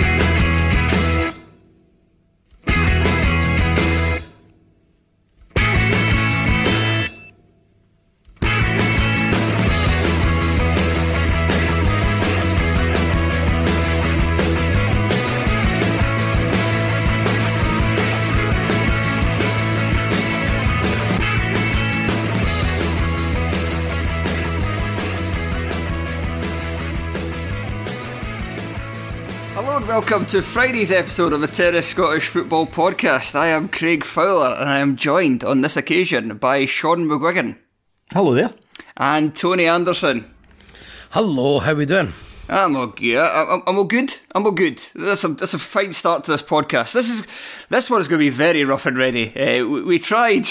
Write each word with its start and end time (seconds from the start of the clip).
Bye. 0.00 0.41
Welcome 29.92 30.24
to 30.24 30.40
Friday's 30.40 30.90
episode 30.90 31.34
of 31.34 31.42
the 31.42 31.46
Terrace 31.46 31.88
Scottish 31.88 32.26
Football 32.28 32.66
Podcast. 32.66 33.34
I 33.34 33.48
am 33.48 33.68
Craig 33.68 34.04
Fowler 34.04 34.54
and 34.54 34.66
I 34.66 34.78
am 34.78 34.96
joined 34.96 35.44
on 35.44 35.60
this 35.60 35.76
occasion 35.76 36.38
by 36.38 36.64
Sean 36.64 37.06
McGuigan. 37.06 37.58
Hello 38.10 38.32
there. 38.32 38.54
And 38.96 39.36
Tony 39.36 39.66
Anderson. 39.66 40.32
Hello, 41.10 41.58
how 41.58 41.74
we 41.74 41.84
doing? 41.84 42.10
I'm 42.48 42.74
all 42.74 42.86
good. 42.86 43.18
I'm, 43.18 43.62
I'm 43.66 43.76
all 43.76 43.84
good. 43.84 44.16
I'm 44.34 44.46
all 44.46 44.52
good. 44.52 44.82
That's 44.94 45.24
a, 45.24 45.28
that's 45.28 45.52
a 45.52 45.58
fine 45.58 45.92
start 45.92 46.24
to 46.24 46.30
this 46.30 46.42
podcast. 46.42 46.94
This 46.94 47.10
is 47.10 47.26
this 47.68 47.90
one 47.90 48.00
is 48.00 48.08
going 48.08 48.18
to 48.18 48.24
be 48.24 48.30
very 48.30 48.64
rough 48.64 48.86
and 48.86 48.96
ready. 48.96 49.28
Uh, 49.36 49.66
we, 49.66 49.82
we 49.82 49.98
tried 49.98 50.46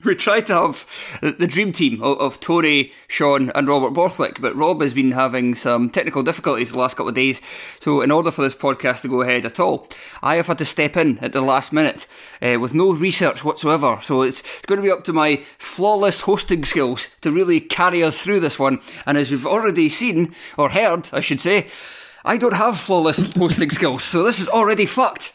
we 0.04 0.14
tried 0.14 0.46
to 0.46 0.54
have 0.54 0.86
the 1.20 1.46
dream 1.46 1.72
team 1.72 2.02
of, 2.02 2.40
Tony, 2.40 2.92
Sean, 3.08 3.50
and 3.54 3.68
Robert 3.68 3.90
Borthwick, 3.90 4.40
but 4.40 4.56
Rob 4.56 4.80
has 4.80 4.94
been 4.94 5.12
having 5.12 5.54
some 5.54 5.90
technical 5.90 6.22
difficulties 6.22 6.72
the 6.72 6.78
last 6.78 6.96
couple 6.96 7.08
of 7.08 7.14
days. 7.14 7.42
So, 7.80 8.00
in 8.00 8.10
order 8.10 8.30
for 8.30 8.42
this 8.42 8.54
podcast 8.54 9.02
to 9.02 9.08
go 9.08 9.20
ahead 9.20 9.44
at 9.44 9.60
all, 9.60 9.86
I 10.22 10.36
have 10.36 10.46
had 10.46 10.58
to 10.58 10.64
step 10.64 10.96
in 10.96 11.18
at 11.18 11.32
the 11.32 11.42
last 11.42 11.72
minute 11.72 12.06
uh, 12.40 12.58
with 12.58 12.74
no 12.74 12.92
research 12.92 13.44
whatsoever. 13.44 13.98
So, 14.00 14.22
it's 14.22 14.42
going 14.66 14.78
to 14.78 14.86
be 14.86 14.90
up 14.90 15.04
to 15.04 15.12
my 15.12 15.44
flawless 15.58 16.22
hosting 16.22 16.64
skills 16.64 17.08
to 17.20 17.30
really 17.30 17.60
carry 17.60 18.02
us 18.02 18.22
through 18.22 18.40
this 18.40 18.58
one. 18.58 18.80
And 19.06 19.18
as 19.18 19.30
we've 19.30 19.46
already 19.46 19.88
seen, 19.88 20.34
or 20.56 20.70
heard, 20.70 21.10
I 21.12 21.20
should 21.20 21.40
say, 21.40 21.66
I 22.24 22.36
don't 22.36 22.54
have 22.54 22.78
flawless 22.78 23.34
hosting 23.34 23.70
skills, 23.70 24.04
so 24.04 24.22
this 24.22 24.40
is 24.40 24.48
already 24.48 24.84
fucked. 24.84 25.32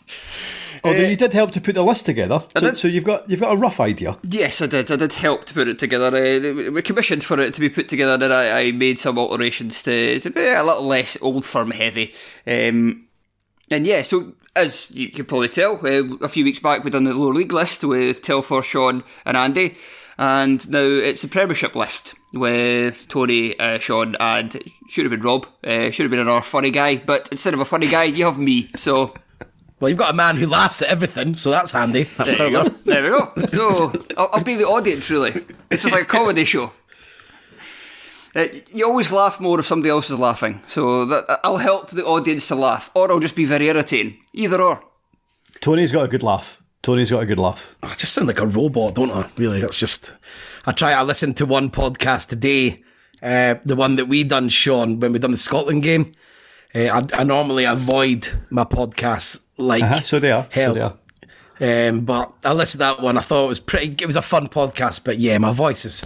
Although 0.86 1.06
uh, 1.06 1.10
you 1.10 1.16
did 1.16 1.34
help 1.34 1.52
to 1.52 1.62
put 1.62 1.74
the 1.74 1.84
list 1.84 2.06
together, 2.06 2.44
so, 2.56 2.74
so, 2.76 2.88
you've 2.88 3.04
got 3.04 3.28
you've 3.28 3.40
got 3.40 3.54
a 3.54 3.58
rough 3.58 3.80
idea. 3.80 4.18
Yes, 4.24 4.62
I 4.62 4.68
did. 4.68 4.92
I 4.92 4.96
did 4.96 5.14
help 5.14 5.46
to 5.46 5.54
put 5.54 5.68
it 5.68 5.80
together. 5.80 6.16
Uh, 6.16 6.72
we 6.72 6.82
commissioned 6.84 7.24
for 7.24 7.40
it 7.40 7.56
to 7.56 7.60
be 7.60 7.70
put 7.70 7.88
together, 7.88 8.24
and 8.24 8.32
I, 8.32 8.62
I 8.62 8.72
made 8.72 9.00
some 9.00 9.18
alterations 9.18 9.82
to, 9.84 10.20
to 10.20 10.30
be 10.30 10.42
a 10.42 10.64
little 10.64 10.84
less 10.86 11.18
old 11.22 11.44
firm 11.44 11.72
heavy. 11.72 12.14
Um, 12.46 13.08
and 13.72 13.88
yeah, 13.88 14.04
so 14.04 14.34
as 14.56 14.92
you 14.92 15.10
can 15.10 15.26
probably 15.26 15.50
tell, 15.50 15.76
uh, 15.86 16.18
a 16.22 16.30
few 16.30 16.44
weeks 16.44 16.60
back 16.60 16.84
we 16.84 16.92
done 16.92 17.06
the 17.06 17.14
lower 17.14 17.34
league 17.34 17.52
list 17.52 17.84
with 17.84 18.22
Telfer, 18.22 18.62
Sean, 18.62 19.04
and 19.26 19.36
Andy, 19.36 19.76
and 20.20 20.70
now 20.70 20.84
it's 20.84 21.24
the 21.24 21.28
Premiership 21.28 21.76
list 21.76 22.14
with 22.34 23.08
Tony, 23.08 23.58
uh, 23.60 23.80
Sean, 23.80 24.16
and 24.20 24.62
should 24.88 25.06
have 25.06 25.12
been 25.12 25.22
Rob. 25.22 25.48
Uh, 25.64 25.90
should 25.90 26.04
have 26.04 26.12
been 26.12 26.20
another 26.20 26.42
funny 26.42 26.70
guy, 26.70 26.98
but 26.98 27.28
instead 27.32 27.54
of 27.54 27.60
a 27.60 27.66
funny 27.66 27.88
guy, 27.88 28.04
you 28.04 28.26
have 28.26 28.38
me. 28.38 28.70
So 28.76 29.14
well, 29.80 29.90
you've 29.90 29.98
got 30.00 30.12
a 30.12 30.16
man 30.16 30.38
who 30.38 30.48
laughs 30.48 30.82
at 30.82 30.88
everything, 30.88 31.36
so 31.36 31.52
that's 31.52 31.72
handy. 31.72 32.04
That's 32.18 32.38
there, 32.38 32.48
we 32.48 32.54
go. 32.54 32.64
there 32.86 33.04
we 33.04 33.10
go. 33.10 33.48
So 33.48 33.94
I'll, 34.18 34.30
I'll, 34.34 34.44
be 34.44 34.56
the 34.56 34.66
audience, 34.66 35.10
really. 35.10 35.44
It's 35.70 35.84
just 35.84 35.94
like 35.94 36.04
a 36.04 36.06
comedy 36.06 36.46
show. 36.46 36.72
Uh, 38.36 38.48
you 38.74 38.86
always 38.86 39.12
laugh 39.12 39.40
more 39.40 39.60
if 39.60 39.66
somebody 39.66 39.90
else 39.90 40.10
is 40.10 40.20
laughing, 40.20 40.62
so 40.68 41.06
that 41.06 41.40
I'll 41.44 41.58
help 41.58 41.90
the 41.92 42.06
audience 42.06 42.48
to 42.50 42.56
laugh, 42.56 42.90
or 42.94 43.12
I'll 43.12 43.20
just 43.20 43.36
be 43.36 43.46
very 43.46 43.68
irritating. 43.68 44.18
Either 44.34 44.62
or. 44.62 44.84
Tony's 45.62 45.92
got 45.92 46.04
a 46.04 46.08
good 46.08 46.24
laugh. 46.24 46.62
Tony's 46.82 47.12
got 47.12 47.24
a 47.24 47.26
good 47.26 47.40
laugh. 47.40 47.76
I 47.82 47.94
just 47.96 48.14
sound 48.14 48.28
like 48.28 48.40
a 48.40 48.46
robot, 48.46 48.96
don't 48.96 49.12
I? 49.12 49.30
Really, 49.38 49.62
that's 49.62 49.80
just. 49.80 50.14
I 50.66 50.72
try. 50.72 50.92
I 50.94 51.02
listened 51.04 51.38
to 51.38 51.46
one 51.46 51.70
podcast 51.70 52.28
today, 52.28 52.84
uh, 53.24 53.56
the 53.66 53.76
one 53.76 53.96
that 53.96 54.06
we 54.06 54.24
done, 54.24 54.50
Sean, 54.50 55.00
when 55.00 55.14
we 55.14 55.20
done 55.20 55.32
the 55.32 55.38
Scotland 55.38 55.84
game. 55.84 56.12
Uh, 56.76 57.02
I, 57.14 57.22
I, 57.22 57.24
normally 57.24 57.64
avoid 57.64 58.28
my 58.50 58.66
podcasts 58.66 59.42
like 59.58 59.84
uh-huh, 59.84 60.02
so 60.02 60.20
they 60.20 60.32
are. 60.32 60.48
Hell. 60.50 60.74
So 60.74 60.74
they 60.74 60.82
are. 60.82 61.90
Um, 61.90 62.02
but 62.02 62.34
I 62.44 62.52
listened 62.54 62.80
to 62.80 62.86
that 62.86 63.02
one. 63.02 63.18
I 63.18 63.22
thought 63.22 63.46
it 63.46 63.50
was 63.50 63.60
pretty. 63.60 63.96
It 64.02 64.06
was 64.06 64.18
a 64.18 64.22
fun 64.22 64.50
podcast. 64.50 65.04
But 65.04 65.18
yeah, 65.18 65.38
my 65.38 65.54
voice 65.54 65.86
is. 65.86 66.06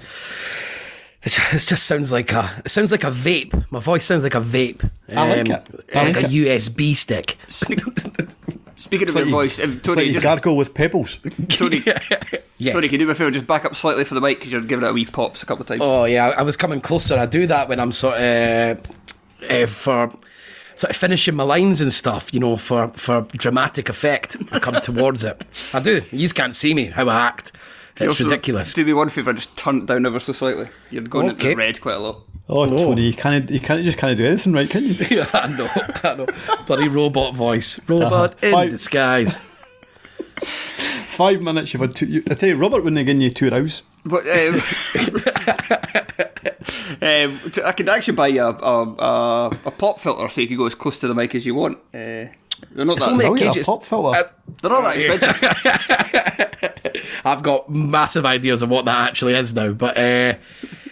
It 1.22 1.32
just 1.32 1.84
sounds 1.84 2.12
like 2.12 2.32
a. 2.32 2.62
It 2.66 2.70
sounds 2.70 2.92
like 2.92 3.04
a 3.04 3.12
vape. 3.12 3.66
My 3.72 3.80
voice 3.80 4.06
sounds 4.06 4.24
like 4.24 4.36
a 4.36 4.42
vape. 4.42 4.90
I 5.14 5.30
like 5.30 5.40
um, 5.40 5.52
it. 5.52 5.96
I 5.96 6.04
like, 6.04 6.16
like 6.16 6.26
a 6.26 6.28
USB 6.28 6.96
stick. 6.96 7.38
Speaking 8.80 9.10
of 9.10 9.16
your 9.16 9.26
like 9.26 9.32
voice, 9.32 9.60
if 9.60 9.82
Tony, 9.82 10.06
like 10.06 10.14
just 10.14 10.24
gargle 10.24 10.56
with 10.56 10.74
pebbles. 10.74 11.20
Tony, 11.50 11.84
yes. 12.58 12.74
Tony, 12.74 12.88
can 12.88 12.94
you 12.94 13.00
do 13.00 13.06
me 13.08 13.12
a 13.12 13.16
favour? 13.16 13.32
Just 13.32 13.46
back 13.46 13.66
up 13.66 13.76
slightly 13.76 14.06
for 14.06 14.14
the 14.14 14.22
mic 14.22 14.40
because 14.40 14.54
you're 14.54 14.62
giving 14.62 14.86
it 14.86 14.90
a 14.90 14.94
wee 14.94 15.06
pops 15.06 15.44
a 15.44 15.46
couple 15.46 15.64
of 15.64 15.68
times. 15.68 15.82
Oh 15.84 16.06
yeah, 16.06 16.30
I 16.30 16.44
was 16.44 16.56
coming 16.56 16.80
closer. 16.80 17.18
I 17.18 17.26
do 17.26 17.46
that 17.48 17.68
when 17.68 17.82
I'm 17.82 17.92
sort 17.92 18.16
of 18.16 18.80
uh, 19.44 19.54
uh, 19.54 19.66
for 19.66 20.14
sort 20.80 20.92
of 20.92 20.96
finishing 20.96 21.36
my 21.36 21.44
lines 21.44 21.82
and 21.82 21.92
stuff, 21.92 22.34
you 22.34 22.40
know, 22.40 22.56
for, 22.56 22.88
for 22.90 23.28
dramatic 23.34 23.90
effect. 23.90 24.38
I 24.52 24.60
come 24.60 24.76
towards 24.82 25.26
it. 25.26 25.42
I 25.74 25.82
do. 25.82 26.02
You 26.10 26.20
just 26.20 26.36
can't 26.36 26.56
see 26.56 26.74
me, 26.74 26.86
how 26.86 27.10
I 27.10 27.28
act. 27.28 27.52
It's 27.98 28.22
ridiculous. 28.22 28.74
Do 28.74 28.86
me 28.86 28.94
one 28.94 29.10
favour, 29.10 29.34
just 29.34 29.58
turn 29.58 29.80
it 29.80 29.88
down 29.88 30.06
ever 30.06 30.22
so 30.22 30.32
slightly. 30.32 30.70
You're 30.90 31.04
going 31.04 31.32
okay. 31.32 31.52
into 31.52 31.58
red 31.58 31.82
quite 31.82 31.96
a 31.96 32.00
lot. 32.00 32.22
Oh, 32.48 32.64
no. 32.64 32.78
Tony, 32.78 33.08
you 33.08 33.14
can't, 33.14 33.50
you 33.52 33.60
can't, 33.60 33.84
just 33.84 33.98
can't 33.98 34.18
do 34.18 34.26
anything 34.26 34.54
right, 34.54 34.70
can 34.70 34.86
you? 34.86 34.96
yeah, 35.12 35.30
I 35.34 35.48
know, 35.50 35.70
I 35.76 36.16
know. 36.16 36.28
Bloody 36.66 36.88
robot 36.88 37.36
voice. 37.36 37.78
Robot 37.90 38.36
uh-huh. 38.36 38.48
in 38.48 38.54
Five. 38.54 38.70
disguise. 38.70 39.42
Five 40.42 41.42
minutes, 41.42 41.74
you've 41.74 41.82
had 41.82 41.94
two. 41.94 42.06
You, 42.06 42.24
I 42.32 42.36
tell 42.36 42.48
you, 42.48 42.56
Robert 42.56 42.86
wouldn't 42.86 42.98
have 42.98 43.06
given 43.06 43.20
you 43.20 43.32
two 43.32 43.52
hours. 43.54 43.84
But, 44.06 44.26
um, 44.30 44.62
um, 47.02 47.40
I 47.66 47.72
could 47.72 47.90
actually 47.90 48.16
buy 48.16 48.28
a, 48.30 48.48
a, 48.48 48.84
a, 48.84 49.48
a, 49.66 49.72
pop 49.72 50.00
filter 50.00 50.28
so 50.30 50.42
you 50.42 50.48
can 50.48 50.58
go 50.58 50.66
as 50.66 50.76
close 50.76 51.00
to 51.00 51.08
the 51.08 51.16
mic 51.16 51.34
as 51.36 51.46
you 51.46 51.56
want. 51.56 51.78
Uh, 51.94 52.28
they're 52.72 52.86
not 52.86 52.98
it's 52.98 53.06
that. 53.06 53.14
Only 53.26 53.48
a 53.48 53.64
pop 53.64 53.84
filter. 53.86 54.18
Uh, 54.18 54.24
they're 54.62 54.72
not 54.72 54.82
that 54.82 54.96
expensive. 54.98 55.38
I've 57.26 57.44
got 57.44 57.70
massive 57.70 58.26
ideas 58.26 58.62
of 58.62 58.70
what 58.70 58.86
that 58.86 59.08
actually 59.10 59.36
is 59.36 59.54
now, 59.54 59.72
but 59.72 59.98
uh, 59.98 60.36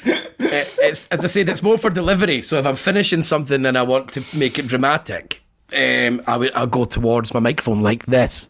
it, 0.06 0.75
it's 0.80 1.07
as 1.07 1.24
I 1.24 1.27
said, 1.27 1.50
it's 1.50 1.63
more 1.63 1.77
for 1.77 1.89
delivery. 1.89 2.42
So 2.42 2.57
if 2.57 2.65
I'm 2.65 2.75
finishing 2.75 3.21
something 3.21 3.65
and 3.65 3.77
I 3.77 3.83
want 3.83 4.13
to 4.13 4.24
make 4.38 4.57
it 4.60 4.68
dramatic, 4.68 5.44
um, 5.74 6.21
I 6.27 6.38
would 6.38 6.56
I'll 6.56 6.68
go 6.68 6.86
towards 6.86 7.33
my 7.33 7.39
microphone 7.39 7.81
like 7.81 8.06
this. 8.06 8.50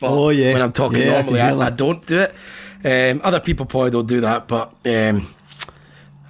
But 0.00 0.10
Oh, 0.10 0.30
yeah. 0.30 0.54
when 0.54 0.62
I'm 0.62 0.72
talking 0.72 1.02
Yeah, 1.02 1.20
normally, 1.22 1.40
can 1.40 1.60
I, 1.60 1.66
I, 1.66 1.70
don't 1.70 2.04
do 2.06 2.20
it. 2.20 2.34
Um, 2.82 3.20
other 3.22 3.40
people 3.40 3.66
probably 3.66 3.90
don't 3.90 4.08
do 4.08 4.22
that, 4.22 4.48
but 4.48 4.74
um, 4.86 5.32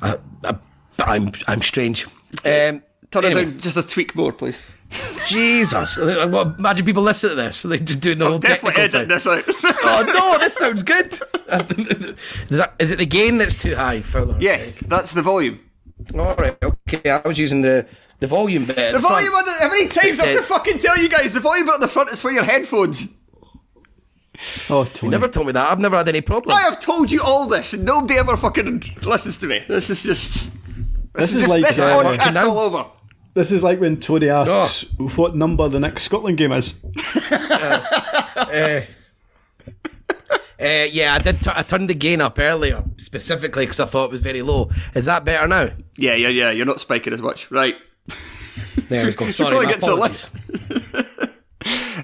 I, 0.02 0.16
I, 0.44 0.52
but 0.96 1.08
I'm 1.08 1.32
I'm 1.46 1.62
strange. 1.62 2.06
Um, 2.44 2.82
Turn 3.10 3.24
anyway, 3.24 3.42
it 3.42 3.44
down 3.46 3.58
just 3.58 3.76
a 3.76 3.82
tweak 3.82 4.14
more, 4.14 4.32
please. 4.32 4.60
Jesus, 5.26 5.98
Uh, 5.98 6.54
imagine 6.58 6.84
people 6.84 7.02
listen 7.02 7.30
to 7.30 7.36
this. 7.36 7.62
They 7.62 7.78
just 7.78 8.00
doing 8.00 8.18
the 8.18 8.26
whole 8.26 8.38
Definitely 8.38 8.82
technical 8.82 9.00
edit 9.12 9.22
side. 9.22 9.44
this 9.46 9.64
out. 9.64 9.76
Oh 9.84 10.04
no, 10.14 10.38
this 10.38 10.54
sounds 10.56 10.82
good. 10.82 11.12
is, 12.50 12.58
that, 12.58 12.74
is 12.78 12.90
it 12.90 12.98
the 12.98 13.06
gain 13.06 13.38
that's 13.38 13.54
too 13.54 13.74
high, 13.76 14.00
Fowler? 14.02 14.36
yes, 14.40 14.76
that's 14.86 15.12
the 15.12 15.22
volume. 15.22 15.60
All 16.18 16.34
right. 16.36 16.56
Okay. 16.62 17.10
I 17.10 17.26
was 17.26 17.38
using 17.38 17.62
the 17.62 17.86
the 18.20 18.26
volume 18.26 18.64
bit. 18.64 18.78
at 18.78 18.92
The 18.92 19.00
front. 19.00 19.14
volume 19.14 19.34
on 19.34 19.44
the. 19.44 19.52
How 19.60 19.68
many 19.68 19.88
times 19.88 20.20
I 20.20 20.26
have 20.26 20.36
to 20.36 20.42
fucking 20.42 20.78
tell 20.78 20.98
you 20.98 21.08
guys? 21.08 21.34
The 21.34 21.40
volume 21.40 21.68
at 21.68 21.80
the 21.80 21.88
front 21.88 22.10
is 22.10 22.20
for 22.20 22.30
your 22.30 22.44
headphones. 22.44 23.06
Oh, 24.68 24.84
Tony. 24.84 25.10
Never 25.10 25.28
told 25.28 25.46
me 25.46 25.52
that. 25.52 25.70
I've 25.70 25.78
never 25.78 25.96
had 25.96 26.08
any 26.08 26.20
problems. 26.20 26.58
I 26.58 26.62
have 26.62 26.80
told 26.80 27.10
you 27.12 27.20
all 27.22 27.46
this, 27.46 27.72
and 27.74 27.84
nobody 27.84 28.18
ever 28.18 28.36
fucking 28.36 28.82
listens 29.02 29.36
to 29.38 29.46
me. 29.46 29.64
This 29.68 29.90
is 29.90 30.02
just. 30.02 30.50
This, 31.12 31.32
This 31.32 31.34
is 31.34 31.40
just 31.42 31.50
like, 31.50 31.62
this 31.66 31.78
uh, 31.78 32.02
podcast 32.02 32.34
now- 32.34 32.48
all 32.50 32.58
over. 32.58 32.86
This 33.34 33.52
is 33.52 33.62
like 33.62 33.80
when 33.80 34.00
Tony 34.00 34.28
asks 34.28 34.86
what 35.16 35.36
number 35.36 35.68
the 35.68 35.78
next 35.78 36.02
Scotland 36.04 36.36
game 36.38 36.52
is. 36.52 36.80
Uh, 40.60 40.84
yeah, 40.90 41.14
I 41.14 41.18
did. 41.20 41.40
T- 41.40 41.50
I 41.54 41.62
turned 41.62 41.88
the 41.88 41.94
gain 41.94 42.20
up 42.20 42.38
earlier 42.38 42.84
specifically 42.98 43.64
because 43.64 43.80
I 43.80 43.86
thought 43.86 44.06
it 44.06 44.10
was 44.10 44.20
very 44.20 44.42
low. 44.42 44.70
Is 44.94 45.06
that 45.06 45.24
better 45.24 45.48
now? 45.48 45.70
Yeah, 45.96 46.14
yeah, 46.16 46.28
yeah. 46.28 46.50
You're 46.50 46.66
not 46.66 46.80
spiking 46.80 47.14
as 47.14 47.22
much, 47.22 47.50
right? 47.50 47.76
There 48.90 49.06
we 49.06 49.12
go. 49.14 49.24
Should 49.30 49.34
Sorry, 49.36 49.50
probably 49.52 49.66
my 49.66 49.72
get 49.72 49.80
to 49.80 49.86
the 49.86 49.92
apologies. 49.94 51.29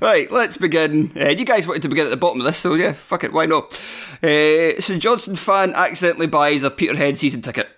Right, 0.01 0.31
let's 0.31 0.57
begin. 0.57 1.13
Uh, 1.17 1.29
you 1.29 1.45
guys 1.45 1.67
wanted 1.67 1.83
to 1.83 1.89
begin 1.89 2.07
at 2.07 2.11
the 2.11 2.17
bottom 2.17 2.41
of 2.41 2.47
this, 2.47 2.59
so 2.59 2.75
yeah, 2.75 2.93
fuck 2.93 3.25
it, 3.25 3.33
why 3.33 3.47
not? 3.47 3.75
Uh, 4.23 4.81
St 4.81 5.01
Johnstone 5.03 5.37
fan 5.37 5.73
accidentally 5.75 6.27
buys 6.27 6.65
a 6.65 6.71
Peterhead 6.71 7.19
season 7.19 7.43
ticket. 7.43 7.69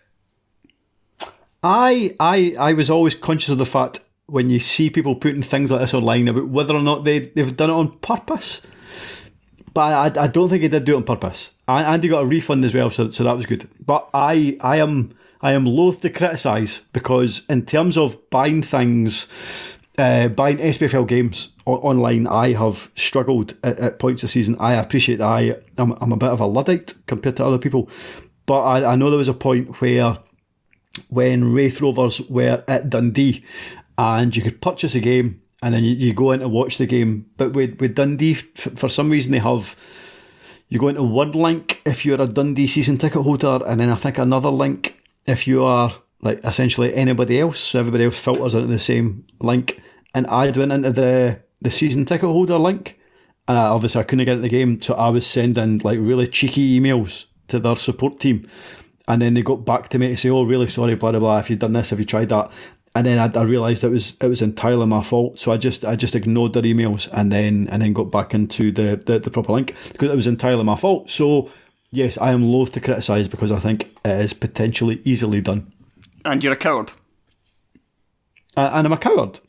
I, 1.63 2.15
I, 2.21 2.55
I 2.59 2.73
was 2.73 2.89
always 2.89 3.15
conscious 3.15 3.51
of 3.51 3.59
the 3.59 3.67
fact 3.67 4.01
when 4.27 4.51
you 4.51 4.59
see 4.59 4.91
people 4.91 5.15
putting 5.15 5.43
things 5.43 5.71
like 5.71 5.81
this 5.81 5.95
online 5.95 6.29
about 6.29 6.49
whether 6.49 6.75
or 6.75 6.83
not 6.83 7.05
they 7.05 7.19
they've 7.21 7.57
done 7.57 7.71
it 7.71 7.75
on 7.75 7.99
purpose. 7.99 8.63
But 9.75 10.17
I, 10.17 10.25
I 10.25 10.27
don't 10.27 10.49
think 10.49 10.63
he 10.63 10.69
did 10.69 10.85
do 10.85 10.95
it 10.95 10.99
on 10.99 11.05
purpose. 11.05 11.53
And 11.67 11.87
Andy 11.87 12.09
got 12.09 12.23
a 12.23 12.27
refund 12.27 12.65
as 12.65 12.75
well, 12.75 12.91
so, 12.91 13.11
so 13.11 13.25
that 13.25 13.37
was 13.37 13.47
good. 13.47 13.69
But 13.85 14.09
I, 14.13 14.57
I 14.61 14.77
am, 14.77 15.15
I 15.41 15.53
am 15.53 15.67
loath 15.67 16.01
to 16.01 16.11
criticise 16.11 16.81
because 16.93 17.45
in 17.49 17.65
terms 17.65 17.97
of 17.97 18.31
buying 18.31 18.63
things, 18.63 19.29
uh, 19.99 20.29
buying 20.29 20.59
SPFL 20.59 21.07
games 21.07 21.51
online, 21.67 22.27
I 22.27 22.53
have 22.53 22.91
struggled 22.95 23.55
at, 23.63 23.79
at 23.79 23.99
points 23.99 24.23
this 24.23 24.33
season. 24.33 24.57
I 24.59 24.75
appreciate 24.75 25.17
that 25.17 25.29
I, 25.29 25.57
I'm, 25.77 25.93
I'm 26.01 26.13
a 26.13 26.17
bit 26.17 26.31
of 26.31 26.41
a 26.41 26.47
luddite 26.47 26.95
compared 27.07 27.37
to 27.37 27.45
other 27.45 27.59
people, 27.59 27.91
but 28.47 28.61
I, 28.61 28.93
I 28.93 28.97
know 28.97 29.11
there 29.11 29.19
was 29.19 29.29
a 29.29 29.35
point 29.35 29.81
where 29.81 30.19
when 31.09 31.53
Raith 31.53 31.81
Rovers 31.81 32.21
were 32.23 32.65
at 32.67 32.91
Dundee 32.91 33.45
and 33.97 34.35
you 34.35 34.43
could 34.43 34.61
purchase 34.63 34.95
a 34.95 35.01
game 35.01 35.43
and 35.63 35.75
then 35.75 35.85
you, 35.85 35.95
you 35.95 36.15
go 36.15 36.33
in 36.33 36.41
to 36.41 36.49
watch 36.49 36.79
the 36.79 36.87
game. 36.87 37.27
But 37.37 37.53
with, 37.53 37.81
with 37.81 37.95
Dundee, 37.95 38.33
f- 38.33 38.73
for 38.77 38.89
some 38.89 39.11
reason, 39.11 39.33
they 39.33 39.39
have 39.39 39.77
you 40.69 40.79
go 40.79 40.89
into 40.89 41.03
one 41.03 41.33
link 41.33 41.81
if 41.85 42.05
you're 42.05 42.21
a 42.21 42.27
Dundee 42.27 42.67
season 42.67 42.99
ticket 42.99 43.23
holder, 43.23 43.61
and 43.67 43.81
then 43.81 43.91
I 43.91 43.95
think 43.95 44.19
another 44.19 44.51
link 44.51 45.03
if 45.27 45.47
you 45.47 45.65
are 45.65 45.93
like 46.21 46.41
essentially 46.45 46.95
anybody 46.95 47.41
else. 47.41 47.59
So 47.59 47.81
everybody 47.81 48.05
else 48.05 48.23
filters 48.23 48.55
into 48.55 48.67
the 48.69 48.79
same 48.79 49.27
link. 49.41 49.81
And 50.15 50.27
I 50.27 50.51
went 50.51 50.73
into 50.73 50.91
the, 50.91 51.41
the 51.61 51.71
season 51.71 52.05
ticket 52.05 52.29
holder 52.29 52.59
link. 52.59 52.99
And 53.47 53.57
I, 53.59 53.67
obviously, 53.67 54.01
I 54.01 54.05
couldn't 54.05 54.25
get 54.25 54.33
into 54.33 54.43
the 54.43 54.49
game, 54.49 54.81
so 54.81 54.95
I 54.95 55.09
was 55.09 55.27
sending 55.27 55.79
like 55.79 55.99
really 55.99 56.27
cheeky 56.27 56.79
emails 56.79 57.27
to 57.49 57.59
their 57.59 57.77
support 57.77 58.21
team. 58.21 58.49
And 59.07 59.23
then 59.23 59.35
they 59.35 59.43
got 59.43 59.65
back 59.65 59.89
to 59.89 59.99
me 59.99 60.09
to 60.09 60.17
say, 60.17 60.29
"Oh, 60.29 60.43
really 60.43 60.67
sorry, 60.67 60.95
blah 60.95 61.13
blah 61.13 61.21
blah. 61.21 61.39
If 61.39 61.49
you've 61.49 61.59
done 61.59 61.73
this, 61.73 61.91
have 61.91 61.99
you 61.99 62.05
tried 62.05 62.29
that?" 62.29 62.51
And 62.95 63.07
then 63.07 63.19
I, 63.19 63.39
I 63.39 63.45
realised 63.45 63.85
it 63.85 63.89
was 63.89 64.17
it 64.21 64.27
was 64.27 64.43
entirely 64.43 64.85
my 64.87 65.03
fault. 65.03 65.39
So 65.39 65.51
I 65.51 65.57
just 65.57 65.85
I 65.85 65.97
just 65.97 66.15
ignored 66.15 66.53
their 66.53 66.63
emails 66.63 67.09
and 67.13 67.33
then 67.33 67.69
and 67.71 67.81
then 67.81 67.95
got 67.95 68.11
back 68.11 68.35
into 68.35 68.71
the 68.71 68.97
the, 68.97 69.19
the 69.19 69.31
proper 69.31 69.53
link 69.53 69.75
because 69.93 70.11
it 70.11 70.17
was 70.17 70.27
entirely 70.27 70.65
my 70.65 70.77
fault. 70.77 71.09
So 71.09 71.51
yes, 71.91 72.19
I 72.19 72.33
am 72.33 72.43
loath 72.43 72.73
to 72.73 72.81
criticise 72.81 73.29
because 73.29 73.51
I 73.51 73.59
think 73.61 73.97
it 74.05 74.21
is 74.21 74.35
potentially 74.35 75.01
easily 75.05 75.41
done. 75.41 75.73
And 76.25 76.45
you're 76.45 76.53
a 76.53 76.57
coward 76.57 76.93
Uh, 78.57 78.71
and 78.73 78.87
I'm 78.87 78.93
a 78.93 78.99
coward. 78.99 79.41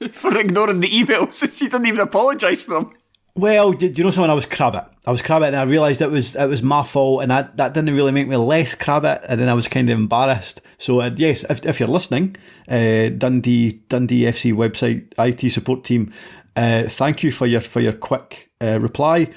for 0.12 0.38
ignoring 0.38 0.80
the 0.80 0.88
emails. 0.88 1.40
he 1.58 1.68
didn't 1.68 1.86
even 1.86 2.00
apologise 2.00 2.64
to 2.64 2.70
them. 2.70 2.94
Well, 3.34 3.72
do, 3.72 3.90
do 3.90 4.00
you 4.00 4.04
know 4.04 4.10
something? 4.10 4.30
I 4.30 4.34
was 4.34 4.46
crabbit. 4.46 4.84
I 5.04 5.10
was 5.10 5.20
crabbit, 5.20 5.48
and 5.48 5.56
I 5.56 5.64
realised 5.64 6.00
it 6.00 6.10
was 6.10 6.34
it 6.34 6.48
was 6.48 6.62
my 6.62 6.82
fault, 6.82 7.22
and 7.22 7.30
that, 7.30 7.58
that 7.58 7.74
didn't 7.74 7.94
really 7.94 8.12
make 8.12 8.28
me 8.28 8.36
less 8.36 8.74
crabbit. 8.74 9.20
And 9.28 9.38
then 9.38 9.50
I 9.50 9.54
was 9.54 9.68
kind 9.68 9.90
of 9.90 9.98
embarrassed. 9.98 10.62
So 10.78 11.00
uh, 11.00 11.10
yes, 11.14 11.44
if, 11.50 11.64
if 11.66 11.78
you're 11.78 11.88
listening, 11.88 12.36
uh, 12.68 13.10
Dundee 13.10 13.82
Dundee 13.88 14.22
FC 14.22 14.54
website 14.54 15.12
IT 15.18 15.50
support 15.50 15.84
team, 15.84 16.14
uh, 16.56 16.84
thank 16.84 17.22
you 17.22 17.30
for 17.30 17.46
your 17.46 17.60
for 17.60 17.80
your 17.80 17.92
quick 17.92 18.50
uh, 18.62 18.80
reply. 18.80 19.30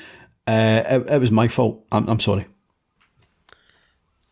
Uh, 0.48 0.82
it, 0.86 1.10
it 1.12 1.20
was 1.20 1.30
my 1.30 1.50
fault. 1.50 1.86
I'm, 1.92 2.08
I'm 2.08 2.20
sorry. 2.20 2.48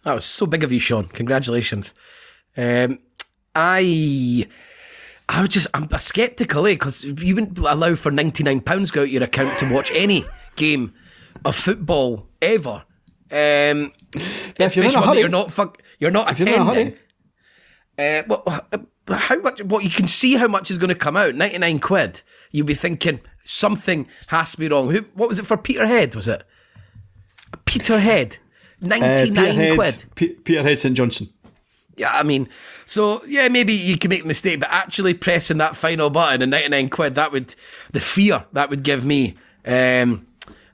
That 0.04 0.14
was 0.14 0.26
so 0.26 0.46
big 0.46 0.64
of 0.64 0.72
you, 0.72 0.80
Sean. 0.80 1.08
Congratulations. 1.10 1.94
Um, 2.56 3.00
I, 3.54 4.48
I 5.30 5.42
was 5.42 5.50
just, 5.50 5.68
I'm 5.74 5.90
skeptical, 6.00 6.66
eh? 6.68 6.72
Because 6.74 7.04
you 7.04 7.36
wouldn't 7.36 7.58
allow 7.58 7.96
for 7.96 8.12
ninety 8.12 8.44
nine 8.44 8.62
pounds 8.62 8.92
go 8.92 9.02
out 9.02 9.10
your 9.10 9.24
account 9.24 9.58
to 9.60 9.74
watch 9.74 9.92
any 9.94 10.24
game 10.56 10.94
of 11.44 11.56
football 11.56 12.28
ever. 12.42 12.84
Um, 13.30 13.92
if 14.16 14.16
you're 14.16 14.24
in 14.56 14.62
a 14.62 14.66
especially 14.66 14.92
that 14.94 15.06
hurry- 15.08 15.20
you're 15.20 15.30
not 15.30 15.52
fuck, 15.52 15.82
you're 16.00 16.12
not 16.12 16.40
you're 16.40 16.48
attending. 16.48 16.98
hurry- 17.98 18.20
Uh, 18.20 18.24
well, 18.28 18.44
uh, 18.48 19.14
how 19.16 19.38
much? 19.40 19.62
What 19.64 19.84
you 19.84 19.90
can 19.90 20.08
see 20.08 20.36
how 20.36 20.48
much 20.48 20.72
is 20.72 20.78
going 20.78 20.90
to 20.90 20.96
come 20.96 21.18
out? 21.18 21.36
Ninety 21.36 21.58
nine 21.58 21.80
quid. 21.80 22.22
You'll 22.52 22.66
be 22.66 22.74
thinking 22.74 23.20
something 23.44 24.08
has 24.28 24.54
to 24.54 24.58
be 24.60 24.70
wrong. 24.70 24.92
Who? 24.92 25.00
What 25.14 25.28
was 25.28 25.40
it 25.40 25.46
for? 25.46 25.58
Peterhead 25.58 26.16
was 26.16 26.28
it? 26.30 26.44
Peterhead. 27.66 28.38
Uh, 28.82 28.88
Ninety 28.88 29.32
nine 29.32 29.46
Peterhead, 29.56 29.76
quid. 29.76 30.06
Pe- 30.16 30.36
Peterhead 30.36 30.80
St 30.80 30.96
Johnstone. 30.96 31.30
Yeah, 31.98 32.12
I 32.14 32.22
mean, 32.22 32.48
so 32.86 33.24
yeah, 33.26 33.50
maybe 33.50 33.74
you 33.74 33.98
can 33.98 34.10
make 34.10 34.24
a 34.24 34.28
mistake, 34.28 34.60
but 34.60 34.70
actually 34.72 35.16
pressing 35.16 35.58
that 35.58 35.76
final 35.76 36.12
button 36.12 36.44
and 36.44 36.52
99 36.52 36.90
quid, 36.90 37.16
that 37.16 37.32
would, 37.32 37.56
the 37.92 38.00
fear 38.00 38.46
that 38.54 38.70
would 38.70 38.84
give 38.84 39.04
me, 39.04 39.36
um, 39.66 40.28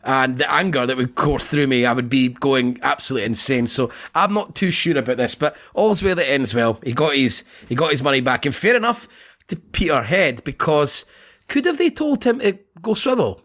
and 0.04 0.38
the 0.38 0.52
anger 0.52 0.86
that 0.86 0.98
would 0.98 1.16
course 1.16 1.48
through 1.48 1.68
me, 1.68 1.86
I 1.86 1.94
would 1.94 2.10
be 2.10 2.28
going 2.28 2.78
absolutely 2.82 3.26
insane. 3.26 3.68
So 3.68 3.90
I'm 4.14 4.34
not 4.34 4.54
too 4.54 4.70
sure 4.70 4.98
about 4.98 5.16
this, 5.16 5.34
but 5.34 5.56
all's 5.74 6.04
well 6.04 6.16
that 6.16 6.30
ends 6.30 6.54
well. 6.54 6.78
He 6.84 6.92
got 6.92 7.16
his, 7.16 7.46
he 7.70 7.76
got 7.76 7.92
his 7.92 8.04
money 8.04 8.20
back, 8.20 8.46
and 8.46 8.54
fair 8.54 8.76
enough 8.76 9.08
to 9.48 9.56
Peterhead 9.56 10.44
because 10.44 11.06
could 11.48 11.66
have 11.66 11.78
they 11.78 11.90
told 11.90 12.26
him 12.26 12.40
to 12.40 12.60
go 12.82 12.96
swivel? 12.96 13.42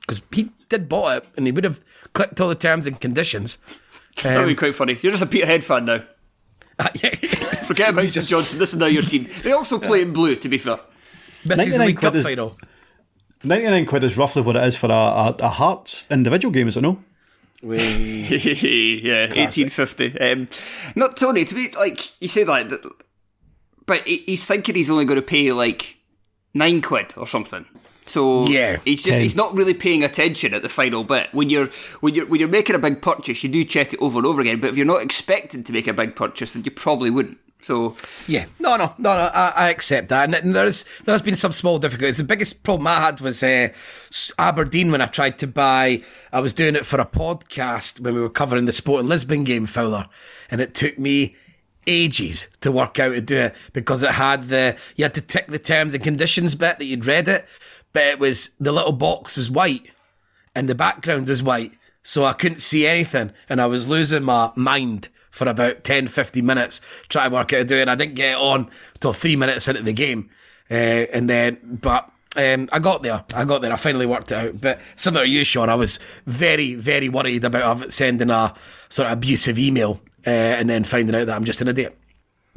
Because 0.00 0.22
he 0.32 0.50
did 0.68 0.88
bought 0.88 1.24
it, 1.24 1.28
and 1.36 1.46
he 1.46 1.52
would 1.52 1.64
have 1.64 1.84
clicked 2.12 2.40
all 2.40 2.48
the 2.48 2.54
terms 2.54 2.86
and 2.86 3.00
conditions. 3.00 3.58
that 4.22 4.38
would 4.38 4.46
be 4.46 4.54
quite 4.54 4.76
funny. 4.76 4.96
You're 5.00 5.12
just 5.12 5.24
a 5.24 5.26
Peterhead 5.26 5.64
fan 5.64 5.86
now. 5.86 6.04
Forget 7.66 7.90
about 7.90 8.10
St 8.10 8.26
Johnstone. 8.26 8.58
This 8.58 8.72
is 8.72 8.78
now 8.78 8.86
your 8.86 9.02
team. 9.02 9.28
They 9.42 9.52
also 9.52 9.78
play 9.78 10.02
in 10.02 10.12
blue, 10.12 10.36
to 10.36 10.48
be 10.48 10.58
fair. 10.58 10.78
This 11.44 11.66
is 11.66 11.78
99 11.78 11.78
the 11.78 11.86
League 11.86 11.96
Cup 11.96 12.12
quid 12.12 12.16
is- 12.16 12.24
final. 12.24 12.58
99 13.42 13.86
quid 13.86 14.04
is 14.04 14.18
roughly 14.18 14.42
what 14.42 14.56
it 14.56 14.64
is 14.64 14.76
for 14.76 14.86
a, 14.90 14.92
a, 14.92 15.34
a 15.40 15.48
Hearts 15.48 16.06
individual 16.10 16.52
game, 16.52 16.68
is 16.68 16.76
it 16.76 16.82
no? 16.82 17.02
yeah, 17.62 19.32
eighteen 19.34 19.68
fifty. 19.68 20.18
Um, 20.18 20.48
not 20.96 21.16
Tony. 21.18 21.44
To 21.44 21.54
be 21.54 21.68
like 21.78 22.10
you 22.20 22.28
say 22.28 22.44
that, 22.44 22.70
that- 22.70 22.92
but 23.86 24.06
he- 24.08 24.24
he's 24.26 24.46
thinking 24.46 24.74
he's 24.74 24.90
only 24.90 25.04
going 25.04 25.20
to 25.20 25.26
pay 25.26 25.52
like 25.52 25.96
nine 26.54 26.80
quid 26.80 27.12
or 27.18 27.26
something. 27.26 27.66
So 28.10 28.46
Yeah, 28.46 28.78
he's 28.84 29.02
just 29.02 29.20
he's 29.20 29.36
not 29.36 29.54
really 29.54 29.74
paying 29.74 30.02
attention 30.02 30.52
at 30.52 30.62
the 30.62 30.68
final 30.68 31.04
bit. 31.04 31.28
When 31.32 31.48
you're 31.48 31.68
when 32.00 32.14
you're 32.14 32.26
when 32.26 32.40
you're 32.40 32.48
making 32.48 32.74
a 32.74 32.78
big 32.78 33.00
purchase, 33.00 33.42
you 33.44 33.48
do 33.48 33.64
check 33.64 33.92
it 33.92 34.00
over 34.00 34.18
and 34.18 34.26
over 34.26 34.40
again. 34.40 34.60
But 34.60 34.70
if 34.70 34.76
you're 34.76 34.86
not 34.86 35.02
expecting 35.02 35.62
to 35.64 35.72
make 35.72 35.86
a 35.86 35.92
big 35.92 36.16
purchase, 36.16 36.54
then 36.54 36.64
you 36.64 36.72
probably 36.72 37.10
wouldn't. 37.10 37.38
So 37.62 37.94
Yeah, 38.26 38.46
no, 38.58 38.76
no, 38.76 38.94
no, 38.98 39.14
no. 39.14 39.30
I, 39.32 39.52
I 39.54 39.68
accept 39.70 40.08
that, 40.08 40.34
and 40.34 40.54
there's 40.54 40.84
there 41.04 41.12
has 41.12 41.22
been 41.22 41.36
some 41.36 41.52
small 41.52 41.78
difficulties. 41.78 42.16
The 42.16 42.24
biggest 42.24 42.64
problem 42.64 42.86
I 42.88 43.00
had 43.00 43.20
was 43.20 43.42
uh, 43.42 43.68
Aberdeen 44.38 44.90
when 44.90 45.02
I 45.02 45.06
tried 45.06 45.38
to 45.38 45.46
buy. 45.46 46.02
I 46.32 46.40
was 46.40 46.54
doing 46.54 46.74
it 46.74 46.86
for 46.86 47.00
a 47.00 47.06
podcast 47.06 48.00
when 48.00 48.14
we 48.14 48.20
were 48.20 48.30
covering 48.30 48.64
the 48.64 48.72
Sporting 48.72 49.08
Lisbon 49.08 49.44
game, 49.44 49.66
Fowler, 49.66 50.06
and 50.50 50.60
it 50.60 50.74
took 50.74 50.98
me 50.98 51.36
ages 51.86 52.48
to 52.60 52.70
work 52.70 52.98
out 52.98 53.12
to 53.12 53.20
do 53.20 53.36
it 53.36 53.54
because 53.72 54.02
it 54.02 54.12
had 54.12 54.44
the 54.44 54.76
you 54.96 55.04
had 55.04 55.14
to 55.14 55.20
tick 55.20 55.46
the 55.48 55.58
terms 55.58 55.94
and 55.94 56.02
conditions 56.02 56.54
bit 56.54 56.78
that 56.78 56.84
you'd 56.84 57.06
read 57.06 57.28
it, 57.28 57.46
but 57.92 58.04
it 58.04 58.18
was 58.18 58.50
the 58.60 58.72
little 58.72 58.92
box 58.92 59.36
was 59.36 59.50
white 59.50 59.90
and 60.54 60.68
the 60.68 60.74
background 60.74 61.28
was 61.28 61.42
white, 61.42 61.72
so 62.02 62.24
I 62.24 62.32
couldn't 62.32 62.60
see 62.60 62.86
anything, 62.86 63.32
and 63.48 63.60
I 63.60 63.66
was 63.66 63.88
losing 63.88 64.24
my 64.24 64.50
mind 64.56 65.08
for 65.30 65.48
about 65.48 65.84
10, 65.84 66.08
15 66.08 66.44
minutes 66.44 66.80
trying 67.08 67.30
to 67.30 67.34
work 67.34 67.52
out 67.52 67.70
how 67.70 67.76
and 67.76 67.90
I 67.90 67.94
didn't 67.94 68.14
get 68.14 68.36
on 68.36 68.68
till 68.98 69.12
three 69.12 69.36
minutes 69.36 69.68
into 69.68 69.82
the 69.82 69.92
game. 69.92 70.30
uh, 70.70 70.74
and 70.74 71.28
then 71.28 71.58
but. 71.80 72.10
Um, 72.36 72.68
I 72.70 72.78
got 72.78 73.02
there. 73.02 73.24
I 73.34 73.44
got 73.44 73.60
there. 73.60 73.72
I 73.72 73.76
finally 73.76 74.06
worked 74.06 74.30
it 74.30 74.36
out. 74.36 74.60
But 74.60 74.80
similar 74.94 75.24
to 75.24 75.28
you, 75.28 75.42
Sean, 75.42 75.68
I 75.68 75.74
was 75.74 75.98
very, 76.26 76.76
very 76.76 77.08
worried 77.08 77.44
about 77.44 77.92
sending 77.92 78.30
a 78.30 78.54
sort 78.88 79.06
of 79.08 79.14
abusive 79.14 79.58
email 79.58 80.00
uh, 80.24 80.30
and 80.30 80.70
then 80.70 80.84
finding 80.84 81.16
out 81.16 81.26
that 81.26 81.34
I'm 81.34 81.42
just 81.42 81.60
an 81.60 81.66
idiot. 81.66 81.98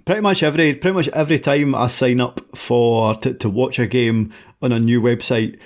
Pretty 0.05 0.22
much 0.22 0.43
every 0.43 0.75
pretty 0.75 0.93
much 0.95 1.07
every 1.10 1.39
time 1.39 1.75
I 1.75 1.88
sign 1.88 2.19
up 2.19 2.41
for 2.55 3.15
to, 3.15 3.33
to 3.33 3.50
watch 3.50 3.79
a 3.79 3.88
game 3.88 4.33
on 4.62 4.72
a 4.72 4.79
new 4.79 5.01
website, 5.01 5.57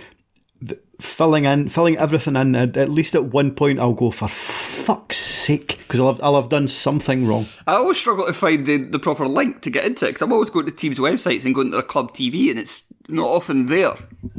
th- 0.66 0.80
filling 1.02 1.46
in 1.46 1.70
filling 1.70 1.98
everything 1.98 2.36
in 2.36 2.56
at, 2.56 2.78
at 2.78 2.90
least 2.90 3.16
at 3.16 3.26
one 3.26 3.56
point 3.56 3.80
I'll 3.80 3.94
go 3.94 4.12
for 4.12 4.28
fuck's 4.28 5.18
sake 5.18 5.80
because 5.80 6.00
I'll 6.00 6.08
have, 6.08 6.22
I'll 6.22 6.40
have 6.40 6.50
done 6.50 6.68
something 6.68 7.26
wrong. 7.26 7.48
I 7.66 7.74
always 7.74 7.98
struggle 7.98 8.26
to 8.26 8.34
find 8.34 8.66
the, 8.66 8.78
the 8.78 9.00
proper 9.00 9.28
link 9.28 9.62
to 9.62 9.70
get 9.70 9.86
into 9.86 10.06
it 10.06 10.10
because 10.10 10.22
I'm 10.22 10.34
always 10.34 10.50
going 10.50 10.66
to 10.66 10.72
teams' 10.72 11.00
websites 11.00 11.46
and 11.46 11.56
going 11.56 11.72
to 11.72 11.78
their 11.78 11.84
club 11.84 12.14
TV 12.14 12.50
and 12.50 12.60
it's 12.60 12.84
not 13.08 13.28
often 13.28 13.68
there. 13.68 13.94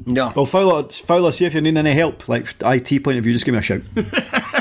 No. 0.07 0.33
Well, 0.37 0.47
Fowler, 0.47 0.89
Fowler, 0.91 1.33
see 1.33 1.47
if 1.47 1.55
you 1.55 1.61
need 1.61 1.77
any 1.77 1.95
help, 1.95 2.29
like 2.29 2.55
IT 2.63 3.03
point 3.03 3.19
of 3.19 3.25
view, 3.25 3.33
just 3.33 3.45
give 3.45 3.55
me 3.55 3.59
a 3.59 3.63
shout. 3.63 3.83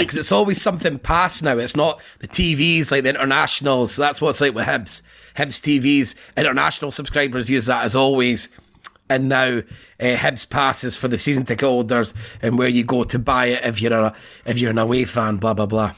because 0.00 0.16
it's 0.16 0.32
always 0.32 0.60
something 0.60 0.98
past 0.98 1.42
now. 1.42 1.58
It's 1.58 1.76
not 1.76 2.00
the 2.20 2.28
TVs 2.28 2.90
like 2.90 3.04
the 3.04 3.10
internationals. 3.10 3.96
That's 3.96 4.20
what 4.20 4.30
it's 4.30 4.40
like 4.40 4.54
with 4.54 4.66
Hibs. 4.66 5.02
Hibs 5.36 5.60
TVs, 5.60 6.14
international 6.36 6.90
subscribers 6.90 7.48
use 7.50 7.66
that 7.66 7.84
as 7.84 7.94
always. 7.94 8.48
And 9.10 9.28
now 9.28 9.58
uh, 9.58 9.62
Hibs 10.16 10.48
passes 10.48 10.96
for 10.96 11.08
the 11.08 11.18
season 11.18 11.44
ticket 11.44 11.68
holders 11.68 12.14
and 12.40 12.58
where 12.58 12.68
you 12.68 12.84
go 12.84 13.04
to 13.04 13.18
buy 13.18 13.46
it 13.46 13.64
if 13.64 13.82
you're 13.82 13.92
a 13.92 14.14
if 14.46 14.58
you're 14.58 14.70
an 14.70 14.78
away 14.78 15.04
fan. 15.04 15.36
Blah 15.36 15.54
blah 15.54 15.66
blah. 15.66 15.92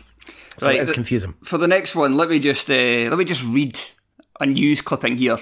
So 0.59 0.67
Right, 0.67 0.81
it's 0.81 0.93
confusing. 0.93 1.35
For 1.43 1.59
the 1.59 1.69
next 1.69 1.95
one, 1.95 2.17
let 2.17 2.29
me 2.29 2.39
just 2.39 2.71
uh, 2.71 2.75
let 2.75 3.19
me 3.19 3.25
just 3.25 3.45
read 3.45 3.81
a 4.41 4.47
news 4.47 4.81
clipping 4.81 5.17
here. 5.17 5.39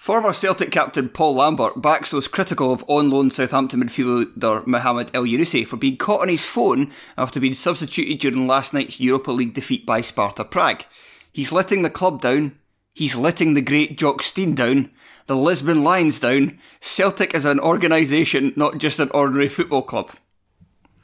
Former 0.00 0.32
Celtic 0.32 0.70
captain 0.70 1.10
Paul 1.10 1.34
Lambert 1.34 1.82
backs 1.82 2.10
those 2.10 2.26
critical 2.26 2.72
of 2.72 2.82
on 2.88 3.10
loan 3.10 3.30
Southampton 3.30 3.82
midfielder 3.82 4.66
Mohamed 4.66 5.08
Elyounoussi 5.08 5.66
for 5.66 5.76
being 5.76 5.98
caught 5.98 6.22
on 6.22 6.30
his 6.30 6.46
phone 6.46 6.90
after 7.18 7.38
being 7.38 7.52
substituted 7.52 8.18
during 8.18 8.46
last 8.46 8.72
night's 8.72 8.98
Europa 8.98 9.30
League 9.30 9.52
defeat 9.52 9.84
by 9.84 10.00
Sparta 10.00 10.42
Prague. 10.42 10.86
He's 11.30 11.52
letting 11.52 11.82
the 11.82 11.90
club 11.90 12.22
down. 12.22 12.58
He's 12.94 13.14
letting 13.14 13.52
the 13.52 13.60
great 13.60 13.98
Jock 13.98 14.22
Stein 14.22 14.54
down. 14.54 14.90
The 15.26 15.36
Lisbon 15.36 15.84
Lions 15.84 16.18
down. 16.18 16.58
Celtic 16.80 17.34
is 17.34 17.44
an 17.44 17.60
organisation, 17.60 18.54
not 18.56 18.78
just 18.78 19.00
an 19.00 19.10
ordinary 19.10 19.50
football 19.50 19.82
club. 19.82 20.12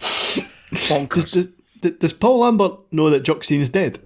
Does, 0.01 1.49
does, 1.83 1.93
does 1.99 2.13
Paul 2.15 2.39
Lambert 2.39 2.81
know 2.91 3.11
that 3.11 3.25
Jock 3.25 3.45
Stein's 3.45 3.69
dead? 3.69 3.99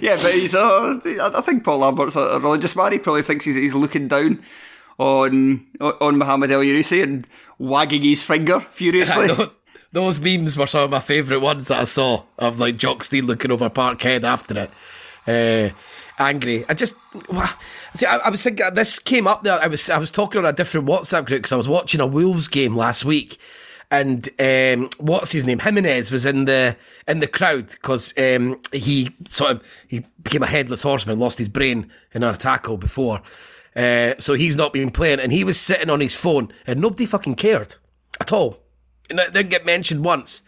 Yeah, 0.00 0.16
but 0.16 0.34
he's 0.34 0.54
uh, 0.54 1.00
I 1.34 1.40
think 1.40 1.64
Paul 1.64 1.78
Lambert's 1.78 2.16
a 2.16 2.40
religious 2.40 2.74
man. 2.76 2.92
He 2.92 2.98
probably 2.98 3.22
thinks 3.22 3.44
he's, 3.44 3.54
he's 3.54 3.74
looking 3.74 4.08
down 4.08 4.42
on 4.98 5.66
on 5.80 6.18
Mohammed 6.18 6.50
Elyounoussi 6.50 7.02
and 7.02 7.26
wagging 7.58 8.02
his 8.02 8.22
finger 8.22 8.60
furiously. 8.60 9.26
those, 9.34 9.58
those 9.92 10.20
memes 10.20 10.56
were 10.56 10.66
some 10.66 10.84
of 10.84 10.90
my 10.90 11.00
favourite 11.00 11.42
ones 11.42 11.68
that 11.68 11.80
I 11.80 11.84
saw 11.84 12.24
of 12.38 12.58
like 12.58 12.76
Jock 12.76 13.04
Stein 13.04 13.26
looking 13.26 13.50
over 13.50 13.70
Parkhead 13.70 14.24
after 14.24 14.58
it. 14.58 14.70
Uh, 15.26 15.74
angry. 16.18 16.64
I 16.68 16.74
just 16.74 16.96
see. 17.94 18.06
I, 18.06 18.16
I 18.16 18.30
was 18.30 18.42
thinking 18.42 18.74
this 18.74 18.98
came 18.98 19.26
up 19.26 19.42
there. 19.42 19.58
I 19.60 19.66
was 19.66 19.88
I 19.90 19.98
was 19.98 20.10
talking 20.10 20.38
on 20.38 20.46
a 20.46 20.52
different 20.52 20.86
WhatsApp 20.86 21.26
group 21.26 21.40
because 21.40 21.52
I 21.52 21.56
was 21.56 21.68
watching 21.68 22.00
a 22.00 22.06
Wolves 22.06 22.48
game 22.48 22.76
last 22.76 23.04
week, 23.04 23.38
and 23.90 24.28
um, 24.40 24.90
what's 24.98 25.32
his 25.32 25.44
name? 25.44 25.58
Jimenez 25.60 26.10
was 26.10 26.26
in 26.26 26.44
the 26.44 26.76
in 27.06 27.20
the 27.20 27.26
crowd 27.26 27.70
because 27.70 28.12
um, 28.18 28.60
he 28.72 29.10
sort 29.28 29.52
of 29.52 29.62
he 29.86 30.04
became 30.22 30.42
a 30.42 30.48
headless 30.48 30.82
horseman, 30.82 31.18
lost 31.18 31.38
his 31.38 31.48
brain 31.48 31.90
in 32.12 32.22
a 32.22 32.36
tackle 32.36 32.76
before. 32.76 33.22
Uh, 33.74 34.14
so 34.18 34.34
he's 34.34 34.56
not 34.56 34.72
been 34.72 34.90
playing, 34.90 35.20
and 35.20 35.32
he 35.32 35.44
was 35.44 35.60
sitting 35.60 35.90
on 35.90 36.00
his 36.00 36.16
phone, 36.16 36.52
and 36.66 36.80
nobody 36.80 37.06
fucking 37.06 37.34
cared 37.34 37.76
at 38.20 38.32
all. 38.32 38.62
And 39.10 39.18
it 39.18 39.32
didn't 39.32 39.50
get 39.50 39.66
mentioned 39.66 40.04
once. 40.04 40.42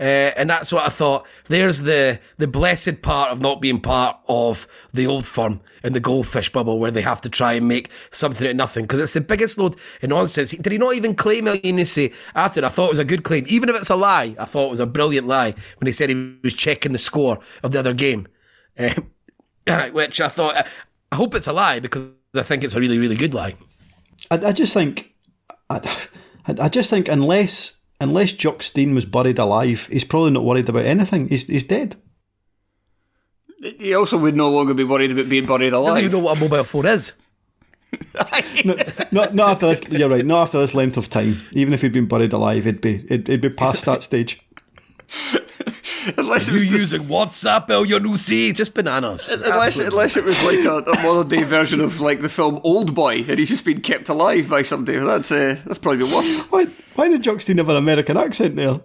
Uh, 0.00 0.32
and 0.34 0.48
that's 0.48 0.72
what 0.72 0.86
I 0.86 0.88
thought. 0.88 1.26
There's 1.48 1.80
the 1.80 2.18
the 2.38 2.48
blessed 2.48 3.02
part 3.02 3.32
of 3.32 3.40
not 3.42 3.60
being 3.60 3.80
part 3.80 4.16
of 4.28 4.66
the 4.94 5.06
old 5.06 5.26
firm 5.26 5.60
in 5.84 5.92
the 5.92 6.00
goldfish 6.00 6.50
bubble 6.50 6.78
where 6.78 6.90
they 6.90 7.02
have 7.02 7.20
to 7.20 7.28
try 7.28 7.52
and 7.52 7.68
make 7.68 7.90
something 8.10 8.46
out 8.46 8.52
of 8.52 8.56
nothing 8.56 8.84
because 8.84 8.98
it's 8.98 9.12
the 9.12 9.20
biggest 9.20 9.58
load 9.58 9.76
of 10.02 10.08
nonsense. 10.08 10.52
Did 10.52 10.72
he 10.72 10.78
not 10.78 10.94
even 10.94 11.14
claim 11.14 11.44
Elyounoussi 11.44 12.14
after? 12.34 12.64
I 12.64 12.70
thought 12.70 12.86
it 12.86 12.92
was 12.92 12.98
a 12.98 13.04
good 13.04 13.24
claim, 13.24 13.44
even 13.48 13.68
if 13.68 13.76
it's 13.76 13.90
a 13.90 13.96
lie. 13.96 14.34
I 14.38 14.46
thought 14.46 14.68
it 14.68 14.70
was 14.70 14.80
a 14.80 14.86
brilliant 14.86 15.26
lie 15.26 15.54
when 15.76 15.86
he 15.86 15.92
said 15.92 16.08
he 16.08 16.36
was 16.42 16.54
checking 16.54 16.92
the 16.92 16.98
score 16.98 17.38
of 17.62 17.72
the 17.72 17.78
other 17.78 17.92
game, 17.92 18.26
um, 18.78 19.12
which 19.92 20.18
I 20.22 20.28
thought. 20.28 20.66
I 21.12 21.16
hope 21.16 21.34
it's 21.34 21.46
a 21.46 21.52
lie 21.52 21.78
because 21.78 22.08
I 22.34 22.42
think 22.42 22.64
it's 22.64 22.74
a 22.74 22.80
really 22.80 22.98
really 22.98 23.16
good 23.16 23.34
lie. 23.34 23.54
I, 24.30 24.36
I 24.36 24.52
just 24.52 24.72
think, 24.72 25.12
I, 25.68 26.08
I 26.46 26.70
just 26.70 26.88
think 26.88 27.08
unless 27.08 27.79
unless 28.00 28.32
Jock 28.32 28.62
Stein 28.62 28.94
was 28.94 29.04
buried 29.04 29.38
alive, 29.38 29.86
he's 29.86 30.04
probably 30.04 30.30
not 30.30 30.44
worried 30.44 30.68
about 30.68 30.86
anything. 30.86 31.28
He's 31.28 31.46
he's 31.46 31.62
dead. 31.62 31.96
He 33.78 33.94
also 33.94 34.16
would 34.18 34.34
no 34.34 34.50
longer 34.50 34.72
be 34.72 34.84
worried 34.84 35.12
about 35.12 35.28
being 35.28 35.46
buried 35.46 35.72
alive. 35.72 35.88
Doesn't 35.88 36.04
alive. 36.04 36.04
even 36.04 36.18
know 36.18 36.24
what 36.24 36.38
a 36.38 36.40
mobile 36.40 36.64
phone 36.64 36.86
is. 36.86 37.12
Not, 39.12 39.34
not 39.34 39.50
after 39.50 39.66
this. 39.66 39.82
You're 39.88 40.08
right. 40.08 40.24
Not 40.24 40.42
after 40.42 40.60
this 40.60 40.74
length 40.74 40.96
of 40.96 41.10
time. 41.10 41.40
Even 41.52 41.74
if 41.74 41.82
he'd 41.82 41.92
been 41.92 42.06
buried 42.06 42.32
alive, 42.32 42.66
it'd 42.66 42.80
be 42.80 42.96
it'd, 43.06 43.28
it'd 43.28 43.40
be 43.40 43.50
past 43.50 43.84
that 43.86 44.04
stage. 44.04 44.40
unless, 46.16 46.48
it 46.48 46.54
You 46.54 46.60
was, 46.60 46.72
using 46.72 47.02
WhatsApp, 47.02 47.70
El 47.70 47.84
Yunusi? 47.86 48.54
Just 48.54 48.74
bananas. 48.74 49.28
unless, 49.28 49.78
unless 49.78 50.16
it 50.16 50.24
was 50.24 50.44
like 50.46 50.64
a, 50.64 50.90
a 50.90 51.02
modern 51.02 51.28
day 51.28 51.42
version 51.42 51.80
of 51.80 52.00
like 52.00 52.20
the 52.20 52.28
film 52.28 52.60
Old 52.64 52.94
Boy, 52.94 53.24
and 53.28 53.38
he's 53.38 53.48
just 53.48 53.64
been 53.64 53.80
kept 53.80 54.08
alive 54.08 54.48
by 54.48 54.62
somebody. 54.62 54.98
That's 54.98 55.30
uh, 55.30 55.56
that's 55.66 55.78
probably 55.78 56.04
been 56.04 56.14
worse. 56.14 56.40
Why 56.50 56.64
why 56.94 57.08
did 57.08 57.22
Jock 57.22 57.40
Stein 57.40 57.58
have 57.58 57.68
an 57.68 57.76
American 57.76 58.16
accent 58.16 58.56
there? 58.56 58.80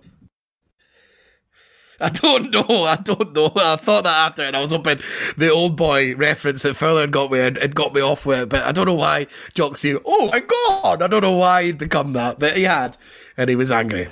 I 1.99 2.09
don't 2.09 2.51
know. 2.51 2.83
I 2.83 2.97
don't 2.97 3.33
know. 3.33 3.51
I 3.55 3.77
thought 3.77 4.03
that 4.03 4.27
after, 4.27 4.43
and 4.43 4.55
I 4.55 4.59
was 4.59 4.71
hoping 4.71 4.99
the 5.37 5.49
old 5.49 5.77
boy 5.77 6.13
reference 6.15 6.63
that 6.63 6.75
further 6.75 7.01
had 7.01 7.11
got 7.11 7.31
me 7.31 7.39
and 7.39 7.57
it 7.57 7.73
got 7.73 7.93
me 7.93 8.01
off 8.01 8.25
with 8.25 8.39
it. 8.41 8.49
But 8.49 8.63
I 8.63 8.71
don't 8.71 8.85
know 8.85 8.95
why 8.95 9.27
Jocksy. 9.53 9.99
Oh 10.05 10.29
my 10.29 10.41
god! 10.41 11.01
I 11.01 11.07
don't 11.07 11.21
know 11.21 11.31
why 11.37 11.63
he'd 11.63 11.77
become 11.77 12.13
that, 12.13 12.37
but 12.39 12.57
he 12.57 12.63
had, 12.63 12.97
and 13.37 13.49
he 13.49 13.55
was 13.55 13.71
angry. 13.71 14.07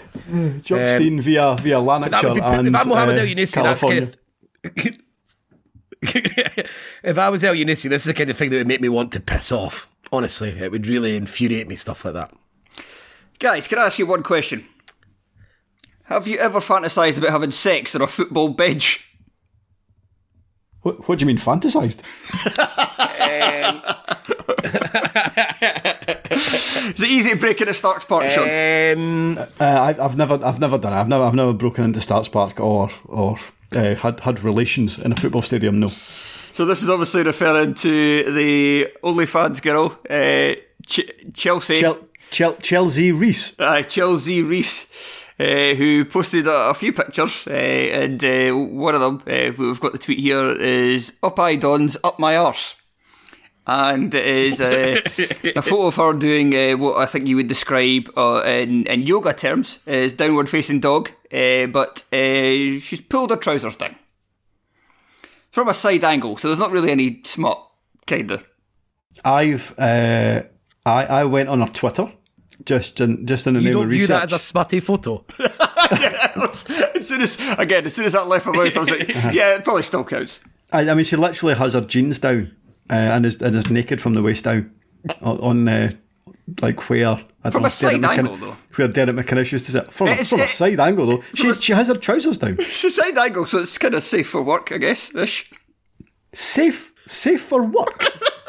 Jock 0.62 0.80
Um, 0.80 0.90
Stein 0.90 1.22
via 1.22 1.56
via 1.58 1.80
Lanarkshire 1.80 2.22
That 2.22 2.24
would 2.34 2.34
be 2.36 2.42
and 2.42 2.68
if 2.68 2.76
I'm 2.76 2.88
Mohammed 2.88 3.18
uh, 3.18 3.22
Elyounoussi. 3.22 3.64
That's 3.64 3.82
kind 3.82 4.04
of. 4.04 4.16
if 7.04 7.18
I 7.18 7.30
was 7.30 7.44
Elyounoussi, 7.44 7.90
this 7.90 8.04
is 8.04 8.06
the 8.06 8.14
kind 8.14 8.30
of 8.30 8.38
thing 8.38 8.50
that 8.50 8.58
would 8.58 8.68
make 8.68 8.82
me 8.82 8.90
want 8.90 9.12
to 9.14 9.20
piss 9.20 9.52
off. 9.52 9.88
Honestly, 10.12 10.50
it 10.50 10.72
would 10.72 10.88
really 10.88 11.16
infuriate 11.16 11.68
me. 11.68 11.76
Stuff 11.76 12.06
like 12.06 12.14
that. 12.14 12.32
Guys, 13.40 13.68
can 13.68 13.80
I 13.80 13.86
ask 13.86 14.00
you 14.00 14.06
one 14.06 14.24
question? 14.24 14.66
Have 16.06 16.28
you 16.28 16.38
ever 16.38 16.60
fantasised 16.62 17.18
about 17.18 17.32
having 17.32 17.52
sex 17.52 17.96
on 17.96 18.02
a 18.02 18.08
football 18.08 18.50
bench? 18.50 19.10
What, 20.84 21.08
what 21.08 21.18
do 21.20 21.24
you 21.24 21.28
mean 21.28 21.38
fantasized? 21.38 22.02
Is 26.34 27.02
it 27.02 27.10
easy 27.10 27.30
to 27.32 27.36
break 27.38 27.60
into 27.62 27.74
Starks 27.74 28.06
Park, 28.06 28.30
Sean? 28.30 28.44
Um, 28.44 29.38
Uh, 29.60 29.64
I, 29.64 29.96
I've 30.04 30.18
never 30.18 30.40
I've 30.44 30.60
never 30.60 30.78
done 30.78 30.94
it. 30.94 30.96
I've 30.98 31.08
never 31.08 31.24
I've 31.24 31.34
never 31.36 31.54
broken 31.54 31.84
into 31.86 32.02
Starks 32.02 32.28
Park 32.30 32.60
or 32.60 32.90
or 33.06 33.38
uh, 33.76 33.96
had 33.96 34.20
had 34.22 34.44
relations 34.44 34.98
in 35.00 35.12
a 35.12 35.16
football 35.16 35.42
stadium. 35.42 35.80
No. 35.80 35.90
So 35.90 36.66
this 36.66 36.84
is 36.84 36.90
obviously 36.90 37.24
referring 37.24 37.74
to 37.76 38.32
the 38.32 38.88
OnlyFans 39.04 39.62
girl, 39.62 39.98
uh, 40.10 40.56
Ch- 40.86 41.10
Chelsea, 41.34 41.80
Chel- 41.80 42.00
Chel- 42.32 42.58
Chelsea 42.58 43.12
Reese. 43.12 43.56
uh, 43.60 43.82
Chelsea 43.84 44.44
Reese, 44.44 44.86
uh, 45.40 45.74
who 45.76 46.06
posted 46.06 46.48
a, 46.48 46.70
a 46.70 46.74
few 46.74 46.94
pictures, 46.94 47.48
uh, 47.48 47.52
and 47.52 48.24
uh, 48.24 48.52
one 48.52 48.96
of 48.96 49.02
them, 49.02 49.24
uh, 49.28 49.52
we've 49.58 49.80
got 49.80 49.94
the 49.94 50.00
tweet 50.00 50.20
here, 50.20 50.52
is 50.52 51.14
"Up 51.24 51.40
I 51.40 51.56
Dons, 51.56 51.98
up 52.04 52.20
my 52.20 52.36
arse." 52.36 52.76
And 53.66 54.14
it 54.14 54.26
is 54.26 54.60
uh, 54.60 55.00
a 55.56 55.62
photo 55.62 55.88
of 55.88 55.96
her 55.96 56.14
doing 56.14 56.54
uh, 56.54 56.76
what 56.76 56.98
I 56.98 57.06
think 57.06 57.28
you 57.28 57.38
would 57.38 57.48
describe 57.48 58.10
uh, 58.18 58.44
in, 58.46 58.86
in 58.88 59.04
yoga 59.04 59.32
terms 59.34 59.80
as 59.88 60.12
downward 60.12 60.50
facing 60.50 60.82
dog, 60.82 61.12
uh, 61.32 61.68
but 61.68 62.04
uh, 62.12 62.80
she's 62.82 63.00
pulled 63.00 63.30
her 63.30 63.38
trousers 63.38 63.78
down 63.78 63.96
from 65.52 65.70
a 65.70 65.74
side 65.74 66.04
angle, 66.04 66.36
so 66.36 66.48
there's 66.50 66.60
not 66.60 66.72
really 66.72 66.92
any 66.92 67.22
smut, 67.24 67.66
kinda. 68.06 68.44
I've 69.24 69.74
uh, 69.78 70.42
I 70.86 71.06
I 71.06 71.24
went 71.24 71.48
on 71.48 71.62
her 71.62 71.72
Twitter 71.72 72.12
just 72.66 73.02
in 73.02 73.26
just 73.26 73.48
in 73.48 73.54
the 73.56 73.60
you 73.62 73.66
name 73.70 73.74
don't 73.74 73.84
of 73.84 73.90
view 73.90 74.02
research. 74.02 74.10
that 74.20 74.24
as 74.26 74.34
a 74.34 74.40
smutty 74.40 74.80
photo. 74.80 75.24
as 75.92 77.08
soon 77.08 77.22
as 77.22 77.38
again, 77.58 77.86
as 77.86 77.94
soon 77.94 78.06
as 78.06 78.14
that 78.14 78.28
left 78.28 78.46
my 78.46 78.54
mouth, 78.54 78.76
I 78.76 78.80
was 78.80 78.90
like, 78.90 79.08
yeah, 79.34 79.56
it 79.56 79.64
probably 79.64 79.84
still 79.84 80.04
counts. 80.04 80.40
I, 80.72 80.90
I 80.90 80.94
mean, 80.94 81.06
she 81.06 81.16
literally 81.16 81.56
has 81.56 81.74
her 81.74 81.82
jeans 81.82 82.20
down 82.20 82.56
uh, 82.90 82.94
and 82.94 83.26
is 83.26 83.42
and 83.42 83.56
is 83.56 83.70
naked 83.70 84.02
from 84.02 84.14
the 84.14 84.22
waist 84.22 84.44
down 84.46 84.72
on, 85.22 85.40
on 85.40 85.68
uh, 85.68 85.92
like 86.62 86.90
where 86.90 87.08
I 87.08 87.16
don't 87.44 87.52
From 87.52 87.62
know, 87.64 87.68
a 87.68 87.72
side 87.72 88.02
Derek 88.02 88.20
angle, 88.20 88.38
though. 88.38 88.56
Where 88.76 88.88
Derek 88.88 89.16
McInnes 89.16 89.52
used 89.52 89.66
to 89.66 89.72
sit 89.74 89.92
from, 89.92 90.08
a, 90.08 90.12
It's- 90.12 90.30
from 90.30 90.42
a 90.42 90.48
side 90.48 90.80
angle 90.80 91.06
though. 91.06 91.24
She 91.34 91.50
a- 91.50 91.56
she 91.56 91.74
has 91.74 91.88
her 91.90 91.98
trousers 91.98 92.38
down. 92.38 92.56
It's 92.60 92.84
a 92.84 92.92
side 92.92 93.18
angle, 93.18 93.46
so 93.46 93.60
it's 93.60 93.78
kind 93.78 93.94
of 93.94 94.04
safe 94.04 94.30
for 94.30 94.42
work, 94.42 94.72
I 94.72 94.78
guess. 94.78 95.14
Ish. 95.14 95.52
Safe 96.34 96.94
safe 97.08 97.42
for 97.42 97.64
work. 97.64 98.02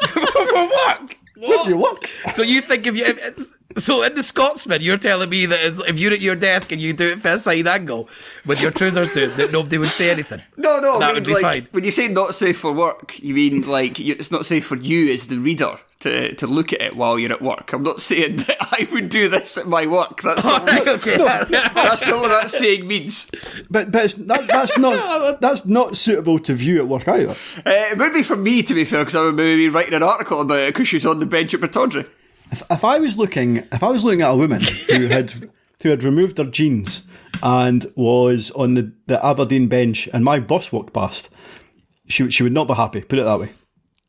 for 0.07 0.63
work. 0.63 1.17
Where 1.37 1.63
do 1.65 1.69
you 1.69 1.77
work? 1.77 2.09
So 2.33 2.41
you 2.41 2.61
think 2.61 2.87
if 2.87 2.95
you 2.97 3.05
if 3.05 3.17
it's, 3.27 3.57
so 3.77 4.03
in 4.03 4.15
the 4.15 4.23
Scotsman, 4.23 4.81
you're 4.81 4.97
telling 4.97 5.29
me 5.29 5.45
that 5.45 5.83
if 5.87 5.99
you're 5.99 6.13
at 6.13 6.21
your 6.21 6.35
desk 6.35 6.71
and 6.71 6.81
you 6.81 6.93
do 6.93 7.07
it 7.09 7.19
first 7.19 7.43
side 7.43 7.67
angle 7.67 8.09
with 8.45 8.61
your 8.61 8.71
trousers 8.71 9.13
down, 9.13 9.35
that 9.37 9.51
nobody 9.51 9.77
would 9.77 9.89
say 9.89 10.09
anything. 10.09 10.41
No, 10.57 10.79
no, 10.79 10.99
that 10.99 11.05
I 11.05 11.07
mean, 11.07 11.15
would 11.15 11.23
be 11.25 11.33
like, 11.33 11.41
fine. 11.41 11.67
when 11.71 11.83
you 11.83 11.91
say 11.91 12.07
not 12.07 12.35
safe 12.35 12.57
for 12.57 12.73
work, 12.73 13.19
you 13.19 13.33
mean 13.33 13.61
like 13.61 13.99
it's 13.99 14.31
not 14.31 14.45
safe 14.45 14.65
for 14.65 14.77
you 14.77 15.11
as 15.13 15.27
the 15.27 15.37
reader 15.37 15.77
to, 15.99 16.35
to 16.35 16.47
look 16.47 16.71
at 16.71 16.81
it 16.81 16.95
while 16.95 17.17
you're 17.17 17.31
at 17.31 17.41
work. 17.41 17.73
I'm 17.73 17.83
not 17.83 17.99
saying 17.99 18.37
that 18.37 18.57
I 18.61 18.87
would 18.91 19.09
do 19.09 19.27
this 19.27 19.57
at 19.57 19.67
my 19.67 19.87
work. 19.87 20.21
That's 20.21 20.43
not, 20.43 20.63
what, 20.63 20.87
okay. 20.87 21.17
that's 21.17 22.05
not 22.05 22.19
what 22.19 22.29
that 22.29 22.49
saying 22.49 22.87
means. 22.87 23.29
But 23.69 23.91
but 23.91 24.05
it's, 24.05 24.13
that, 24.13 24.47
that's 24.47 24.77
not 24.77 25.41
that's 25.41 25.65
not 25.65 25.97
suitable 25.97 26.39
to 26.39 26.53
view 26.53 26.77
at 26.77 26.87
work 26.87 27.07
either. 27.07 27.31
Uh, 27.31 27.61
it 27.65 27.97
would 27.97 28.13
be 28.13 28.23
for 28.23 28.37
me, 28.37 28.61
to 28.63 28.73
be 28.73 28.85
fair, 28.85 29.01
because 29.01 29.15
I 29.15 29.23
would 29.23 29.35
maybe 29.35 29.67
be 29.67 29.69
writing 29.69 29.93
an 29.93 30.03
article 30.03 30.41
about 30.41 30.59
it 30.59 30.73
because 30.73 30.87
she's 30.87 31.05
on 31.05 31.19
the 31.19 31.25
bench 31.25 31.53
at 31.53 31.59
Pittodrie. 31.59 32.07
If, 32.55 32.63
if 32.71 32.85
I 32.85 32.99
was 32.99 33.17
looking 33.17 33.57
if 33.73 33.83
I 33.83 33.89
was 33.89 34.05
looking 34.05 34.21
at 34.21 34.29
a 34.31 34.35
woman 34.35 34.61
who 34.87 35.07
had 35.17 35.51
who 35.83 35.89
had 35.89 36.03
removed 36.03 36.37
her 36.37 36.45
jeans 36.45 37.05
and 37.43 37.85
was 37.97 38.49
on 38.51 38.75
the, 38.75 38.93
the 39.07 39.23
Aberdeen 39.23 39.67
bench 39.67 40.07
and 40.13 40.23
my 40.23 40.39
boss 40.39 40.71
walked 40.71 40.93
past, 40.93 41.29
she 42.07 42.31
she 42.31 42.43
would 42.43 42.53
not 42.53 42.69
be 42.69 42.73
happy. 42.75 43.01
Put 43.01 43.19
it 43.19 43.23
that 43.23 43.39
way. 43.41 43.49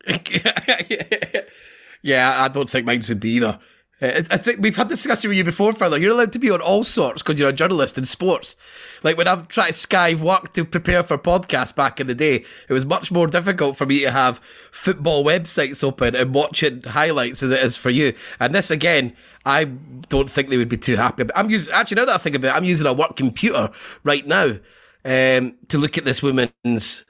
yeah, 2.02 2.40
I 2.40 2.46
don't 2.46 2.70
think 2.70 2.86
mine 2.86 3.02
would 3.08 3.18
be 3.18 3.30
either. 3.30 3.58
Uh, 4.00 4.24
It's, 4.30 4.48
we've 4.58 4.76
had 4.76 4.90
this 4.90 4.98
discussion 5.02 5.28
with 5.28 5.38
you 5.38 5.44
before, 5.44 5.72
Fowler. 5.72 5.96
You're 5.96 6.12
allowed 6.12 6.32
to 6.34 6.38
be 6.38 6.50
on 6.50 6.60
all 6.60 6.84
sorts 6.84 7.22
because 7.22 7.40
you're 7.40 7.48
a 7.48 7.52
journalist 7.52 7.96
in 7.96 8.04
sports. 8.04 8.54
Like 9.02 9.16
when 9.16 9.26
I'm 9.26 9.46
trying 9.46 9.68
to 9.68 9.72
skive 9.72 10.20
work 10.20 10.52
to 10.52 10.64
prepare 10.64 11.02
for 11.02 11.16
podcasts 11.16 11.74
back 11.74 11.98
in 11.98 12.06
the 12.06 12.14
day, 12.14 12.44
it 12.68 12.72
was 12.72 12.84
much 12.84 13.10
more 13.10 13.26
difficult 13.26 13.76
for 13.76 13.86
me 13.86 14.00
to 14.00 14.10
have 14.10 14.38
football 14.70 15.24
websites 15.24 15.82
open 15.82 16.14
and 16.14 16.34
watching 16.34 16.82
highlights 16.82 17.42
as 17.42 17.50
it 17.50 17.62
is 17.62 17.76
for 17.76 17.90
you. 17.90 18.12
And 18.38 18.54
this 18.54 18.70
again, 18.70 19.16
I 19.46 19.64
don't 19.64 20.30
think 20.30 20.50
they 20.50 20.58
would 20.58 20.68
be 20.68 20.76
too 20.76 20.96
happy. 20.96 21.24
But 21.24 21.38
I'm 21.38 21.48
using 21.48 21.72
actually 21.72 21.96
now 21.96 22.04
that 22.06 22.16
I 22.16 22.18
think 22.18 22.36
about 22.36 22.54
it, 22.54 22.56
I'm 22.58 22.64
using 22.64 22.86
a 22.86 22.92
work 22.92 23.16
computer 23.16 23.70
right 24.04 24.26
now 24.26 24.58
um, 25.06 25.54
to 25.68 25.78
look 25.78 25.96
at 25.96 26.04
this 26.04 26.22
woman's 26.22 27.06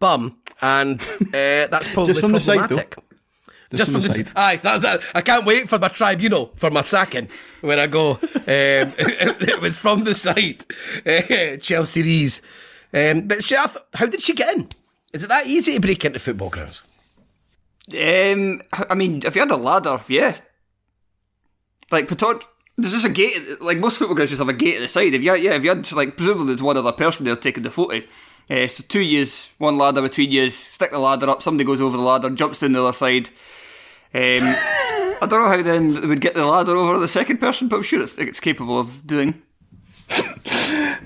bum, 0.00 0.36
and 0.60 1.00
uh, 1.00 1.68
that's 1.68 1.88
probably 1.94 2.12
Just 2.12 2.20
from 2.20 2.32
the 2.32 2.40
side, 2.40 2.68
though. 2.68 2.82
Problematic. 3.70 3.78
Just 3.78 3.92
from 3.92 4.00
the 4.00 4.24
side. 4.24 4.32
Aye, 4.36 4.56
that, 4.56 4.82
that, 4.82 5.02
I 5.14 5.20
can't 5.20 5.44
wait 5.44 5.68
for 5.68 5.78
my 5.78 5.88
tribunal 5.88 6.52
for 6.56 6.70
my 6.70 6.82
sacking 6.82 7.28
when 7.60 7.78
I 7.78 7.86
go. 7.86 8.12
Um, 8.12 8.18
it, 8.46 9.42
it 9.48 9.60
was 9.60 9.78
from 9.78 10.04
the 10.04 10.14
side, 10.14 10.64
uh, 11.06 11.56
Chelsea 11.58 12.02
Rees. 12.02 12.42
Um, 12.92 13.28
but 13.28 13.44
she, 13.44 13.54
th- 13.54 13.84
how 13.94 14.06
did 14.06 14.22
she 14.22 14.34
get 14.34 14.56
in? 14.56 14.68
Is 15.12 15.24
it 15.24 15.28
that 15.28 15.46
easy 15.46 15.74
to 15.74 15.80
break 15.80 16.04
into 16.04 16.18
football 16.18 16.50
grounds? 16.50 16.82
Um, 17.90 18.60
I 18.88 18.94
mean, 18.94 19.22
if 19.24 19.34
you 19.34 19.40
had 19.40 19.50
a 19.50 19.56
ladder, 19.56 20.00
yeah. 20.08 20.36
Like 21.90 22.06
Petard, 22.06 22.44
there's 22.76 22.92
just 22.92 23.06
a 23.06 23.10
gate. 23.10 23.60
Like 23.60 23.78
most 23.78 23.98
football 23.98 24.14
grounds, 24.14 24.30
just 24.30 24.40
have 24.40 24.48
a 24.48 24.52
gate 24.52 24.76
at 24.76 24.82
the 24.82 24.88
side. 24.88 25.12
If 25.12 25.22
you 25.22 25.30
had, 25.30 25.40
yeah, 25.40 25.54
if 25.54 25.64
you 25.64 25.70
had 25.70 25.90
like 25.92 26.16
presumably 26.16 26.46
there's 26.46 26.62
one 26.62 26.76
other 26.76 26.92
person 26.92 27.24
there 27.24 27.36
taking 27.36 27.62
the 27.62 27.70
photo. 27.70 28.02
Uh, 28.48 28.66
so 28.66 28.82
two 28.88 29.00
years, 29.00 29.50
one 29.58 29.78
ladder 29.78 30.02
between 30.02 30.30
years. 30.30 30.56
Stick 30.56 30.90
the 30.90 30.98
ladder 30.98 31.28
up. 31.28 31.42
Somebody 31.42 31.64
goes 31.64 31.80
over 31.80 31.96
the 31.96 32.02
ladder, 32.02 32.30
jumps 32.30 32.58
down 32.58 32.72
the 32.72 32.82
other 32.82 32.92
side. 32.92 33.30
Um, 34.12 34.42
I 35.22 35.26
don't 35.28 35.40
know 35.42 35.48
how 35.48 35.62
then 35.62 35.94
they 35.94 36.06
would 36.06 36.20
get 36.20 36.34
the 36.34 36.44
ladder 36.44 36.76
over 36.76 36.98
the 36.98 37.08
second 37.08 37.38
person, 37.38 37.68
but 37.68 37.76
I'm 37.76 37.82
sure 37.82 38.02
it's, 38.02 38.18
it's 38.18 38.40
capable 38.40 38.78
of 38.78 39.06
doing. 39.06 39.40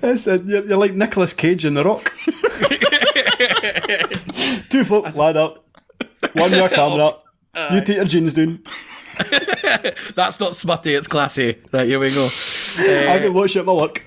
It's, 0.02 0.26
uh, 0.26 0.38
you're, 0.44 0.66
you're 0.66 0.78
like 0.78 0.94
Nicolas 0.94 1.32
Cage 1.32 1.64
in 1.64 1.75
The 1.75 1.84
Rock. 1.84 2.12
Two 4.70 4.84
folk, 4.84 5.14
lad 5.16 5.37
up. 5.37 5.64
One 6.34 6.52
your 6.52 6.68
camera. 6.68 7.16
you 7.73 7.80
take 7.80 7.96
your 7.96 8.04
jeans 8.04 8.34
down. 8.34 8.62
That's 10.14 10.40
not 10.40 10.56
smutty, 10.56 10.94
it's 10.94 11.08
classy. 11.08 11.58
Right, 11.73 11.87
here 11.87 11.99
we 11.99 12.12
go. 12.12 12.28
I 12.78 13.19
can 13.23 13.34
watch 13.34 13.56
it 13.56 13.60
at 13.60 13.67
my 13.67 13.73
work. 13.73 14.02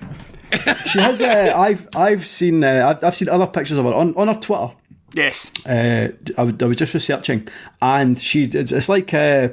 She 0.86 0.98
has. 0.98 1.20
Uh, 1.20 1.52
I've 1.56 1.88
I've 1.94 2.26
seen 2.26 2.64
uh, 2.64 2.94
I've, 2.96 3.04
I've 3.04 3.14
seen 3.14 3.28
other 3.28 3.46
pictures 3.46 3.76
of 3.78 3.84
her 3.84 3.92
on, 3.92 4.14
on 4.16 4.28
her 4.28 4.34
Twitter. 4.34 4.70
Yes. 5.14 5.50
Uh, 5.66 6.08
I, 6.36 6.42
was- 6.42 6.54
I 6.62 6.64
was 6.66 6.76
just 6.76 6.94
researching, 6.94 7.48
and 7.80 8.18
she 8.18 8.42
it's, 8.42 8.72
it's 8.72 8.88
like. 8.88 9.12
Uh, 9.14 9.50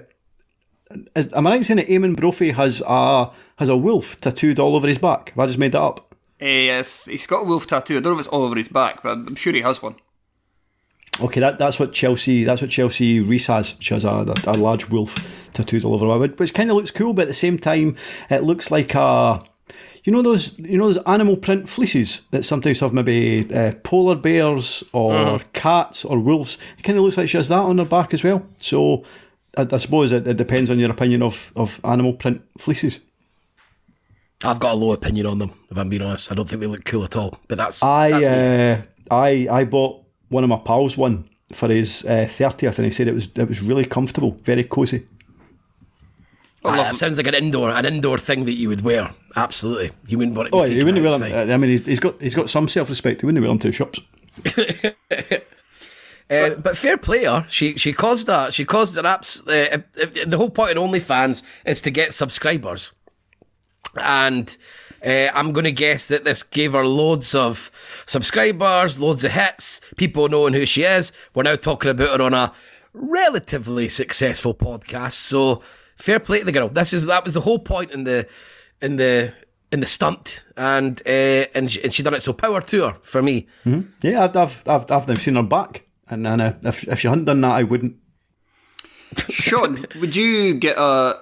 is, 1.15 1.34
am 1.34 1.48
I 1.48 1.52
right 1.52 1.65
saying 1.65 1.78
that 1.78 1.88
Eamonn 1.88 2.15
Brophy 2.15 2.52
has 2.52 2.82
a 2.86 3.32
has 3.58 3.70
a 3.70 3.76
wolf 3.78 4.20
tattooed 4.22 4.60
all 4.60 4.76
over 4.76 4.88
his 4.88 4.98
back? 5.00 5.30
Have 5.30 5.39
I 5.39 5.46
just 5.48 5.58
made 5.58 5.72
that 5.72 5.82
up? 5.82 6.13
Uh, 6.41 6.46
yes, 6.46 7.06
he's 7.06 7.26
got 7.26 7.41
a 7.44 7.46
wolf 7.46 7.65
tattoo. 7.68 7.98
I 7.98 8.02
don't 8.02 8.13
know 8.13 8.20
if 8.20 8.26
it's 8.26 8.28
all 8.28 8.44
over 8.44 8.56
his 8.56 8.68
back, 8.68 9.02
but 9.02 9.12
I'm 9.12 9.36
sure 9.36 9.54
he 9.54 9.62
has 9.62 9.82
one. 9.82 9.96
Okay, 11.22 11.39
that, 11.39 11.58
that's 11.58 11.80
what 11.80 11.94
Chelsea. 11.94 12.44
That's 12.44 12.62
what 12.62 12.70
Chelsea 12.70 13.22
Reese 13.22 13.48
has. 13.48 13.76
She 13.80 13.94
has 13.94 14.04
a, 14.04 14.10
a, 14.10 14.36
a 14.52 14.54
large 14.58 14.89
wolf 14.89 15.15
tattooed 15.54 15.86
all 15.86 15.94
over 15.94 16.06
her, 16.08 16.28
which 16.36 16.54
kind 16.54 16.70
of 16.70 16.76
looks 16.76 16.91
cool, 16.91 17.13
but 17.13 17.24
at 17.24 17.28
the 17.30 17.34
same 17.34 17.58
time, 17.58 17.96
it 18.30 18.44
looks 18.44 18.70
like 18.70 18.94
a. 18.96 19.41
You 20.06 20.12
know 20.12 20.22
those, 20.22 20.58
you 20.60 20.78
know 20.78 20.94
those 20.94 21.04
animal 21.06 21.36
print 21.36 21.68
fleeces 21.68 22.22
that 22.30 22.46
sometimes 22.46 22.80
have 22.80 22.94
maybe 22.94 23.52
uh, 23.52 23.74
polar 23.84 24.15
bears 24.15 24.84
or 24.94 25.39
cats 25.54 26.06
or 26.06 26.20
wolves. 26.20 26.60
It 26.78 26.84
kind 26.84 26.98
of 27.00 27.04
looks 27.04 27.18
like 27.18 27.28
she 27.28 27.38
has 27.38 27.50
that 27.50 27.58
on 27.58 27.80
her 27.80 27.86
back 27.86 28.13
as 28.13 28.24
well. 28.24 28.46
So, 28.60 29.04
I, 29.58 29.68
I 29.72 29.78
suppose 29.78 30.12
it, 30.12 30.28
it 30.28 30.38
depends 30.38 30.70
on 30.70 30.78
your 30.78 30.91
opinion 30.91 31.24
of, 31.24 31.52
of 31.56 31.82
animal 31.84 32.13
print 32.13 32.44
fleeces. 32.60 33.00
I've 34.44 34.60
got 34.60 34.74
a 34.74 34.76
low 34.76 34.91
opinion 34.91 35.26
on 35.26 35.39
them, 35.39 35.52
if 35.72 35.78
I'm 35.78 35.89
being 35.89 36.04
honest. 36.04 36.32
I 36.32 36.36
don't 36.36 36.48
think 36.48 36.62
they 36.62 36.68
look 36.68 36.86
cool 36.86 37.04
at 37.04 37.15
all. 37.15 37.39
But 37.48 37.58
that's. 37.58 37.82
I 37.82 38.12
that's 38.12 38.28
uh, 38.28 38.86
I 39.10 39.48
I 39.50 39.63
bought 39.63 40.04
one 40.30 40.44
of 40.44 40.50
my 40.52 40.58
pals 40.58 40.96
one 40.96 41.28
for 41.52 41.68
his 41.70 42.06
uh, 42.06 42.28
thirtieth, 42.30 42.78
and 42.78 42.86
he 42.86 42.91
said 42.91 43.08
it 43.08 43.15
was 43.15 43.30
it 43.36 43.48
was 43.48 43.60
really 43.60 43.86
comfortable, 43.86 44.38
very 44.44 44.65
cosy. 44.65 45.08
Aye, 46.65 46.78
that 46.78 46.95
sounds 46.95 47.17
like 47.17 47.28
an 47.28 47.36
indoor, 47.36 47.69
an 47.69 47.86
indoor 47.86 48.17
thing 48.17 48.45
that 48.45 48.54
you 48.54 48.69
would 48.69 48.82
wear. 48.82 49.12
Absolutely, 49.36 49.91
you 50.08 50.17
wouldn't 50.17 50.36
want 50.38 50.49
it. 50.49 50.54
Oh, 50.54 50.63
be 50.63 50.75
he 50.75 50.84
wouldn't 50.84 51.04
wear 51.04 51.13
outside. 51.13 51.32
them. 51.32 51.51
I 51.51 51.58
mean, 51.58 51.71
he's, 51.71 51.86
he's 51.86 51.99
got 51.99 52.21
he's 52.21 52.36
got 52.36 52.49
some 52.49 52.67
self 52.67 52.89
respect. 52.89 53.21
He 53.21 53.25
wouldn't 53.25 53.41
wear 53.41 53.49
them 53.49 53.60
to 53.60 53.67
the 53.67 53.73
shops. 53.73 53.99
Uh, 56.28 56.56
but 56.56 56.75
fair 56.75 56.97
player, 56.97 57.45
she 57.47 57.78
she 57.78 57.93
caused 57.93 58.25
that. 58.25 58.51
She 58.51 58.65
caused 58.65 58.97
an 58.97 59.06
apps. 59.06 59.47
Uh, 59.47 59.78
uh, 60.01 60.25
the 60.25 60.38
whole 60.38 60.49
point 60.49 60.71
in 60.71 60.78
OnlyFans 60.78 61.43
is 61.65 61.82
to 61.82 61.91
get 61.91 62.15
subscribers, 62.15 62.91
and 63.95 64.58
uh, 65.06 65.28
I'm 65.36 65.51
going 65.51 65.65
to 65.65 65.71
guess 65.71 66.08
that 66.08 66.23
this 66.25 66.41
gave 66.41 66.73
her 66.73 66.88
loads 66.88 67.36
of 67.36 67.71
subscribers, 68.08 68.99
loads 68.99 69.23
of 69.23 69.34
hits, 69.34 69.82
people 69.97 70.28
knowing 70.28 70.54
who 70.54 70.65
she 70.65 70.82
is. 70.82 71.12
We're 71.36 71.43
now 71.43 71.58
talking 71.58 71.91
about 71.91 72.19
her 72.19 72.25
on 72.25 72.34
a 72.34 72.54
relatively 72.93 73.88
successful 73.88 74.56
podcast. 74.56 75.13
So 75.13 75.62
fair 75.95 76.19
play 76.19 76.39
to 76.39 76.45
the 76.45 76.51
girl. 76.51 76.69
This 76.69 76.93
is 76.93 77.05
that 77.05 77.23
was 77.25 77.34
the 77.34 77.41
whole 77.41 77.60
point 77.60 77.91
in 77.91 78.03
the 78.03 78.27
in 78.81 78.95
the 78.97 79.34
in 79.71 79.79
the 79.79 79.86
stunt, 79.86 80.45
and 80.55 81.01
uh, 81.05 81.10
and 81.55 81.71
she, 81.71 81.84
and 81.84 81.93
she 81.93 82.03
done 82.03 82.13
it. 82.13 82.21
So 82.21 82.34
power 82.34 82.62
to 82.62 82.84
her 82.84 82.97
for 83.01 83.21
me. 83.21 83.47
Yeah, 84.01 84.23
I've 84.25 84.36
I've 84.38 84.63
I've, 84.67 84.91
I've 84.91 85.08
never 85.08 85.19
seen 85.19 85.36
her 85.36 85.43
back, 85.43 85.86
and, 86.08 86.25
and 86.27 86.41
uh, 86.41 86.53
if 86.63 86.88
if 86.88 86.99
she 86.99 87.08
hadn't 87.08 87.25
done 87.25 87.41
that, 87.41 87.51
I 87.51 87.63
wouldn't. 87.63 87.95
Sean, 89.29 89.86
would 89.99 90.15
you 90.15 90.55
get 90.55 90.77
a 90.77 91.15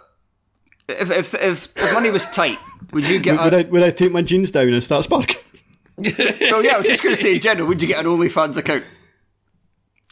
if 0.89 1.11
if 1.11 1.33
if, 1.35 1.67
if 1.77 1.93
money 1.93 2.09
was 2.09 2.25
tight? 2.27 2.57
Would 2.91 3.07
you 3.07 3.19
get 3.19 3.39
Would 3.43 3.53
a? 3.53 3.57
I 3.59 3.69
would 3.69 3.83
I 3.83 3.91
take 3.91 4.11
my 4.11 4.21
jeans 4.21 4.51
down 4.51 4.69
and 4.69 4.83
start 4.83 5.03
sparking? 5.03 5.37
Oh 5.95 6.61
yeah, 6.65 6.73
I 6.73 6.77
was 6.79 6.87
just 6.87 7.03
going 7.03 7.15
to 7.15 7.21
say 7.21 7.35
in 7.35 7.39
general. 7.39 7.67
Would 7.67 7.79
you 7.81 7.87
get 7.87 7.99
an 8.03 8.07
OnlyFans 8.11 8.57
account 8.57 8.83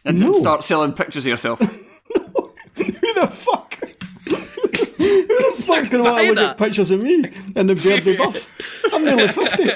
and, 0.05 0.17
and 0.17 0.27
No. 0.27 0.33
start 0.33 0.63
selling 0.63 0.93
pictures 0.93 1.25
of 1.25 1.29
yourself? 1.31 1.59
Who 2.75 3.13
the 3.15 3.27
fuck? 3.27 3.60
Who 5.91 5.97
going 5.97 6.03
to 6.03 6.09
want 6.11 6.37
to 6.37 6.41
look 6.41 6.51
at 6.51 6.57
pictures 6.57 6.91
of 6.91 7.01
me 7.01 7.23
in 7.55 7.67
the 7.67 7.75
bearded 7.75 8.17
buff? 8.19 8.49
I'm 8.93 9.03
nearly 9.05 9.27
fifty. 9.27 9.63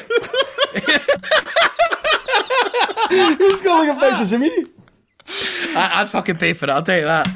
Who's 3.09 3.61
going 3.61 3.87
to 3.87 3.93
look 3.93 4.03
at 4.03 4.09
pictures 4.09 4.33
of 4.33 4.41
me? 4.41 4.65
I, 5.77 5.91
I'd 6.01 6.09
fucking 6.09 6.37
pay 6.37 6.53
for 6.53 6.65
it. 6.65 6.69
I'll 6.71 6.83
tell 6.83 6.97
you 6.99 7.05
that. 7.05 7.27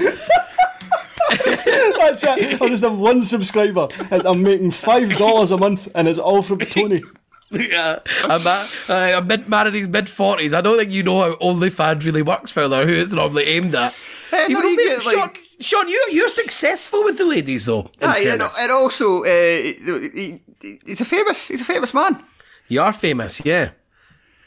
That's 2.00 2.24
it. 2.24 2.62
I 2.62 2.68
just 2.70 2.84
have 2.84 2.98
one 2.98 3.22
subscriber, 3.24 3.88
and 4.12 4.26
I'm 4.26 4.42
making 4.44 4.72
five 4.72 5.16
dollars 5.18 5.52
a 5.52 5.58
month, 5.58 5.88
and 5.94 6.08
it's 6.08 6.18
all 6.20 6.42
from 6.42 6.60
Tony. 6.60 7.04
Yeah, 7.52 8.00
I'm, 8.24 8.46
uh, 8.46 8.68
I'm 8.90 9.28
mid 9.28 9.50
married, 9.50 9.74
he's 9.74 9.88
mid 9.88 10.08
forties. 10.10 10.54
I 10.54 10.62
don't 10.62 10.78
think 10.78 10.92
you 10.92 11.04
know 11.04 11.20
how 11.22 11.36
OnlyFans 11.36 12.06
really 12.06 12.22
works, 12.22 12.52
fella. 12.52 12.86
Who 12.86 12.94
it's 12.94 13.12
normally 13.12 13.44
aimed 13.46 13.76
at. 13.76 13.94
Eh, 14.32 14.48
no, 14.50 14.60
Even 14.60 14.70
you 14.72 14.78
get, 14.78 15.06
like- 15.06 15.16
Sean, 15.16 15.32
Sean, 15.60 15.88
you 15.90 16.08
you're 16.12 16.30
successful 16.30 17.04
with 17.04 17.18
the 17.18 17.26
ladies 17.26 17.66
though. 17.66 17.90
in 18.02 18.08
Aye, 18.08 18.26
and, 18.32 18.42
and 18.42 18.72
also, 18.72 19.24
uh, 19.24 19.28
he, 19.28 20.42
he's 20.86 21.02
a 21.02 21.06
famous. 21.06 21.48
He's 21.50 21.62
a 21.62 21.66
famous 21.66 21.94
man. 21.94 22.18
you 22.70 22.82
are 22.82 22.94
famous, 22.94 23.42
yeah. 23.46 23.72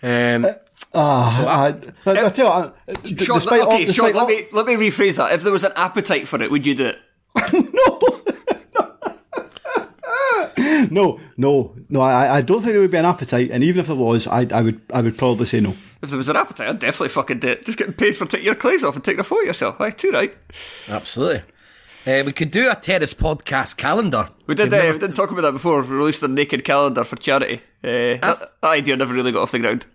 Um, 0.02 0.46
Ah, 0.94 1.28
So 1.28 1.46
I, 1.46 1.68
I- 2.06 2.22
I, 2.22 2.26
I 2.26 2.28
tell 2.30 2.46
you, 2.46 2.72
I, 2.88 2.92
d- 3.02 3.16
Sean, 3.24 3.36
despite 3.36 3.60
all, 3.60 3.72
okay, 3.74 3.86
Sean, 3.86 4.06
despite 4.12 4.14
all, 4.14 4.26
let 4.26 4.28
me 4.28 4.46
let 4.52 4.66
me 4.66 4.74
rephrase 4.74 5.16
that. 5.16 5.32
If 5.32 5.42
there 5.42 5.52
was 5.52 5.64
an 5.64 5.72
appetite 5.76 6.26
for 6.28 6.42
it, 6.42 6.50
would 6.50 6.66
you 6.66 6.74
do 6.74 6.86
it? 6.92 6.98
no, 7.76 8.00
no, 10.90 11.20
no, 11.36 11.74
no. 11.88 12.00
I, 12.00 12.38
I 12.38 12.42
don't 12.42 12.60
think 12.60 12.72
there 12.72 12.80
would 12.80 12.90
be 12.90 12.98
an 12.98 13.04
appetite, 13.04 13.50
and 13.50 13.62
even 13.64 13.80
if 13.80 13.86
there 13.86 13.96
was, 13.96 14.26
I, 14.26 14.46
I 14.52 14.62
would, 14.62 14.80
I 14.92 15.00
would 15.02 15.16
probably 15.16 15.46
say 15.46 15.60
no. 15.60 15.74
If 16.02 16.08
there 16.10 16.16
was 16.18 16.28
an 16.28 16.36
appetite, 16.36 16.68
I'd 16.68 16.78
definitely 16.80 17.10
fucking 17.10 17.38
do 17.38 17.48
it. 17.48 17.64
Just 17.64 17.78
getting 17.78 17.94
paid 17.94 18.16
for 18.16 18.26
taking 18.26 18.46
your 18.46 18.54
clothes 18.56 18.82
off 18.82 18.96
and 18.96 19.04
taking 19.04 19.20
a 19.20 19.24
photo 19.24 19.42
of 19.42 19.46
yourself. 19.46 19.80
Aye, 19.80 19.90
too 19.90 20.10
right. 20.10 20.34
Absolutely. 20.88 21.42
Uh, 22.04 22.24
we 22.26 22.32
could 22.32 22.50
do 22.50 22.68
a 22.68 22.74
terrace 22.74 23.14
podcast 23.14 23.76
calendar. 23.76 24.28
We 24.48 24.56
did. 24.56 24.64
We've 24.64 24.72
Uh, 24.72 24.76
never- 24.82 24.92
we 24.94 24.98
didn't 24.98 25.14
talk 25.14 25.30
about 25.30 25.42
that 25.42 25.52
before. 25.52 25.80
We 25.82 25.88
released 25.96 26.22
a 26.24 26.28
naked 26.28 26.64
calendar 26.64 27.04
for 27.04 27.14
charity. 27.16 27.60
Uh, 27.84 28.18
that, 28.18 28.20
that 28.20 28.50
idea 28.64 28.96
never 28.96 29.14
really 29.14 29.30
got 29.30 29.42
off 29.42 29.52
the 29.52 29.60
ground. 29.60 29.86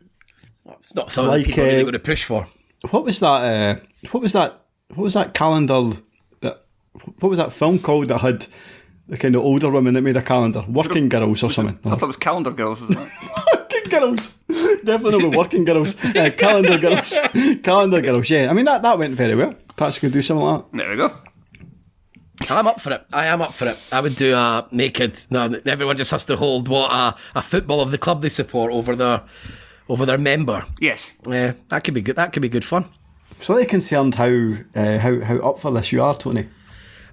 It's 0.80 0.96
not 0.96 1.12
something 1.12 1.32
Like, 1.32 1.41
that 1.41 1.48
people 1.48 1.63
are 1.63 1.67
really 1.67 1.80
uh, 1.80 1.84
going 1.84 1.93
to 1.93 2.00
push 2.00 2.24
for. 2.24 2.48
What 2.91 3.04
was 3.04 3.20
that? 3.20 3.28
Uh, 3.28 3.76
what 4.12 4.22
was 4.22 4.32
that? 4.34 4.62
What 4.89 5.04
was 5.04 5.13
that 5.15 5.34
calendar? 5.34 5.98
That 6.41 6.63
what 7.20 7.30
was 7.30 7.38
that 7.38 7.52
film 7.52 7.80
called 7.80 8.08
that 8.08 8.22
had 8.22 8.46
the 9.10 9.17
kind 9.17 9.36
of 9.36 9.41
older 9.41 9.70
women 9.70 9.93
that 9.96 10.02
made 10.02 10.15
a 10.15 10.22
calendar? 10.22 10.63
Working 10.70 11.10
Girls 11.10 11.43
or 11.43 11.50
something? 11.52 11.78
I 11.86 11.96
thought 11.96 12.04
it 12.04 12.08
was 12.08 12.17
Calendar 12.17 12.52
Girls, 12.52 12.80
wasn't 12.82 13.00
it? 13.00 13.12
Working 13.91 14.00
Girls. 14.00 14.34
Definitely 14.84 15.30
not 15.30 15.38
Working 15.38 15.65
Girls. 15.65 15.95
Uh, 16.15 16.30
calendar 16.32 16.78
Girls. 16.78 17.15
calendar 17.63 18.02
Girls. 18.02 18.30
Yeah, 18.30 18.50
I 18.50 18.54
mean 18.54 18.65
that 18.65 18.82
that 18.82 18.97
went 18.97 19.15
very 19.15 19.36
well. 19.36 19.54
Perhaps 19.76 19.97
we 20.02 20.08
could 20.08 20.13
do 20.13 20.21
something 20.21 20.45
like 20.45 20.71
that. 20.71 20.78
there 20.78 20.89
we 20.89 20.95
go. 20.97 21.12
I'm 22.50 22.67
up 22.67 22.80
for 22.80 22.93
it. 22.93 23.04
I 23.12 23.26
am 23.26 23.41
up 23.41 23.54
for 23.54 23.67
it. 23.67 23.78
I 23.91 24.00
would 24.00 24.15
do 24.15 24.34
a 24.36 24.67
naked. 24.71 25.19
No, 25.32 25.52
everyone 25.65 25.97
just 25.97 26.12
has 26.12 26.23
to 26.26 26.38
hold 26.38 26.67
what 26.69 26.91
a, 26.91 27.15
a 27.36 27.41
football 27.41 27.82
of 27.82 27.89
the 27.91 27.97
club 27.97 28.21
they 28.21 28.30
support 28.30 28.71
over 28.71 28.95
their 28.95 29.23
over 29.89 30.06
their 30.06 30.17
member. 30.19 30.63
Yes. 30.80 31.13
Yeah, 31.28 31.54
that 31.69 31.84
could 31.84 31.93
be 31.93 32.02
good. 32.02 32.15
That 32.15 32.34
could 32.34 32.41
be 32.41 32.50
good 32.50 32.65
fun. 32.65 32.86
Slightly 33.41 33.65
concerned 33.65 34.15
how 34.15 34.54
uh, 34.76 34.97
how 35.00 35.19
how 35.21 35.38
up 35.38 35.60
for 35.60 35.71
this 35.71 35.91
you 35.91 36.02
are, 36.04 36.15
Tony. 36.15 36.47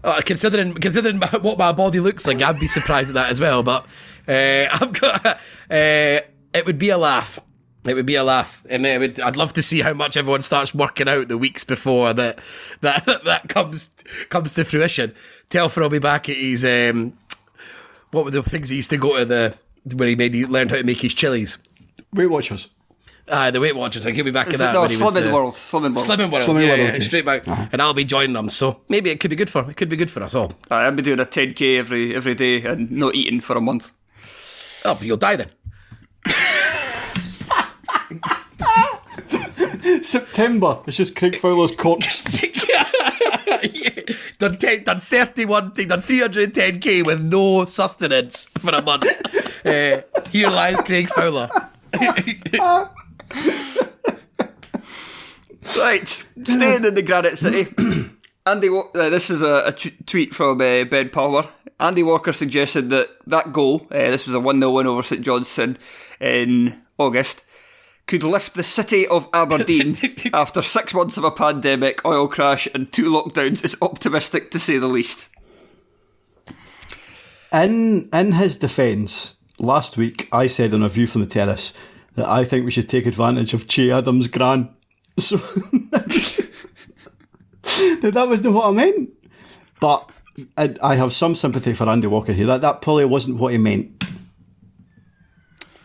Uh, 0.03 0.21
considering 0.25 0.75
considering 0.75 1.19
what 1.41 1.59
my 1.59 1.73
body 1.73 2.01
looks 2.01 2.27
like, 2.27 2.43
I'd 2.43 2.61
be 2.61 2.67
surprised 2.67 3.09
at 3.09 3.15
that 3.15 3.31
as 3.31 3.41
well. 3.41 3.63
But 3.63 3.87
uh, 4.29 4.67
I've 4.73 4.93
got 4.93 5.27
uh, 5.71 6.21
it 6.55 6.65
would 6.67 6.79
be 6.79 6.89
a 6.91 6.99
laugh. 6.99 7.39
It 7.87 7.93
would 7.95 8.07
be 8.07 8.15
a 8.15 8.25
laugh, 8.25 8.65
and 8.71 8.87
it 8.87 8.99
would, 8.99 9.21
I'd 9.21 9.37
love 9.37 9.53
to 9.53 9.63
see 9.63 9.83
how 9.83 9.93
much 9.93 10.17
everyone 10.17 10.41
starts 10.41 10.75
working 10.75 11.07
out 11.07 11.29
the 11.29 11.37
weeks 11.37 11.65
before 11.65 12.15
that 12.15 12.39
that 12.81 13.05
that 13.25 13.49
comes 13.49 13.95
comes 14.31 14.55
to 14.55 14.65
fruition. 14.65 15.15
Telfer 15.51 15.83
will 15.83 15.91
be 15.91 15.99
back 15.99 16.31
at 16.31 16.37
his 16.37 16.65
um, 16.65 17.13
what 18.11 18.25
were 18.25 18.31
the 18.31 18.43
things 18.43 18.71
he 18.71 18.77
used 18.77 18.89
to 18.91 18.97
go 18.97 19.19
to 19.19 19.25
the 19.27 19.55
where 19.97 20.09
he 20.09 20.17
made 20.17 20.33
he 20.33 20.47
learned 20.47 20.71
how 20.71 20.77
to 20.79 20.83
make 20.85 21.01
his 21.03 21.13
chilies. 21.13 21.59
Weight 22.15 22.29
Watchers. 22.31 22.69
Ah, 23.29 23.51
the 23.51 23.61
Weight 23.61 23.77
Watchers. 23.77 24.07
Like 24.07 24.15
he'll 24.15 24.25
be 24.25 24.31
back 24.31 24.47
at 24.49 24.55
Is 24.55 24.61
it- 24.61 24.65
that. 24.65 24.73
no, 24.73 24.81
when 24.83 24.91
he 24.91 24.97
was 24.97 25.03
Slim 25.11 25.17
in 25.19 25.25
the- 25.31 25.35
World. 25.35 25.57
Slim 25.57 25.85
in 25.85 25.93
World. 25.95 26.07
Slimming 26.09 26.31
World. 26.33 26.49
Slimming 26.49 26.63
yeah, 26.63 26.69
World, 26.69 26.81
yeah, 26.81 26.95
yeah. 26.97 27.01
straight 27.01 27.25
back, 27.27 27.47
and 27.47 27.83
I'll 27.83 27.93
be 27.93 28.05
joining 28.05 28.33
them. 28.33 28.49
So 28.49 28.81
maybe 28.89 29.11
it 29.11 29.21
could 29.21 29.29
be 29.31 29.37
good 29.37 29.51
for 29.51 29.69
it 29.71 29.77
could 29.77 29.91
be 29.91 29.97
good 29.97 30.11
for 30.11 30.23
us 30.23 30.35
all. 30.35 30.53
I'll 30.71 30.91
be 30.93 31.03
doing 31.03 31.21
a 31.21 31.27
10k 31.27 31.79
every 31.79 32.15
every 32.17 32.35
day 32.35 32.63
and 32.65 32.91
not 32.91 33.15
eating 33.15 33.43
for 33.43 33.57
a 33.59 33.61
month. 33.61 33.91
Oh, 34.87 34.95
but 34.95 35.03
you'll 35.03 35.17
die 35.19 35.37
then. 35.37 35.51
September. 40.03 40.81
It's 40.87 40.97
just 40.97 41.17
Craig 41.17 41.37
Fowler's 41.37 41.73
corpse. 41.73 42.23
done, 44.39 44.57
10, 44.57 44.85
done 44.85 45.01
31, 45.01 45.71
done 45.71 46.01
310k 46.01 47.05
with 47.05 47.23
no 47.23 47.65
sustenance 47.65 48.47
for 48.59 48.75
a 48.75 48.83
month. 48.83 49.07
uh, 49.67 50.03
here 50.31 50.49
lies 50.49 50.81
Craig 50.81 51.09
Fowler. 51.09 51.49
Right, 55.79 56.07
staying 56.07 56.85
in 56.85 56.95
the 56.95 57.03
Granite 57.03 57.39
City. 57.39 57.73
Andy, 58.47 58.69
uh, 58.69 58.83
this 58.93 59.31
is 59.31 59.41
a, 59.41 59.65
a 59.67 59.73
t- 59.73 59.95
tweet 60.05 60.35
from 60.35 60.61
uh, 60.61 60.85
Ben 60.85 61.09
Palmer. 61.09 61.49
Andy 61.81 62.03
Walker 62.03 62.33
suggested 62.33 62.91
that 62.91 63.09
that 63.27 63.53
goal, 63.53 63.87
uh, 63.91 64.11
this 64.11 64.27
was 64.27 64.35
a 64.35 64.41
1 64.41 64.61
0 64.61 64.71
win 64.71 64.87
over 64.87 65.03
St 65.03 65.23
Johnstone 65.23 65.79
in 66.21 66.81
August, 66.99 67.43
could 68.07 68.23
lift 68.23 68.55
the 68.55 68.63
city 68.63 69.07
of 69.07 69.29
Aberdeen 69.33 69.97
after 70.35 70.63
six 70.63 70.93
months 70.93 71.17
of 71.17 71.25
a 71.25 71.31
pandemic, 71.31 72.05
oil 72.05 72.29
crash, 72.29 72.69
and 72.75 72.93
two 72.93 73.11
lockdowns 73.11 73.65
is 73.65 73.77
optimistic 73.81 74.51
to 74.51 74.59
say 74.59 74.79
the 74.79 74.87
least. 74.87 75.29
In 77.53 78.09
in 78.13 78.33
his 78.33 78.57
defence, 78.57 79.37
last 79.59 79.97
week 79.97 80.29
I 80.33 80.49
said 80.49 80.75
on 80.75 80.83
a 80.83 80.89
view 80.89 81.07
from 81.07 81.21
the 81.21 81.27
terrace 81.27 81.73
that 82.15 82.27
I 82.27 82.45
think 82.45 82.65
we 82.65 82.71
should 82.71 82.89
take 82.89 83.07
advantage 83.07 83.55
of 83.55 83.69
Che 83.69 83.91
Adams' 83.91 84.29
gran. 84.29 84.75
So 85.17 85.37
that 88.11 88.27
was 88.29 88.43
not 88.43 88.53
what 88.53 88.67
I 88.67 88.73
meant. 88.73 89.11
But 89.81 90.11
I, 90.57 90.75
I 90.83 90.97
have 90.97 91.13
some 91.13 91.37
sympathy 91.37 91.73
for 91.73 91.89
Andy 91.89 92.09
Walker 92.09 92.33
here. 92.33 92.47
That 92.47 92.63
that 92.63 92.83
probably 92.83 93.05
wasn't 93.05 93.39
what 93.39 93.53
he 93.53 93.59
meant. 93.59 94.03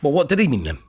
Well, 0.02 0.12
what 0.12 0.30
did 0.30 0.40
he 0.40 0.48
mean 0.48 0.64
then? 0.64 0.80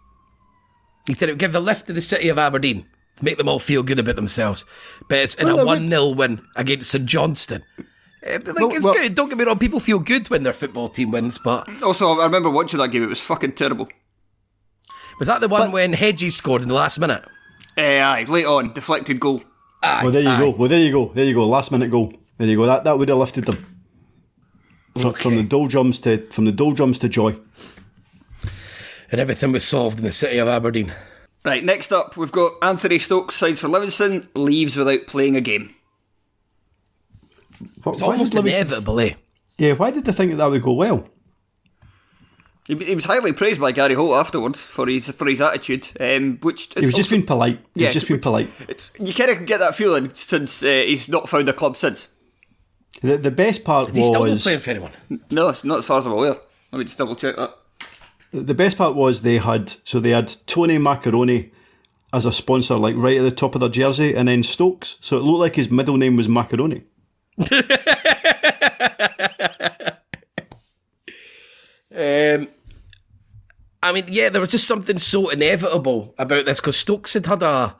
He 1.11 1.17
said 1.17 1.29
it 1.29 1.33
would 1.33 1.39
give 1.41 1.53
the 1.53 1.61
lift 1.61 1.87
to 1.89 1.93
the 1.93 2.01
city 2.01 2.29
of 2.29 2.39
Aberdeen 2.39 2.87
to 3.17 3.25
make 3.25 3.37
them 3.37 3.49
all 3.49 3.59
feel 3.59 3.83
good 3.83 3.99
about 3.99 4.15
themselves. 4.15 4.65
But 5.09 5.19
it's 5.19 5.35
in 5.35 5.49
Well, 5.49 5.61
a 5.61 5.65
1 5.67 5.89
0 5.89 6.09
win 6.11 6.41
against 6.55 6.89
St 6.91 7.05
Johnstone. 7.05 7.65
Eh, 8.23 8.39
but, 8.39 8.47
like, 8.55 8.57
Well, 8.61 8.71
it's 8.71 8.85
well- 8.85 8.95
good. 8.95 9.15
Don't 9.17 9.29
get 9.29 9.37
me 9.39 9.45
wrong. 9.45 9.59
People 9.59 9.81
feel 9.81 9.99
good 9.99 10.31
when 10.31 10.45
their 10.45 10.53
football 10.53 10.89
team 10.89 11.11
wins. 11.11 11.39
But 11.39 11.83
Also, 11.83 12.19
I 12.21 12.25
remember 12.27 12.49
watching 12.49 12.79
that 12.79 12.89
game, 12.93 13.03
it 13.03 13.09
was 13.09 13.21
fucking 13.21 13.53
terrible. 13.53 13.89
was 15.19 15.27
that 15.27 15.41
the 15.41 15.49
one 15.49 15.73
when 15.73 15.95
Hedges 15.95 16.37
scored 16.37 16.63
in 16.63 16.69
the 16.69 16.75
last 16.75 16.99
minute? 17.01 17.25
Uh, 17.77 17.81
aye, 17.83 18.25
late 18.29 18.47
on, 18.47 18.73
deflected 18.73 19.19
goal. 19.19 19.43
Aye, 19.83 20.03
Well, 20.05 20.13
there 20.13 20.23
you 20.23 20.29
aye. 20.29 20.39
go. 20.39 20.51
Well, 20.51 20.69
there 20.69 20.79
you 20.79 20.93
go. 20.93 21.11
There 21.15 21.25
you 21.25 21.35
go. 21.35 21.47
Last 21.49 21.73
minute 21.73 21.91
goal. 21.91 22.13
There 22.39 22.47
you 22.47 22.57
go. 22.57 22.67
That 22.67 22.85
that 22.85 22.99
would 22.99 23.09
have 23.09 23.19
lifted 23.19 23.47
them 23.47 23.67
from, 24.97 25.15
from 25.15 25.35
the 25.37 25.43
doldrums 25.43 25.99
to 26.01 26.27
from 26.31 26.45
the 26.45 26.53
doldrums 26.53 26.99
to 27.01 27.09
joy. 27.09 27.37
And 29.11 29.21
everything 29.21 29.53
was 29.53 29.65
solved 29.65 29.99
in 29.99 30.05
the 30.05 30.13
city 30.13 30.39
of 30.39 30.49
Aberdeen. 30.49 30.93
Right, 31.45 31.65
next 31.65 31.91
up, 31.93 32.17
we've 32.17 32.31
got 32.33 32.53
Anthony 32.63 32.99
Stokes 32.99 33.35
signs 33.35 33.61
for 33.61 33.69
Livingston, 33.69 34.29
leaves 34.35 34.77
without 34.77 35.07
playing 35.07 35.37
a 35.37 35.41
game. 35.41 35.75
Why- 37.83 37.93
It's 37.93 38.03
almost 38.03 38.35
inevitable, 38.35 39.01
eh? 39.01 39.15
Yeah, 39.59 39.73
why 39.73 39.91
did 39.91 40.05
they 40.05 40.13
think 40.13 40.31
that, 40.33 40.37
that 40.37 40.51
would 40.51 40.63
go 40.63 40.73
well? 40.73 41.07
He, 42.67 42.77
he 42.77 42.95
was 42.95 43.05
highly 43.05 43.33
praised 43.33 43.61
by 43.61 43.73
Gary 43.73 43.95
Holt 43.95 44.15
afterwards 44.15 44.61
for 44.63 44.87
his 44.87 45.11
for 45.11 45.27
his 45.27 45.41
attitude, 45.41 45.91
um, 45.99 46.39
which 46.43 46.69
He 46.79 46.87
was 46.87 46.95
just 46.95 47.11
being 47.11 47.27
polite. 47.27 47.59
He 47.75 47.83
Yeah, 47.83 47.89
was 47.89 47.95
just 47.95 48.09
being 48.09 48.21
polite. 48.21 48.49
It's, 48.69 48.91
you 48.99 49.13
kind 49.13 49.31
of 49.31 49.45
get 49.47 49.59
that 49.61 49.75
feeling 49.75 50.13
since 50.15 50.63
uh, 50.63 50.67
he's 50.87 51.09
not 51.09 51.29
found 51.29 51.49
a 51.49 51.53
club 51.53 51.77
since. 51.77 52.07
The, 53.03 53.17
the 53.19 53.31
best 53.31 53.65
part 53.65 53.89
Is 53.89 53.97
he 53.97 54.03
still 54.03 54.25
not 54.25 54.39
playing 54.39 54.61
for 54.61 54.71
anyone? 54.71 54.93
No, 55.31 55.49
it's 55.49 55.65
not 55.65 55.81
as 55.81 55.87
far 55.87 55.99
as 55.99 56.07
I'm 56.07 56.13
aware. 56.13 56.37
Let 56.73 56.79
me 56.79 56.85
just 56.85 56.99
double 56.99 57.17
check 57.17 57.37
that. 57.37 57.55
The 58.33 58.55
best 58.55 58.77
part 58.77 58.95
was 58.95 59.23
they 59.23 59.39
had 59.39 59.75
so 59.85 60.01
they 60.01 60.11
had 60.11 60.35
Tony 60.47 60.79
Macaroni 60.79 61.53
as 62.13 62.27
a 62.27 62.33
sponsor, 62.33 62.77
like 62.77 62.97
right 62.97 63.19
at 63.19 63.23
the 63.23 63.31
top 63.31 63.55
of 63.55 63.61
their 63.61 63.71
jersey, 63.71 64.15
and 64.15 64.29
then 64.29 64.43
Stokes. 64.43 64.97
So 65.01 65.17
it 65.17 65.23
looked 65.23 65.41
like 65.41 65.57
his 65.57 65.71
middle 65.71 65.97
name 65.97 66.17
was 66.17 66.29
Macaroni. 66.29 66.83
Um, 71.93 72.49
I 73.83 73.93
mean, 73.93 74.05
yeah, 74.09 74.29
there 74.29 74.41
was 74.41 74.53
just 74.53 74.67
something 74.67 74.99
so 74.99 75.29
inevitable 75.29 76.15
about 76.19 76.47
this 76.47 76.61
because 76.61 76.77
Stokes 76.77 77.15
had 77.15 77.27
had 77.27 77.43
a 77.43 77.77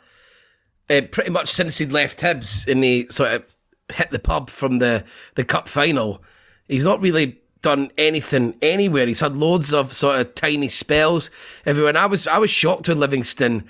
uh, 0.91 1.01
pretty 1.13 1.31
much 1.31 1.49
since 1.49 1.79
he'd 1.79 1.93
left 1.93 2.21
Hibs 2.21 2.67
and 2.67 2.83
he 2.83 3.07
sort 3.09 3.33
of 3.33 3.57
hit 3.95 4.11
the 4.11 4.19
pub 4.19 4.51
from 4.51 4.79
the 4.79 5.05
the 5.37 5.45
cup 5.45 5.69
final. 5.69 6.23
He's 6.69 6.85
not 6.85 7.01
really 7.01 7.40
done 7.63 7.91
anything 7.99 8.57
anywhere. 8.63 9.07
He's 9.07 9.21
had 9.21 9.37
loads 9.37 9.73
of 9.73 9.93
sort 9.93 10.21
of 10.21 10.35
tiny 10.35 10.69
spells 10.69 11.31
everywhere. 11.67 11.91
And 11.91 11.99
I 11.99 12.07
was 12.07 12.27
I 12.27 12.39
was 12.39 12.51
shocked 12.51 12.89
when 12.89 13.01
Livingston 13.01 13.69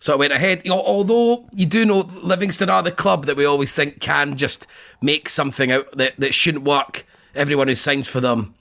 sort 0.00 0.14
of 0.14 0.20
went 0.20 0.32
ahead. 0.32 0.62
You 0.64 0.70
know, 0.70 0.82
although 0.82 1.48
you 1.54 1.66
do 1.66 1.84
know 1.84 2.08
Livingston 2.22 2.70
are 2.70 2.82
the 2.82 2.90
club 2.90 3.26
that 3.26 3.36
we 3.36 3.44
always 3.44 3.74
think 3.74 4.00
can 4.00 4.36
just 4.36 4.66
make 5.02 5.28
something 5.28 5.70
out 5.70 5.96
that, 5.96 6.16
that 6.18 6.34
shouldn't 6.34 6.64
work. 6.64 7.06
Everyone 7.34 7.68
who 7.68 7.76
signs 7.76 8.08
for 8.08 8.20
them 8.20 8.54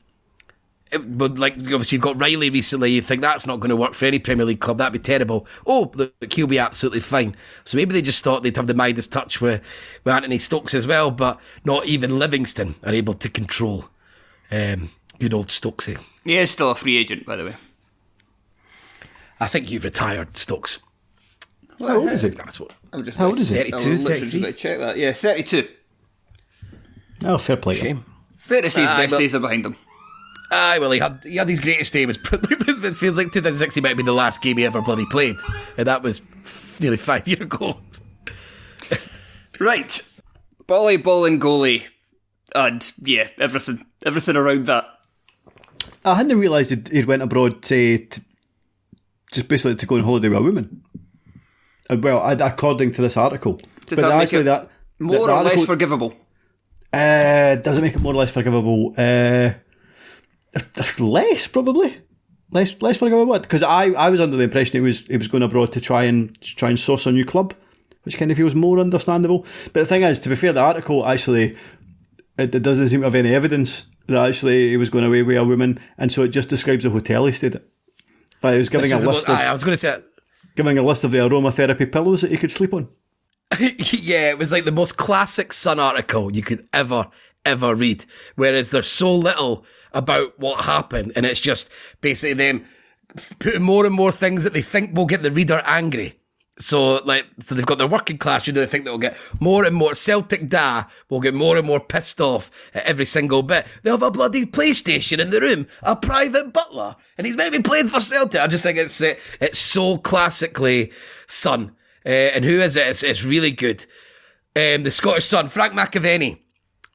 it, 0.92 1.18
but 1.18 1.38
like 1.38 1.54
obviously 1.58 1.96
you've 1.96 2.04
got 2.04 2.20
Riley 2.20 2.50
recently. 2.50 2.92
You 2.92 3.02
think 3.02 3.22
that's 3.22 3.46
not 3.46 3.60
going 3.60 3.70
to 3.70 3.76
work 3.76 3.94
for 3.94 4.06
any 4.06 4.20
Premier 4.20 4.46
League 4.46 4.60
club? 4.60 4.78
That'd 4.78 4.94
be 4.94 5.00
terrible. 5.00 5.46
Oh, 5.66 5.92
look, 5.94 6.34
he'll 6.34 6.48
be 6.48 6.60
absolutely 6.60 7.00
fine. 7.00 7.36
So 7.66 7.78
maybe 7.78 7.94
they 7.94 8.02
just 8.02 8.24
thought 8.24 8.44
they'd 8.44 8.56
have 8.56 8.68
the 8.68 8.74
Midas 8.74 9.08
touch 9.08 9.42
with 9.42 9.62
with 10.04 10.14
Anthony 10.14 10.40
Stokes 10.40 10.74
as 10.74 10.88
well, 10.88 11.12
but 11.12 11.40
not 11.64 11.86
even 11.86 12.20
Livingston 12.20 12.76
are 12.84 12.94
able 12.94 13.14
to 13.16 13.30
control 13.30 13.90
um, 14.52 14.90
good 15.20 15.34
old 15.34 15.48
Stokesy. 15.48 15.98
He 16.24 16.38
is 16.38 16.52
still 16.52 16.72
a 16.72 16.76
free 16.76 16.98
agent, 16.98 17.26
by 17.26 17.36
the 17.36 17.46
way. 17.46 17.56
I 19.40 19.48
think 19.48 19.72
you've 19.72 19.84
retired, 19.86 20.36
Stokes. 20.36 20.80
How 21.80 21.98
old 21.98 22.10
is 22.10 22.24
he? 22.24 22.30
That's 22.30 22.60
what. 22.60 22.74
I'm 22.92 23.04
just 23.04 23.18
How 23.18 23.28
old 23.28 23.40
is 23.40 23.50
he? 23.50 23.56
32, 23.56 23.78
literally 23.78 24.04
33? 24.04 24.42
to 24.42 24.54
check 24.54 24.80
that. 24.80 24.98
Yeah, 24.98 25.14
32. 25.14 25.68
Oh, 27.24 27.38
fair 27.38 27.56
play. 27.58 27.76
Shame. 27.76 28.04
Fair 28.38 28.62
to 28.62 28.70
say 28.70 28.82
his 28.82 28.90
Aye, 28.90 28.98
best 28.98 29.12
but- 29.12 29.20
days 29.20 29.36
are 29.36 29.40
behind 29.40 29.66
him. 29.66 29.76
Aye, 30.52 30.80
well, 30.80 30.90
he 30.90 31.00
had 31.00 31.20
he 31.24 31.36
had 31.36 31.48
his 31.48 31.60
greatest 31.60 31.94
day. 31.94 32.08
Was 32.08 32.18
it 32.34 32.96
feels 32.98 33.18
like 33.20 33.32
2016 33.32 33.84
might 33.84 33.90
have 33.90 33.98
been 33.98 34.08
the 34.08 34.12
last 34.14 34.42
game 34.42 34.58
he 34.58 34.66
ever 34.66 34.82
bloody 34.82 35.06
played, 35.06 35.36
and 35.78 35.86
that 35.88 36.02
was 36.02 36.22
f- 36.44 36.82
nearly 36.82 36.98
five 36.98 37.28
years 37.28 37.42
ago. 37.42 37.80
Right. 39.60 40.02
Bolly, 40.66 40.98
ball 40.98 41.26
and 41.26 41.40
goalie. 41.40 41.84
And, 42.56 42.92
yeah, 43.00 43.28
everything. 43.38 43.86
Everything 44.06 44.36
around 44.36 44.66
that. 44.68 44.86
I 46.06 46.16
hadn't 46.16 46.38
realised 46.40 46.70
he'd, 46.70 46.88
he'd 46.90 47.06
went 47.06 47.22
abroad 47.22 47.62
to, 47.64 47.98
to 48.06 48.22
just 49.32 49.48
basically 49.48 49.76
to 49.76 49.86
go 49.86 49.96
on 49.96 50.04
holiday 50.04 50.30
with 50.30 50.38
a 50.38 50.42
woman. 50.42 50.84
Uh, 51.90 51.98
Well, 51.98 52.20
I- 52.20 52.34
according 52.34 52.92
to 52.94 53.02
this 53.02 53.18
article, 53.18 53.60
Does 53.88 53.98
but 53.98 54.02
that 54.08 54.16
make 54.16 54.24
actually 54.24 54.42
it 54.42 54.44
that 54.46 54.70
More 55.00 55.28
the 55.28 55.34
or 55.34 55.44
less 55.44 55.66
forgivable? 55.66 56.14
Uh, 56.92 57.56
does 57.56 57.78
it 57.78 57.82
make 57.82 57.94
it 57.96 58.00
more 58.02 58.14
or 58.14 58.18
less 58.18 58.32
forgivable? 58.32 58.94
Uh, 58.98 59.52
less 61.00 61.48
probably. 61.48 61.98
Less 62.52 62.82
less 62.82 62.98
forgivable 62.98 63.38
because 63.40 63.62
I, 63.62 63.86
I 63.92 64.10
was 64.10 64.20
under 64.20 64.36
the 64.36 64.44
impression 64.44 64.74
he 64.74 64.80
was 64.82 65.02
he 65.02 65.18
was 65.18 65.28
going 65.28 65.44
abroad 65.44 65.72
to 65.74 65.82
try 65.82 66.06
and 66.06 66.40
try 66.42 66.70
and 66.70 66.80
source 66.80 67.06
a 67.06 67.12
new 67.12 67.24
club, 67.26 67.54
which 68.04 68.18
kind 68.18 68.32
of 68.32 68.38
feels 68.38 68.56
more 68.56 68.80
understandable. 68.80 69.46
But 69.66 69.82
the 69.82 69.86
thing 69.86 70.02
is, 70.02 70.18
to 70.22 70.30
be 70.30 70.36
fair, 70.36 70.52
the 70.54 70.60
article 70.62 71.06
actually 71.06 71.56
it, 72.40 72.56
it 72.56 72.64
doesn't 72.64 72.90
seem 72.90 73.02
to 73.02 73.06
have 73.06 73.16
any 73.16 73.34
evidence 73.34 73.86
that 74.08 74.28
actually 74.28 74.70
he 74.70 74.78
was 74.78 74.90
going 74.90 75.06
away 75.06 75.22
with 75.24 75.38
a 75.38 75.44
woman, 75.44 75.80
and 75.98 76.12
so 76.12 76.24
it 76.24 76.30
just 76.30 76.50
describes 76.50 76.84
the 76.84 76.90
hotel 76.90 77.26
he 77.26 77.32
stayed 77.32 77.56
at. 77.56 77.64
But 78.42 78.54
he 78.54 78.60
was 78.60 78.70
giving 78.70 78.84
This 78.90 78.94
a 78.94 78.96
list 79.08 79.28
most- 79.28 79.30
of 79.30 79.36
I 79.36 79.52
was 79.52 79.64
going 79.64 79.74
to 79.74 79.78
say, 79.78 80.02
giving 80.56 80.78
a 80.78 80.84
list 80.84 81.04
of 81.04 81.12
the 81.12 81.18
aromatherapy 81.20 81.92
pillows 81.92 82.22
that 82.22 82.32
he 82.32 82.38
could 82.38 82.52
sleep 82.52 82.74
on. 82.74 82.88
yeah, 83.60 84.30
it 84.30 84.38
was 84.38 84.52
like 84.52 84.66
the 84.66 84.72
most 84.72 84.98
classic 84.98 85.54
Sun 85.54 85.80
article 85.80 86.36
you 86.36 86.42
could 86.44 86.66
ever, 86.72 87.08
ever 87.46 87.74
read. 87.76 88.06
Whereas 88.36 88.70
there's 88.72 88.88
so 88.88 89.14
little 89.14 89.66
about 89.92 90.40
what 90.40 90.66
happened, 90.66 91.14
and 91.16 91.26
it's 91.26 91.42
just 91.42 91.70
basically 92.02 92.34
them 92.36 92.66
putting 93.40 93.64
more 93.64 93.86
and 93.86 93.96
more 93.96 94.12
things 94.12 94.44
that 94.44 94.54
they 94.54 94.62
think 94.62 94.96
will 94.96 95.08
get 95.08 95.24
the 95.24 95.32
reader 95.32 95.62
angry. 95.66 96.19
So, 96.62 96.98
like, 97.06 97.26
so 97.42 97.56
they've 97.56 97.66
got 97.66 97.78
their 97.78 97.88
working 97.88 98.18
class, 98.18 98.46
you 98.46 98.52
know, 98.52 98.60
they 98.60 98.68
think 98.68 98.84
they'll 98.84 98.98
get 98.98 99.16
more 99.40 99.64
and 99.64 99.74
more. 99.74 99.96
Celtic 99.96 100.50
Da 100.50 100.84
will 101.10 101.22
get 101.22 101.34
more 101.34 101.58
and 101.58 101.66
more 101.66 101.80
pissed 101.80 102.20
off 102.20 102.52
at 102.74 102.84
every 102.84 103.06
single 103.06 103.44
bit. 103.44 103.66
They 103.84 103.90
have 103.90 104.04
a 104.04 104.12
bloody 104.12 104.46
PlayStation 104.46 105.20
in 105.20 105.30
the 105.30 105.40
room, 105.40 105.68
a 105.84 105.96
private 105.96 106.52
butler, 106.52 106.98
and 107.18 107.26
he's 107.26 107.38
meant 107.38 107.54
to 107.54 107.60
be 107.60 107.64
playing 107.64 107.88
for 107.88 108.02
Celtic. 108.02 108.42
I 108.42 108.48
just 108.48 108.64
think 108.64 108.78
it's 108.78 109.02
uh, 109.02 109.14
it's 109.40 109.58
so 109.58 109.98
classically 109.98 110.92
Sun. 111.28 111.76
Uh, 112.06 112.10
and 112.10 112.44
who 112.44 112.60
is 112.60 112.76
it? 112.76 112.88
It's, 112.88 113.04
it's 113.04 113.24
really 113.24 113.52
good. 113.52 113.86
Um, 114.56 114.84
the 114.84 114.92
Scottish 114.92 115.28
Sun, 115.28 115.48
Frank 115.50 115.74
McAvennie, 115.74 116.40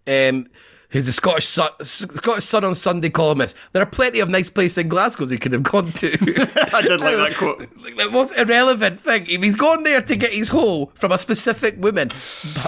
um, 0.07 0.47
who's 0.95 1.07
the 1.07 1.13
Scottish 1.13 1.49
Sun, 1.49 1.71
Scottish 1.83 2.45
Sun 2.45 2.65
on 2.65 2.75
Sunday 2.77 3.11
columnist. 3.11 3.57
There 3.73 3.83
are 3.83 3.87
plenty 3.87 4.21
of 4.21 4.29
nice 4.29 4.49
places 4.49 4.79
in 4.79 4.89
Glasgow 4.89 5.27
he 5.27 5.37
could 5.37 5.53
have 5.53 5.65
gone 5.65 5.91
to. 5.91 6.07
I 6.73 6.83
did 6.83 7.01
like 7.01 7.17
that 7.17 7.35
quote. 7.37 7.59
like 7.83 7.97
the 7.97 8.11
most 8.13 8.39
irrelevant 8.39 9.01
thing. 9.01 9.27
If 9.27 9.43
he's 9.43 9.57
gone 9.57 9.83
there 9.83 10.01
to 10.01 10.15
get 10.17 10.33
his 10.33 10.51
hole 10.51 10.93
from 10.95 11.11
a 11.11 11.19
specific 11.19 11.83
woman, 11.83 12.13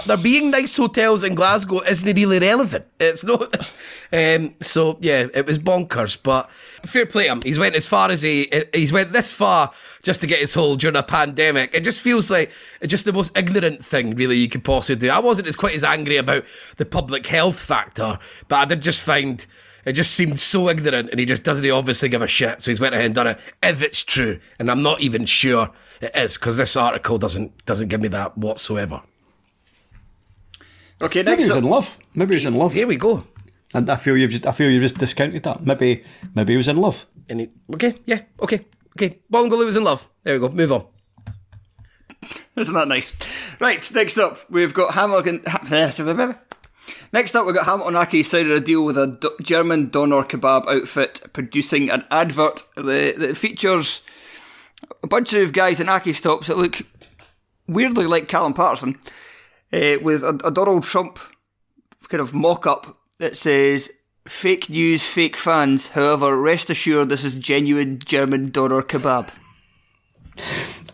there 0.05 0.17
being 0.17 0.51
nice 0.51 0.75
hotels 0.75 1.23
in 1.23 1.35
Glasgow 1.35 1.79
isn't 1.83 2.15
really 2.15 2.39
relevant. 2.39 2.85
It's 2.99 3.23
not. 3.23 3.73
Um, 4.09 4.55
so 4.61 4.97
yeah, 5.01 5.27
it 5.33 5.45
was 5.45 5.59
bonkers. 5.59 6.17
But 6.23 6.49
fair 6.87 7.05
play 7.05 7.25
to 7.25 7.31
him. 7.33 7.41
He's 7.43 7.59
went 7.59 7.75
as 7.75 7.85
far 7.85 8.09
as 8.09 8.21
he. 8.21 8.51
He's 8.73 8.91
went 8.91 9.11
this 9.11 9.31
far 9.31 9.71
just 10.01 10.21
to 10.21 10.27
get 10.27 10.39
his 10.39 10.53
hole 10.53 10.75
during 10.75 10.95
a 10.95 11.03
pandemic. 11.03 11.73
It 11.73 11.83
just 11.83 12.01
feels 12.01 12.31
like 12.31 12.51
it's 12.81 12.91
just 12.91 13.05
the 13.05 13.13
most 13.13 13.37
ignorant 13.37 13.85
thing 13.85 14.15
really 14.15 14.37
you 14.37 14.49
could 14.49 14.63
possibly 14.63 14.95
do. 14.95 15.09
I 15.09 15.19
wasn't 15.19 15.47
as 15.47 15.55
quite 15.55 15.75
as 15.75 15.83
angry 15.83 16.17
about 16.17 16.45
the 16.77 16.85
public 16.85 17.25
health 17.27 17.59
factor, 17.59 18.19
but 18.47 18.55
I 18.55 18.65
did 18.65 18.81
just 18.81 19.01
find. 19.01 19.45
It 19.85 19.93
just 19.93 20.15
seemed 20.15 20.39
so 20.39 20.67
ignorant, 20.67 21.11
and 21.11 21.19
he 21.19 21.25
just 21.25 21.43
doesn't 21.43 21.63
he 21.63 21.71
obviously 21.71 22.09
give 22.09 22.21
a 22.21 22.27
shit. 22.27 22.61
So 22.61 22.71
he's 22.71 22.79
went 22.79 22.93
ahead 22.93 23.05
and 23.05 23.15
done 23.15 23.27
it. 23.27 23.39
If 23.63 23.81
it's 23.81 24.03
true, 24.03 24.39
and 24.59 24.69
I'm 24.69 24.83
not 24.83 24.99
even 24.99 25.25
sure 25.25 25.69
it 26.01 26.13
is, 26.13 26.37
because 26.37 26.57
this 26.57 26.75
article 26.75 27.17
doesn't 27.17 27.65
doesn't 27.65 27.87
give 27.87 28.01
me 28.01 28.09
that 28.09 28.37
whatsoever. 28.37 29.01
Okay, 31.01 31.19
Maybe 31.19 31.29
next 31.31 31.43
he 31.43 31.49
was 31.49 31.57
up. 31.57 31.63
in 31.63 31.69
love. 31.69 31.97
Maybe 32.15 32.35
he's 32.35 32.45
in 32.45 32.55
love. 32.55 32.73
Here 32.73 32.87
we 32.87 32.95
go. 32.95 33.25
And 33.73 33.89
I 33.89 33.97
feel 33.97 34.17
you've 34.17 34.31
just 34.31 34.45
I 34.45 34.51
feel 34.51 34.69
you've 34.69 34.81
just 34.81 34.97
discounted 34.97 35.43
that. 35.43 35.65
Maybe 35.65 36.03
maybe 36.35 36.53
he 36.53 36.57
was 36.57 36.67
in 36.67 36.77
love. 36.77 37.05
And 37.29 37.41
he, 37.41 37.49
okay, 37.73 37.95
yeah, 38.05 38.21
okay, 38.41 38.65
okay. 38.95 39.19
Bongaloo 39.31 39.65
was 39.65 39.75
in 39.75 39.83
love. 39.83 40.07
There 40.23 40.39
we 40.39 40.47
go. 40.47 40.53
Move 40.53 40.71
on. 40.71 40.85
Isn't 42.55 42.73
that 42.73 42.87
nice? 42.87 43.13
Right, 43.59 43.89
next 43.93 44.17
up, 44.17 44.39
we've 44.49 44.73
got 44.73 44.93
Hamilton. 44.93 45.43
Next 47.13 47.35
up, 47.35 47.45
we've 47.45 47.55
got 47.55 47.65
Hamilton 47.65 47.95
Accies 47.95 48.25
signed 48.25 48.49
a 48.49 48.59
deal 48.59 48.83
with 48.83 48.97
a 48.97 49.07
do- 49.07 49.35
German 49.41 49.89
doner 49.89 50.23
kebab 50.23 50.67
outfit 50.67 51.21
producing 51.33 51.89
an 51.89 52.05
advert 52.09 52.63
that, 52.75 53.15
that 53.17 53.37
features 53.37 54.01
a 55.03 55.07
bunch 55.07 55.33
of 55.33 55.53
guys 55.53 55.79
in 55.79 55.89
Aki 55.89 56.13
stops 56.13 56.47
that 56.47 56.57
look 56.57 56.81
weirdly 57.67 58.07
like 58.07 58.27
Callum 58.27 58.53
Paterson 58.53 58.97
uh, 59.73 59.97
with 60.01 60.23
a, 60.23 60.39
a 60.43 60.51
Donald 60.51 60.83
Trump 60.83 61.19
kind 62.09 62.21
of 62.21 62.33
mock 62.33 62.65
up 62.65 62.96
that 63.19 63.35
says 63.37 63.91
fake 64.27 64.69
news, 64.69 65.03
fake 65.03 65.35
fans. 65.35 65.89
However, 65.89 66.39
rest 66.39 66.69
assured 66.69 67.09
this 67.09 67.23
is 67.23 67.35
genuine 67.35 67.99
German 67.99 68.49
doner 68.49 68.81
kebab. 68.81 69.29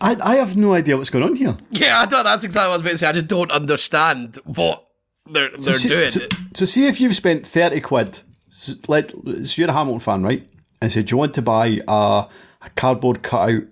I 0.00 0.16
I 0.22 0.36
have 0.36 0.56
no 0.56 0.74
idea 0.74 0.96
what's 0.96 1.10
going 1.10 1.24
on 1.24 1.36
here. 1.36 1.56
Yeah, 1.70 2.00
I 2.00 2.06
don't. 2.06 2.24
That's 2.24 2.44
exactly 2.44 2.68
what 2.68 2.74
I 2.74 2.76
was 2.76 2.80
about 2.80 2.90
to 2.90 2.98
say. 2.98 3.06
I 3.08 3.12
just 3.12 3.28
don't 3.28 3.50
understand 3.50 4.38
what 4.44 4.86
they're 5.30 5.50
they're 5.56 5.74
see, 5.74 5.88
doing. 5.88 6.08
So, 6.08 6.20
so 6.54 6.64
see 6.64 6.86
if 6.86 7.00
you've 7.00 7.14
spent 7.14 7.46
thirty 7.46 7.80
quid. 7.80 8.20
s- 8.50 8.76
Like, 8.88 9.10
so 9.10 9.60
you're 9.60 9.68
a 9.70 9.72
Hamilton 9.72 10.00
fan, 10.00 10.22
right? 10.22 10.48
And 10.80 10.90
said 10.90 11.10
you 11.10 11.16
want 11.16 11.34
to 11.34 11.42
buy 11.42 11.80
a, 11.86 12.26
a 12.62 12.70
cardboard 12.76 13.22
cutout, 13.22 13.64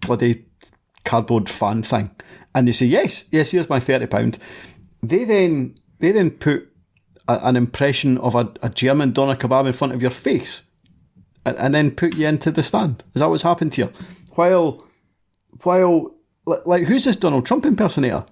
bloody 0.00 0.46
cardboard 1.04 1.48
fan 1.48 1.82
thing, 1.82 2.10
and 2.54 2.66
they 2.68 2.72
say 2.72 2.86
yes, 2.86 3.24
yes, 3.30 3.50
here's 3.50 3.68
my 3.68 3.80
thirty 3.80 4.06
pound. 4.06 4.38
They 5.02 5.24
then 5.24 5.78
they 5.98 6.12
then 6.12 6.30
put 6.30 6.68
a, 7.28 7.38
an 7.42 7.56
impression 7.56 8.18
of 8.18 8.34
a, 8.34 8.52
a 8.62 8.68
German 8.68 9.12
doner 9.12 9.36
kebab 9.36 9.66
in 9.66 9.72
front 9.72 9.92
of 9.94 10.00
your 10.02 10.10
face, 10.10 10.62
and, 11.44 11.56
and 11.58 11.74
then 11.74 11.90
put 11.90 12.14
you 12.16 12.26
into 12.26 12.50
the 12.50 12.62
stand. 12.62 13.02
Is 13.14 13.20
that 13.20 13.28
what's 13.28 13.42
happened 13.42 13.74
here? 13.74 13.90
While 14.30 14.84
while 15.62 16.14
li- 16.46 16.58
like 16.64 16.84
who's 16.84 17.04
this 17.04 17.16
Donald 17.16 17.46
Trump 17.46 17.64
impersonator? 17.66 18.24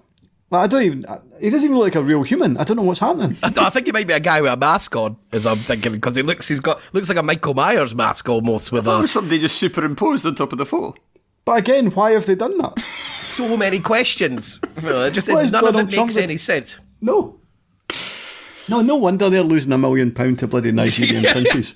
Like, 0.51 0.65
I 0.65 0.67
don't 0.67 0.83
even. 0.83 1.05
He 1.41 1.49
doesn't 1.49 1.65
even 1.65 1.75
look 1.77 1.85
like 1.85 1.95
a 1.95 2.03
real 2.03 2.21
human. 2.21 2.55
I 2.57 2.63
don't 2.63 2.77
know 2.77 2.83
what's 2.83 2.99
happening. 2.99 3.35
I, 3.41 3.51
I 3.57 3.69
think 3.71 3.87
he 3.87 3.91
might 3.91 4.05
be 4.07 4.13
a 4.13 4.19
guy 4.19 4.41
with 4.41 4.53
a 4.53 4.57
mask 4.57 4.95
on, 4.95 5.17
as 5.31 5.45
I'm 5.47 5.57
thinking, 5.57 5.93
because 5.93 6.15
he 6.15 6.21
looks 6.21 6.47
he's 6.47 6.59
got 6.59 6.79
looks 6.93 7.09
like 7.09 7.17
a 7.17 7.23
Michael 7.23 7.55
Myers 7.55 7.95
mask 7.95 8.29
almost 8.29 8.71
with 8.71 8.87
Or 8.87 9.03
a, 9.05 9.07
somebody 9.07 9.39
just 9.39 9.57
superimposed 9.57 10.23
on 10.25 10.35
top 10.35 10.51
of 10.51 10.59
the 10.59 10.65
photo. 10.65 10.93
But 11.45 11.57
again, 11.57 11.87
why 11.91 12.11
have 12.11 12.27
they 12.27 12.35
done 12.35 12.57
that? 12.59 12.79
so 12.79 13.57
many 13.57 13.79
questions. 13.79 14.59
Just 14.77 15.29
What 15.29 15.43
is 15.43 15.51
none 15.51 15.65
of 15.67 15.73
Donald 15.73 15.89
it 15.91 15.93
Trump 15.95 16.07
makes 16.07 16.15
with- 16.15 16.23
any 16.23 16.37
sense. 16.37 16.77
No. 17.01 17.39
No, 18.67 18.81
no 18.81 18.95
wonder 18.95 19.29
they're 19.29 19.43
losing 19.43 19.71
a 19.71 19.77
million 19.77 20.11
pound 20.11 20.39
to 20.39 20.47
bloody 20.47 20.71
Nigerian 20.71 21.23
princes. 21.31 21.75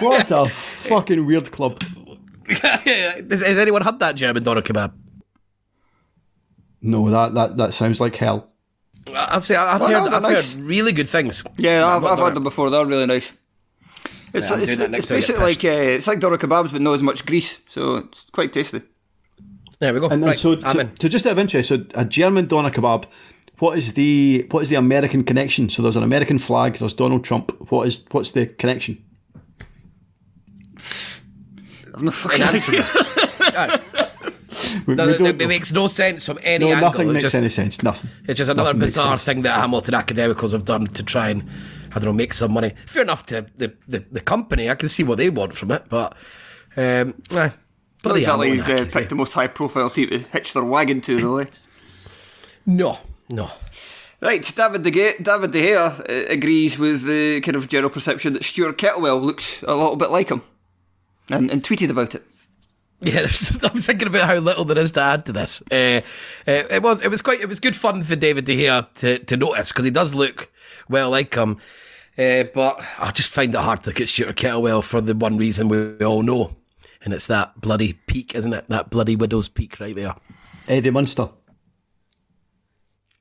What 0.00 0.30
a 0.30 0.48
fucking 0.48 1.26
weird 1.26 1.50
club. 1.50 1.82
has, 2.48 3.42
has 3.42 3.58
anyone 3.58 3.82
had 3.82 3.98
that 4.00 4.14
German 4.16 4.42
doner 4.42 4.62
kebab? 4.62 4.92
No, 6.80 7.08
that, 7.10 7.34
that, 7.34 7.56
that 7.56 7.74
sounds 7.74 8.00
like 8.00 8.16
hell. 8.16 8.50
I'd 9.14 9.42
say 9.42 9.56
I've, 9.56 9.80
Well, 9.80 9.88
heard, 9.88 9.94
no, 9.94 10.04
they're 10.04 10.14
I've 10.14 10.22
nice. 10.22 10.52
heard 10.52 10.62
really 10.62 10.92
good 10.92 11.08
things. 11.08 11.42
Yeah, 11.56 11.86
I've, 11.86 12.04
I've 12.04 12.18
had 12.18 12.34
them 12.34 12.44
before. 12.44 12.70
They're 12.70 12.86
really 12.86 13.06
nice. 13.06 13.32
It's, 14.32 14.48
Yeah, 14.48 14.56
I'm 14.56 14.62
it's, 14.62 14.66
doing 14.68 14.78
that 14.78 14.90
next 14.90 15.10
it's 15.10 15.26
time 15.26 15.42
I 15.42 15.52
get 15.52 15.62
basically 15.62 15.72
like 15.80 15.88
uh, 15.90 15.96
it's 15.96 16.06
like 16.06 16.20
doner 16.20 16.38
kebabs, 16.38 16.72
but 16.72 16.80
not 16.80 16.94
as 16.94 17.02
much 17.02 17.26
grease, 17.26 17.58
so 17.68 17.96
it's 17.96 18.26
quite 18.32 18.52
tasty. 18.52 18.82
There 19.78 19.92
we 19.92 20.00
go. 20.00 20.08
And 20.08 20.22
then 20.22 20.28
right, 20.30 20.38
so, 20.38 20.52
I'm 20.52 20.60
so, 20.72 20.78
in. 20.80 20.96
so 21.00 21.08
just 21.08 21.26
out 21.26 21.32
of 21.32 21.38
interest, 21.38 21.68
so 21.68 21.84
a 21.94 22.04
German 22.04 22.46
doner 22.46 22.70
kebab, 22.70 23.04
what 23.62 23.78
is 23.78 23.94
the 23.94 24.44
what 24.50 24.64
is 24.64 24.70
the 24.70 24.74
American 24.74 25.22
connection? 25.22 25.68
So 25.68 25.82
there's 25.82 25.94
an 25.94 26.02
American 26.02 26.40
flag, 26.40 26.78
there's 26.78 26.94
Donald 26.94 27.22
Trump. 27.22 27.52
What 27.70 27.86
is 27.86 28.04
what's 28.10 28.32
the 28.32 28.46
connection? 28.46 29.00
I've 31.94 32.02
no 32.02 32.10
fucking 32.10 32.42
In 32.42 32.48
idea. 32.48 32.82
answer. 33.56 34.82
We, 34.84 34.96
No, 34.96 35.06
we 35.06 35.12
it, 35.12 35.42
it 35.42 35.46
makes 35.46 35.72
no 35.72 35.86
sense 35.86 36.26
from 36.26 36.40
any 36.42 36.64
no, 36.64 36.72
angle. 36.72 36.90
nothing 36.90 37.06
It's 37.06 37.12
makes 37.12 37.22
just, 37.22 37.34
any 37.36 37.48
sense. 37.50 37.82
Nothing. 37.84 38.10
It's 38.26 38.38
just 38.38 38.50
another 38.50 38.70
Nothing 38.70 38.80
bizarre 38.80 39.18
thing 39.18 39.42
that 39.42 39.60
Hamilton 39.60 39.94
Academicals 39.94 40.50
have 40.50 40.64
done 40.64 40.88
to 40.88 41.02
try 41.04 41.28
and, 41.28 41.48
I 41.92 41.94
don't 41.94 42.06
know, 42.06 42.12
make 42.12 42.34
some 42.34 42.52
money. 42.52 42.72
Fair 42.86 43.02
enough 43.02 43.24
to 43.26 43.46
the, 43.56 43.74
the, 43.86 44.04
the 44.10 44.20
company. 44.20 44.70
I 44.70 44.74
can 44.74 44.88
see 44.88 45.04
what 45.04 45.18
they 45.18 45.30
want 45.30 45.54
from 45.54 45.70
it, 45.70 45.84
but. 45.88 46.14
Um, 46.76 46.82
eh, 46.82 47.12
Not 47.32 47.58
bloody 48.02 48.20
exactly 48.20 48.58
Hamilton 48.58 48.88
uh, 48.88 48.90
picked 48.90 49.10
the 49.10 49.14
most 49.14 49.34
high 49.34 49.46
profile 49.46 49.88
team 49.88 50.08
to 50.08 50.18
hitch 50.18 50.52
their 50.52 50.64
wagon 50.64 51.00
to, 51.02 51.20
though. 51.20 51.38
Eh? 51.38 51.44
No, 52.66 52.98
no. 53.32 53.50
Right, 54.20 54.52
David 54.54 54.84
De, 54.84 54.90
Gea, 54.92 55.20
David 55.20 55.50
De 55.50 55.66
Gea 55.66 55.98
uh, 55.98 56.32
agrees 56.32 56.78
with 56.78 57.04
the 57.04 57.40
kind 57.40 57.56
of 57.56 57.66
general 57.66 57.90
perception 57.90 58.34
that 58.34 58.44
Stuart 58.44 58.78
Kettlewell 58.78 59.20
looks 59.20 59.62
a 59.64 59.74
little 59.74 59.96
bit 59.96 60.12
like 60.12 60.28
him, 60.28 60.42
and, 61.28 61.50
and 61.50 61.64
tweeted 61.64 61.90
about 61.90 62.14
it. 62.14 62.22
Yeah, 63.00 63.22
there's, 63.22 63.64
I 63.64 63.72
was 63.72 63.84
thinking 63.84 64.06
about 64.06 64.28
how 64.28 64.36
little 64.36 64.64
there 64.64 64.78
is 64.78 64.92
to 64.92 65.00
add 65.00 65.26
to 65.26 65.32
this. 65.32 65.60
Uh, 65.72 66.02
uh, 66.46 66.64
it 66.70 66.82
was 66.82 67.02
it 67.02 67.10
was 67.10 67.20
quite 67.20 67.40
it 67.40 67.48
was 67.48 67.58
good 67.58 67.74
fun 67.74 68.02
for 68.02 68.14
David 68.14 68.44
De 68.44 68.56
Gea 68.56 68.86
to, 68.94 69.18
to 69.18 69.36
notice 69.36 69.72
because 69.72 69.84
he 69.84 69.90
does 69.90 70.14
look 70.14 70.52
well 70.88 71.10
like 71.10 71.34
him. 71.34 71.56
Uh, 72.16 72.44
but 72.54 72.80
I 72.98 73.10
just 73.10 73.30
find 73.30 73.52
it 73.52 73.60
hard 73.60 73.82
to 73.82 73.88
look 73.88 74.00
at 74.00 74.08
Stuart 74.08 74.36
Kettlewell 74.36 74.84
for 74.84 75.00
the 75.00 75.16
one 75.16 75.36
reason 75.36 75.68
we 75.68 75.98
all 76.04 76.22
know, 76.22 76.54
and 77.04 77.12
it's 77.12 77.26
that 77.26 77.60
bloody 77.60 77.94
peak, 78.06 78.36
isn't 78.36 78.52
it? 78.52 78.68
That 78.68 78.90
bloody 78.90 79.16
widow's 79.16 79.48
peak 79.48 79.80
right 79.80 79.96
there. 79.96 80.14
Eddie 80.68 80.90
Munster. 80.90 81.30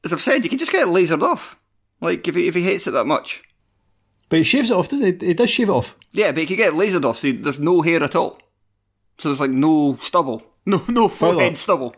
As 0.03 0.11
I've 0.13 0.21
said, 0.21 0.43
you 0.43 0.49
can 0.49 0.59
just 0.59 0.71
get 0.71 0.81
it 0.87 0.91
lasered 0.91 1.21
off. 1.21 1.59
Like 2.01 2.27
if 2.27 2.35
he, 2.35 2.47
if 2.47 2.55
he 2.55 2.63
hates 2.63 2.87
it 2.87 2.91
that 2.91 3.05
much. 3.05 3.43
But 4.29 4.37
he 4.37 4.43
shaves 4.43 4.71
it 4.71 4.77
off, 4.77 4.89
doesn't 4.89 5.21
he? 5.21 5.27
He 5.27 5.33
does 5.33 5.49
shave 5.49 5.69
it 5.69 5.73
off. 5.73 5.95
Yeah, 6.11 6.31
but 6.31 6.41
you 6.41 6.47
can 6.47 6.55
get 6.57 6.73
it 6.73 6.77
lasered 6.77 7.05
off, 7.05 7.17
so 7.17 7.31
there's 7.31 7.59
no 7.59 7.81
hair 7.81 8.03
at 8.03 8.15
all. 8.15 8.39
So 9.17 9.29
there's 9.29 9.39
like 9.41 9.51
no 9.51 9.97
stubble, 10.01 10.41
no 10.65 10.81
no 10.87 11.07
forehead 11.07 11.39
Further. 11.39 11.55
stubble. 11.55 11.95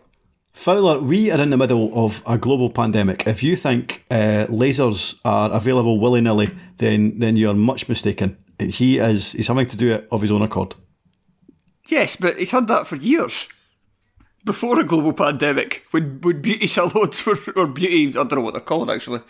Fowler, 0.51 0.99
we 0.99 1.31
are 1.31 1.39
in 1.41 1.49
the 1.49 1.57
middle 1.57 1.89
of 1.93 2.21
a 2.27 2.37
global 2.37 2.69
pandemic. 2.69 3.25
If 3.25 3.41
you 3.41 3.55
think 3.55 4.05
uh, 4.11 4.45
lasers 4.49 5.19
are 5.25 5.51
available 5.51 5.99
willy 5.99 6.21
nilly, 6.21 6.49
then 6.77 7.17
then 7.19 7.37
you 7.37 7.49
are 7.49 7.55
much 7.55 7.87
mistaken. 7.87 8.37
He 8.59 8.97
is 8.97 9.31
he's 9.31 9.47
having 9.47 9.67
to 9.67 9.77
do 9.77 9.93
it 9.93 10.07
of 10.11 10.21
his 10.21 10.31
own 10.31 10.41
accord. 10.41 10.75
Yes, 11.87 12.15
but 12.15 12.37
he's 12.37 12.51
had 12.51 12.67
that 12.67 12.87
for 12.87 12.95
years. 12.97 13.47
Before 14.45 14.79
a 14.79 14.83
global 14.83 15.13
pandemic, 15.13 15.83
when, 15.91 16.19
when 16.21 16.41
beauty 16.41 16.67
salons 16.67 17.25
were, 17.25 17.37
or 17.55 17.67
beauty, 17.67 18.09
I 18.09 18.11
don't 18.23 18.33
know 18.33 18.41
what 18.41 18.53
they're 18.53 18.61
called 18.61 18.89
actually. 18.89 19.21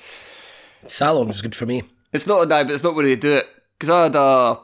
Salon 0.87 1.27
was 1.27 1.41
good 1.41 1.55
for 1.55 1.65
me. 1.65 1.83
It's 2.11 2.27
not 2.27 2.43
a 2.43 2.45
dye, 2.47 2.63
but 2.63 2.73
it's 2.73 2.83
not 2.83 2.95
where 2.95 3.07
you 3.07 3.15
do 3.15 3.37
it. 3.37 3.47
Because 3.77 3.89
I 3.89 4.03
had 4.03 4.15
a, 4.15 4.59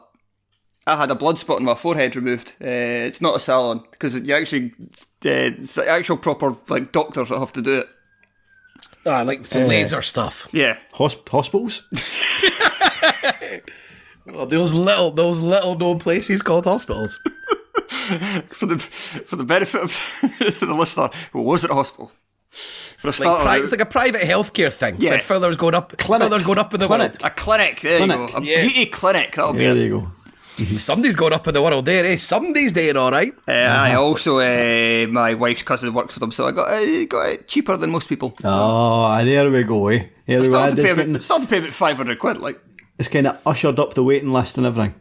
I 0.86 0.96
had 0.96 1.10
a 1.10 1.14
blood 1.14 1.38
spot 1.38 1.56
on 1.56 1.64
my 1.64 1.74
forehead 1.74 2.16
removed. 2.16 2.54
Uh, 2.60 3.06
it's 3.06 3.20
not 3.20 3.36
a 3.36 3.38
salon 3.38 3.84
because 3.90 4.16
you 4.16 4.34
actually, 4.34 4.72
uh, 5.24 5.54
it's 5.54 5.74
the 5.74 5.88
actual 5.88 6.16
proper 6.16 6.54
like 6.68 6.92
doctors 6.92 7.28
that 7.28 7.38
have 7.38 7.52
to 7.52 7.62
do 7.62 7.78
it. 7.80 7.88
Ah, 9.06 9.22
like 9.22 9.42
the 9.44 9.66
laser 9.66 10.02
stuff. 10.02 10.48
Yeah, 10.52 10.78
Hosp- 10.94 11.28
hospitals? 11.28 11.82
Oh, 14.32 14.44
those 14.44 14.74
little, 14.74 15.10
those 15.10 15.40
little 15.40 15.76
known 15.76 15.98
places 15.98 16.42
called 16.42 16.64
hospitals. 16.64 17.18
for 18.52 18.66
the 18.66 18.78
for 18.78 19.36
the 19.36 19.44
benefit 19.44 19.82
of 19.82 19.98
the 20.60 20.74
listener 20.74 21.10
who 21.32 21.42
was 21.42 21.64
at 21.64 21.70
a 21.70 21.74
hospital. 21.74 22.10
For 22.98 23.06
a 23.08 23.10
Like 23.10 23.14
starter, 23.14 23.42
pri- 23.44 23.58
it's 23.58 23.70
like 23.72 23.80
a 23.80 23.86
private 23.86 24.22
healthcare 24.22 24.72
thing. 24.72 24.96
Yeah. 24.98 25.10
But 25.12 25.22
Fowler's 25.22 25.56
going 25.56 25.74
up. 25.74 25.96
Clinic. 25.98 26.28
Fowler's 26.28 26.42
going 26.44 26.58
up 26.58 26.74
in 26.74 26.80
the 26.80 26.86
Clinic. 26.86 27.12
world. 27.12 27.18
a 27.22 27.30
clinic. 27.30 27.80
There 27.80 27.98
Clinic. 27.98 28.18
you 28.18 28.26
go. 28.28 28.38
A 28.38 28.42
Yeah. 28.42 28.60
beauty 28.62 28.86
clinic. 28.86 29.34
That'll 29.36 29.52
be 29.52 29.62
Yeah, 29.62 29.70
it. 29.70 29.74
there 29.74 29.84
you 29.84 30.00
go. 30.00 30.12
Somebody's 30.78 31.16
going 31.16 31.32
up 31.32 31.46
in 31.48 31.54
the 31.54 31.62
world 31.62 31.84
there, 31.86 32.04
eh? 32.04 32.16
Somebody's 32.16 32.72
doing 32.74 32.96
all 32.96 33.10
right. 33.10 33.32
Uh, 33.48 33.52
I 33.52 33.94
also, 33.94 34.40
uh, 34.40 35.06
my 35.08 35.32
wife's 35.34 35.62
cousin 35.62 35.94
works 35.94 36.12
for 36.14 36.20
them, 36.20 36.32
so 36.32 36.46
I 36.48 36.50
got 36.52 36.68
uh, 36.68 37.04
got 37.06 37.28
it 37.30 37.48
cheaper 37.48 37.76
than 37.78 37.90
most 37.90 38.08
people. 38.08 38.34
Oh, 38.44 39.24
there 39.24 39.50
we 39.50 39.62
go, 39.62 39.88
eh? 39.88 40.06
Here 40.26 40.40
we 40.40 40.48
go. 40.48 40.52
Started 40.54 40.76
to, 40.76 40.82
pay 40.82 40.88
It's, 40.88 40.92
about, 40.94 41.06
getting, 41.06 41.20
started 41.22 41.42
to 41.46 41.50
pay 41.50 41.58
about 41.60 41.72
500 41.72 42.18
quid, 42.18 42.38
like. 42.38 42.60
it's 42.98 43.08
kind 43.08 43.26
of 43.28 43.38
ushered 43.46 43.78
up 43.78 43.94
the 43.94 44.02
waiting 44.04 44.32
list 44.32 44.58
and 44.58 44.66
everything. 44.66 44.94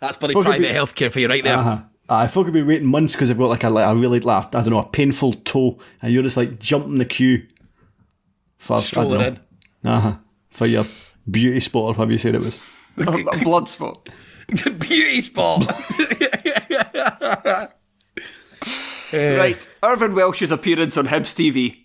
That's 0.00 0.16
bloody 0.16 0.34
Fuck, 0.34 0.44
private 0.44 0.64
it'd 0.64 0.74
be- 0.74 0.78
healthcare 0.80 1.10
for 1.12 1.20
you 1.20 1.28
right 1.28 1.42
there. 1.44 1.56
Uh-huh. 1.58 1.82
Uh, 2.08 2.24
if 2.24 2.36
I 2.38 2.42
could 2.42 2.52
be 2.54 2.62
waiting 2.62 2.88
months 2.88 3.12
because 3.12 3.28
they've 3.28 3.36
got 3.36 3.48
like 3.48 3.64
a, 3.64 3.70
like 3.70 3.86
a 3.86 3.94
really, 3.94 4.20
like, 4.20 4.54
I 4.54 4.62
don't 4.62 4.70
know, 4.70 4.78
a 4.80 4.86
painful 4.86 5.34
toe, 5.34 5.78
and 6.00 6.12
you're 6.12 6.22
just 6.22 6.36
like 6.38 6.58
jumping 6.58 6.96
the 6.96 7.04
queue 7.04 7.46
for, 8.56 8.80
Strolling 8.80 9.20
in. 9.20 9.40
uh-huh, 9.84 10.16
for 10.48 10.66
your 10.66 10.86
beauty 11.30 11.60
spot, 11.60 11.82
or 11.84 11.94
have 11.96 12.10
you 12.10 12.16
said 12.18 12.34
it 12.34 12.40
was? 12.40 12.58
a, 12.96 13.02
a 13.02 13.38
blood 13.44 13.68
spot. 13.68 14.08
The 14.48 14.70
beauty 14.70 15.20
spot. 15.20 15.62
Right. 19.12 19.68
Irvine 19.82 20.14
Welsh's 20.14 20.50
appearance 20.52 20.96
on 20.96 21.06
Hibs 21.06 21.34
TV. 21.34 21.84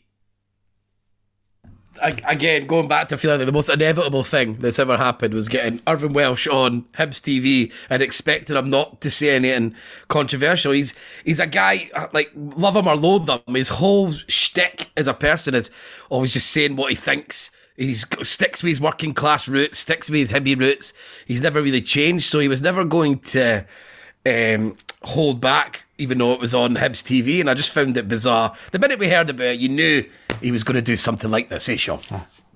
Ag- 2.02 2.24
Again, 2.28 2.68
going 2.68 2.88
back 2.88 3.08
to 3.10 3.18
feeling 3.18 3.40
like 3.40 3.46
the 3.46 3.52
most 3.52 3.70
inevitable 3.70 4.24
thing 4.24 4.56
that's 4.56 4.80
ever 4.80 4.98
happened 4.98 5.34
was 5.34 5.48
getting 5.48 5.82
Irvine 5.88 6.14
Welsh 6.14 6.48
on 6.48 6.84
Hibs 6.98 7.22
TV 7.22 7.72
and 7.90 8.02
expecting 8.02 8.56
him 8.56 8.70
not 8.70 9.02
to 9.02 9.12
say 9.12 9.36
anything 9.36 9.76
controversial. 10.08 10.72
He's 10.72 10.96
he's 11.24 11.40
a 11.40 11.48
guy 11.48 11.90
uh, 11.94 12.08
like 12.14 12.32
love 12.36 12.76
him 12.76 12.88
or 12.88 12.96
loathe 12.96 13.30
him. 13.30 13.42
His 13.54 13.70
whole 13.70 14.12
shtick 14.28 14.90
as 14.98 15.08
a 15.08 15.14
person 15.14 15.56
is 15.56 15.72
always 16.10 16.34
just 16.34 16.50
saying 16.50 16.76
what 16.76 16.90
he 16.90 16.96
thinks. 16.96 17.52
He 17.76 17.96
sticks 17.96 18.62
with 18.62 18.70
his 18.70 18.82
working 18.82 19.14
class 19.14 19.48
roots, 19.48 19.80
sticks 19.80 20.10
with 20.10 20.20
his 20.20 20.34
hippie 20.34 20.60
roots. 20.60 20.94
He's 21.26 21.42
never 21.42 21.62
really 21.62 21.82
changed, 21.82 22.26
so 22.26 22.40
he 22.40 22.48
was 22.48 22.62
never 22.62 22.86
going 22.86 23.20
to 23.20 23.66
um, 24.26 24.78
hold 25.04 25.42
back, 25.42 25.86
even 25.98 26.18
though 26.18 26.34
it 26.34 26.39
was 26.39 26.54
on 26.56 26.76
Hibs 26.76 27.02
TV. 27.04 27.39
And 27.39 27.50
I 27.50 27.54
just 27.54 27.72
found 27.72 27.98
it 27.98 28.08
bizarre. 28.08 28.54
The 28.72 28.80
minute 28.80 29.00
we 29.00 29.10
heard 29.10 29.30
about 29.30 29.48
it, 29.48 29.60
you 29.60 29.70
knew 29.70 30.04
he 30.42 30.52
was 30.52 30.63
going 30.63 30.76
to 30.76 30.82
do 30.82 30.96
something 30.96 31.30
like 31.32 31.50
this, 31.50 31.68
eh, 31.70 31.76
Sean? 31.78 32.00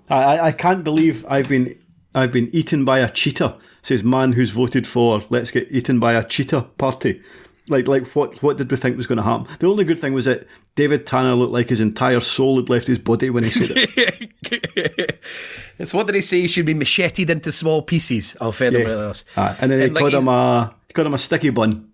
I, 0.09 0.39
I- 0.39 0.51
can't 0.51 0.83
believe 0.83 1.25
I've 1.27 1.49
been 1.49 1.77
I've 2.15 2.31
been 2.31 2.49
eaten 2.53 2.83
by 2.85 2.99
a 2.99 3.09
cheetah. 3.09 3.57
Says 3.83 4.03
man 4.03 4.31
who's 4.33 4.51
voted 4.51 4.87
for 4.87 5.23
let's 5.29 5.51
get 5.51 5.71
eaten 5.71 5.99
by 5.99 6.13
a 6.13 6.23
cheetah 6.23 6.61
party. 6.77 7.21
Like 7.69 7.87
like 7.87 8.07
what 8.15 8.41
what 8.41 8.57
did 8.57 8.71
we 8.71 8.77
think 8.77 8.95
was 8.97 9.07
going 9.07 9.17
to 9.17 9.23
happen? 9.23 9.47
The 9.59 9.67
only 9.67 9.83
good 9.83 9.99
thing 9.99 10.13
was 10.13 10.25
that 10.25 10.47
David 10.75 11.05
Tanner 11.05 11.33
looked 11.35 11.51
like 11.53 11.69
his 11.69 11.81
entire 11.81 12.19
soul 12.21 12.55
had 12.57 12.69
left 12.69 12.87
his 12.87 12.97
body 12.99 13.29
when 13.29 13.43
he 13.43 13.49
said 13.51 13.71
it. 13.75 15.19
it's 15.77 15.93
what 15.93 16.05
did 16.07 16.15
he 16.15 16.21
say? 16.21 16.41
He 16.41 16.47
should 16.47 16.65
be 16.65 16.73
macheted 16.73 17.29
into 17.29 17.51
small 17.51 17.81
pieces. 17.81 18.35
I'll 18.39 18.51
him 18.51 18.73
Yeah. 18.73 19.07
with. 19.07 19.25
Aye, 19.35 19.55
and 19.59 19.71
then 19.71 19.79
he 19.79 19.85
And, 19.85 19.93
like, 19.93 20.01
called 20.01 20.13
him 20.13 20.27
a 20.27 20.73
he 20.87 20.93
called 20.93 21.07
him 21.07 21.13
a 21.13 21.17
sticky 21.17 21.49
bun. 21.49 21.86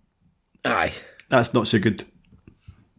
Aye. 0.65 0.93
That's 1.29 1.53
not 1.53 1.67
so 1.67 1.79
good. 1.79 2.05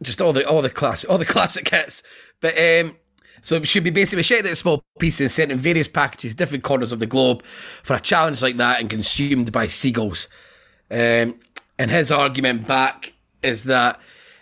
just 0.02 0.20
all 0.20 0.32
the 0.32 0.46
all 0.48 0.60
the 0.60 0.70
class 0.70 1.04
all 1.04 1.18
the 1.18 1.24
classic 1.34 1.68
hits. 1.68 2.02
But 2.40 2.54
um, 2.58 2.96
so 3.42 3.56
it 3.56 3.68
should 3.68 3.84
be 3.84 3.90
basically 3.90 4.18
macheted 4.20 4.46
into 4.46 4.56
small 4.56 4.84
pieces 4.98 5.20
and 5.20 5.30
sent 5.30 5.52
in 5.52 5.58
various 5.58 5.88
packages, 5.88 6.34
different 6.34 6.64
corners 6.64 6.92
of 6.92 6.98
the 6.98 7.06
globe, 7.06 7.42
for 7.44 7.94
a 7.94 8.00
challenge 8.00 8.42
like 8.42 8.56
that 8.56 8.80
and 8.80 8.88
consumed 8.88 9.52
by 9.52 9.66
seagulls. 9.66 10.28
Um, 10.90 11.38
and 11.78 11.90
his 11.90 12.10
argument 12.10 12.66
back 12.66 13.12
is 13.42 13.64
that 13.64 13.96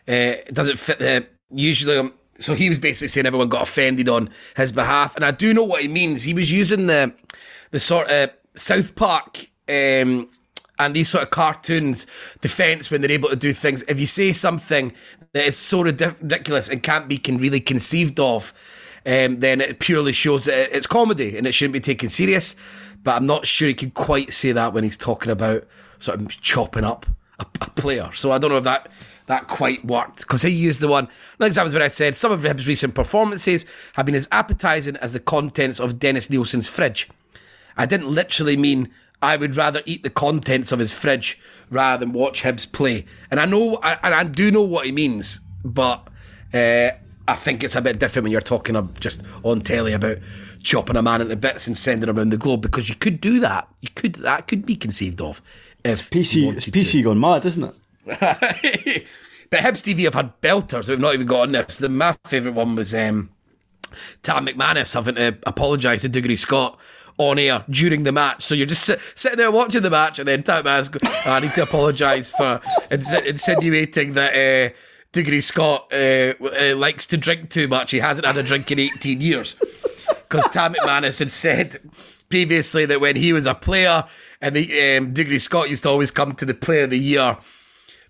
uh, 0.09 0.39
it 0.47 0.55
doesn't 0.55 0.79
fit 0.79 0.99
the 0.99 1.27
usually. 1.51 1.99
Um, 1.99 2.15
so 2.39 2.55
he 2.55 2.69
was 2.69 2.79
basically 2.79 3.09
saying 3.09 3.27
everyone 3.27 3.49
got 3.49 3.63
offended 3.63 4.09
on 4.09 4.31
his 4.57 4.73
behalf, 4.73 5.15
and 5.17 5.25
I 5.25 5.31
do 5.31 5.53
know 5.55 5.65
what 5.65 5.83
he 5.83 5.89
means. 5.89 6.25
He 6.25 6.35
was 6.35 6.51
using 6.51 6.87
the 6.87 7.13
the 7.71 7.81
sort 7.81 8.11
of 8.11 8.31
South 8.55 8.95
Park. 8.95 9.47
Um, 9.69 10.29
and 10.79 10.95
these 10.95 11.09
sort 11.09 11.23
of 11.23 11.31
cartoons 11.31 12.07
defense 12.41 12.91
when 12.91 13.01
they're 13.01 13.11
able 13.11 13.29
to 13.29 13.37
do 13.37 13.53
things. 13.53 13.83
If 13.83 14.01
you 14.01 14.07
say 14.07 14.33
something 14.33 14.93
that 15.33 15.45
is 15.47 15.57
so 15.57 15.85
ridic- 15.85 16.21
ridiculous 16.21 16.69
and 16.69 16.83
can't 16.83 17.09
be 17.09 17.19
can 17.19 17.39
really 17.39 17.61
conceived 17.61 18.19
of, 18.19 18.53
um, 19.05 19.41
then 19.41 19.61
it 19.61 19.79
purely 19.79 20.13
shows 20.13 20.45
that 20.45 20.75
it's 20.77 20.87
comedy 20.87 21.37
and 21.37 21.47
it 21.47 21.53
shouldn't 21.53 21.73
be 21.73 21.81
taken 21.81 22.09
serious. 22.09 22.57
But 23.03 23.17
I'm 23.17 23.27
not 23.27 23.47
sure 23.47 23.69
he 23.69 23.75
can 23.75 23.91
quite 23.91 24.33
say 24.33 24.53
that 24.53 24.73
when 24.73 24.85
he's 24.85 24.97
talking 24.97 25.33
about 25.33 25.67
sort 25.99 26.21
of 26.21 26.29
chopping 26.41 26.85
up 26.85 27.07
a, 27.39 27.47
a 27.61 27.71
player. 27.71 28.11
So 28.13 28.31
I 28.31 28.39
don't 28.39 28.51
know 28.51 28.59
if 28.59 28.65
that 28.65 28.91
that 29.27 29.49
quite 29.49 29.85
worked 29.85 30.21
because 30.21 30.43
he 30.43 30.51
used 30.51 30.81
the 30.81 30.89
one. 30.89 31.09
Example 31.41 31.69
is 31.69 31.75
when 31.75 31.83
I 31.83 31.89
said 31.89 32.17
some 32.17 32.33
of 32.33 32.43
his 32.43 32.69
recent 32.69 32.95
performances 32.95 33.67
have 33.95 34.07
been 34.07 34.15
as 34.15 34.29
appetizing 34.33 34.97
as 34.97 35.13
the 35.13 35.21
contents 35.21 35.81
of 35.81 35.99
Dennis 35.99 36.29
Nilsen's 36.29 36.69
fridge. 36.69 37.09
I 37.77 37.87
didn't 37.87 38.09
literally 38.09 38.57
mean 38.57 38.91
I 39.23 39.37
would 39.37 39.57
rather 39.57 39.81
eat 39.87 40.03
the 40.03 40.11
contents 40.11 40.73
of 40.73 40.79
his 40.81 40.93
fridge 40.93 41.39
rather 41.71 42.05
than 42.05 42.13
watch 42.13 42.43
Hibs 42.43 42.71
play. 42.71 43.07
And 43.31 43.39
I 43.41 43.47
know, 43.47 43.79
I- 43.83 43.99
and 44.03 44.15
I 44.15 44.25
do 44.25 44.51
know 44.51 44.63
what 44.63 44.85
he 44.85 44.93
means, 44.93 45.41
but 45.65 46.09
uh, 46.53 46.91
I 47.29 47.35
think 47.37 47.63
it's 47.63 47.77
a 47.77 47.81
bit 47.81 47.99
different 48.01 48.25
when 48.25 48.33
you're 48.33 48.41
talking 48.41 48.77
of 48.77 48.99
just 49.01 49.23
on 49.45 49.61
telly 49.61 49.93
about 49.93 50.19
chopping 50.63 50.97
a 50.97 51.03
man 51.03 51.21
into 51.21 51.37
bits 51.37 51.67
and 51.67 51.79
sending 51.79 52.09
him 52.09 52.19
around 52.19 52.31
the 52.31 52.37
globe 52.37 52.61
because 52.63 52.89
you 52.89 52.95
could 52.97 53.21
do 53.21 53.41
that. 53.41 53.69
You 53.81 53.89
could 53.95 54.15
that 54.17 54.49
could 54.49 54.67
be 54.67 54.77
conceived 54.77 55.21
of 55.21 55.41
if 55.85 56.11
PC 56.11 56.53
it's 56.55 56.65
to. 56.67 56.71
PC 56.73 57.03
gone 57.05 57.21
mad, 57.21 57.45
isn't 57.47 57.65
it? 57.65 57.77
but 59.51 59.61
Hibs 59.61 59.83
TV 59.85 60.05
have 60.05 60.15
had 60.15 60.41
belters. 60.41 60.89
We've 60.89 60.99
not 61.01 61.15
even 61.15 61.27
got 61.27 61.43
on 61.43 61.53
this. 61.53 61.79
The, 61.79 61.89
my 61.89 62.17
favourite 62.27 62.55
one 62.57 62.75
was 62.77 62.95
um, 62.95 63.31
Tam 64.23 64.47
McManus 64.47 64.95
having 64.95 65.15
to 65.17 65.37
apologise 65.47 66.03
to 66.03 66.09
Dougray 66.09 66.39
Scott 66.39 66.79
on 67.31 67.39
air 67.39 67.65
during 67.69 68.05
the 68.05 68.13
match. 68.13 68.43
So 68.43 68.55
you're 68.55 68.67
just 68.67 68.85
sit, 68.85 69.01
sitting 69.15 69.39
there 69.39 69.51
watching 69.51 69.83
the 69.83 69.91
match, 69.91 70.19
and 70.19 70.29
then 70.29 70.43
Tam 70.43 70.65
McManus, 70.65 70.91
go, 70.91 70.99
"Oh, 71.05 71.33
I 71.33 71.41
need 71.41 71.55
to 71.55 71.63
apologise 71.63 72.31
for 72.31 72.61
ins- 72.91 73.13
insinuating 73.13 74.15
that. 74.15 74.33
Uh, 74.35 74.75
Dougray 75.13 75.43
Scott 75.43 75.93
uh, 75.93 76.33
uh, 76.43 76.75
likes 76.75 77.07
to 77.09 77.19
drink 77.19 77.51
too 77.51 77.69
much. 77.69 77.91
He 77.91 77.99
hasn't 77.99 78.27
had 78.27 78.37
a 78.39 78.43
drink 78.43 78.71
in 78.71 78.79
18 78.79 79.21
years. 79.21 79.57
Because 80.29 80.49
Tam 80.49 80.73
McManus 80.73 81.19
had 81.19 81.31
said 81.31 81.79
previously 82.31 82.87
that 82.87 83.03
when 83.03 83.17
he 83.17 83.35
was 83.35 83.45
a 83.45 83.55
player 83.55 84.05
and 84.41 84.57
the 84.57 84.63
um, 84.97 85.13
Dougray 85.13 85.39
Scott 85.39 85.69
used 85.69 85.83
to 85.83 85.91
always 85.91 86.11
come 86.11 86.35
to 86.37 86.47
the 86.47 86.55
Player 86.55 86.85
of 86.85 86.91
the 86.91 86.99
Year 86.99 87.37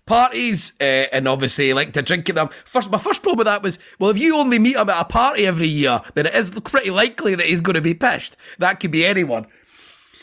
parties, 0.05 0.73
uh, 0.79 1.07
and 1.11 1.27
obviously 1.27 1.67
he 1.67 1.73
liked 1.73 1.93
to 1.93 2.01
drink 2.01 2.29
at 2.29 2.35
them. 2.35 2.49
First, 2.65 2.91
my 2.91 2.97
first 2.97 3.23
problem 3.23 3.37
with 3.37 3.47
that 3.47 3.63
was, 3.63 3.79
well, 3.99 4.09
if 4.09 4.17
you 4.17 4.35
only 4.35 4.59
meet 4.59 4.75
him 4.75 4.89
at 4.89 5.01
a 5.01 5.05
party 5.05 5.45
every 5.45 5.67
year, 5.67 6.01
then 6.13 6.25
it 6.25 6.33
is 6.33 6.51
pretty 6.51 6.89
likely 6.89 7.35
that 7.35 7.45
he's 7.45 7.61
going 7.61 7.75
to 7.75 7.81
be 7.81 7.93
pissed. 7.93 8.37
That 8.59 8.79
could 8.79 8.91
be 8.91 9.05
anyone. 9.05 9.47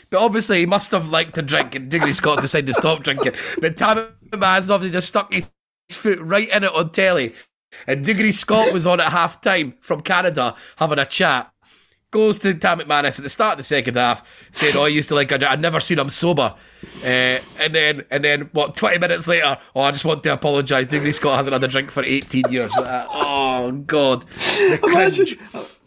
But 0.09 0.21
obviously, 0.21 0.59
he 0.59 0.65
must 0.65 0.91
have 0.91 1.09
liked 1.09 1.35
to 1.35 1.41
drink, 1.41 1.73
and 1.73 1.89
Dougray 1.89 2.13
Scott 2.13 2.41
decided 2.41 2.67
to 2.67 2.73
stop 2.73 3.01
drinking. 3.03 3.33
But 3.59 3.77
Tam 3.77 4.09
McManus 4.29 4.69
obviously 4.69 4.91
just 4.91 5.07
stuck 5.07 5.33
his 5.33 5.49
foot 5.89 6.19
right 6.19 6.49
in 6.49 6.63
it 6.63 6.73
on 6.73 6.91
telly. 6.91 7.33
And 7.87 8.05
Dougray 8.05 8.33
Scott 8.33 8.73
was 8.73 8.85
on 8.85 8.99
at 8.99 9.11
half 9.11 9.39
time 9.39 9.75
from 9.79 10.01
Canada 10.01 10.55
having 10.77 10.99
a 10.99 11.05
chat. 11.05 11.50
Goes 12.11 12.39
to 12.39 12.53
Tam 12.53 12.79
McManus 12.79 13.19
at 13.19 13.23
the 13.23 13.29
start 13.29 13.53
of 13.53 13.57
the 13.59 13.63
second 13.63 13.95
half, 13.95 14.21
saying, 14.51 14.75
"Oh, 14.75 14.83
I 14.83 14.89
used 14.89 15.07
to 15.09 15.15
like. 15.15 15.31
I'd, 15.31 15.45
I'd 15.45 15.61
never 15.61 15.79
seen 15.79 15.97
him 15.97 16.09
sober." 16.09 16.53
Uh, 17.05 17.39
and 17.57 17.73
then, 17.73 18.03
and 18.11 18.21
then, 18.21 18.49
what? 18.51 18.75
Twenty 18.75 18.99
minutes 18.99 19.29
later, 19.29 19.57
oh, 19.73 19.81
I 19.81 19.91
just 19.91 20.03
want 20.03 20.21
to 20.23 20.33
apologise. 20.33 20.87
Dougray 20.87 21.13
Scott 21.13 21.37
hasn't 21.37 21.53
had 21.53 21.63
a 21.63 21.69
drink 21.69 21.89
for 21.89 22.03
eighteen 22.03 22.43
years. 22.49 22.69
Oh 22.77 23.71
God, 23.87 24.23
the 24.23 24.79
cringe. 24.81 25.37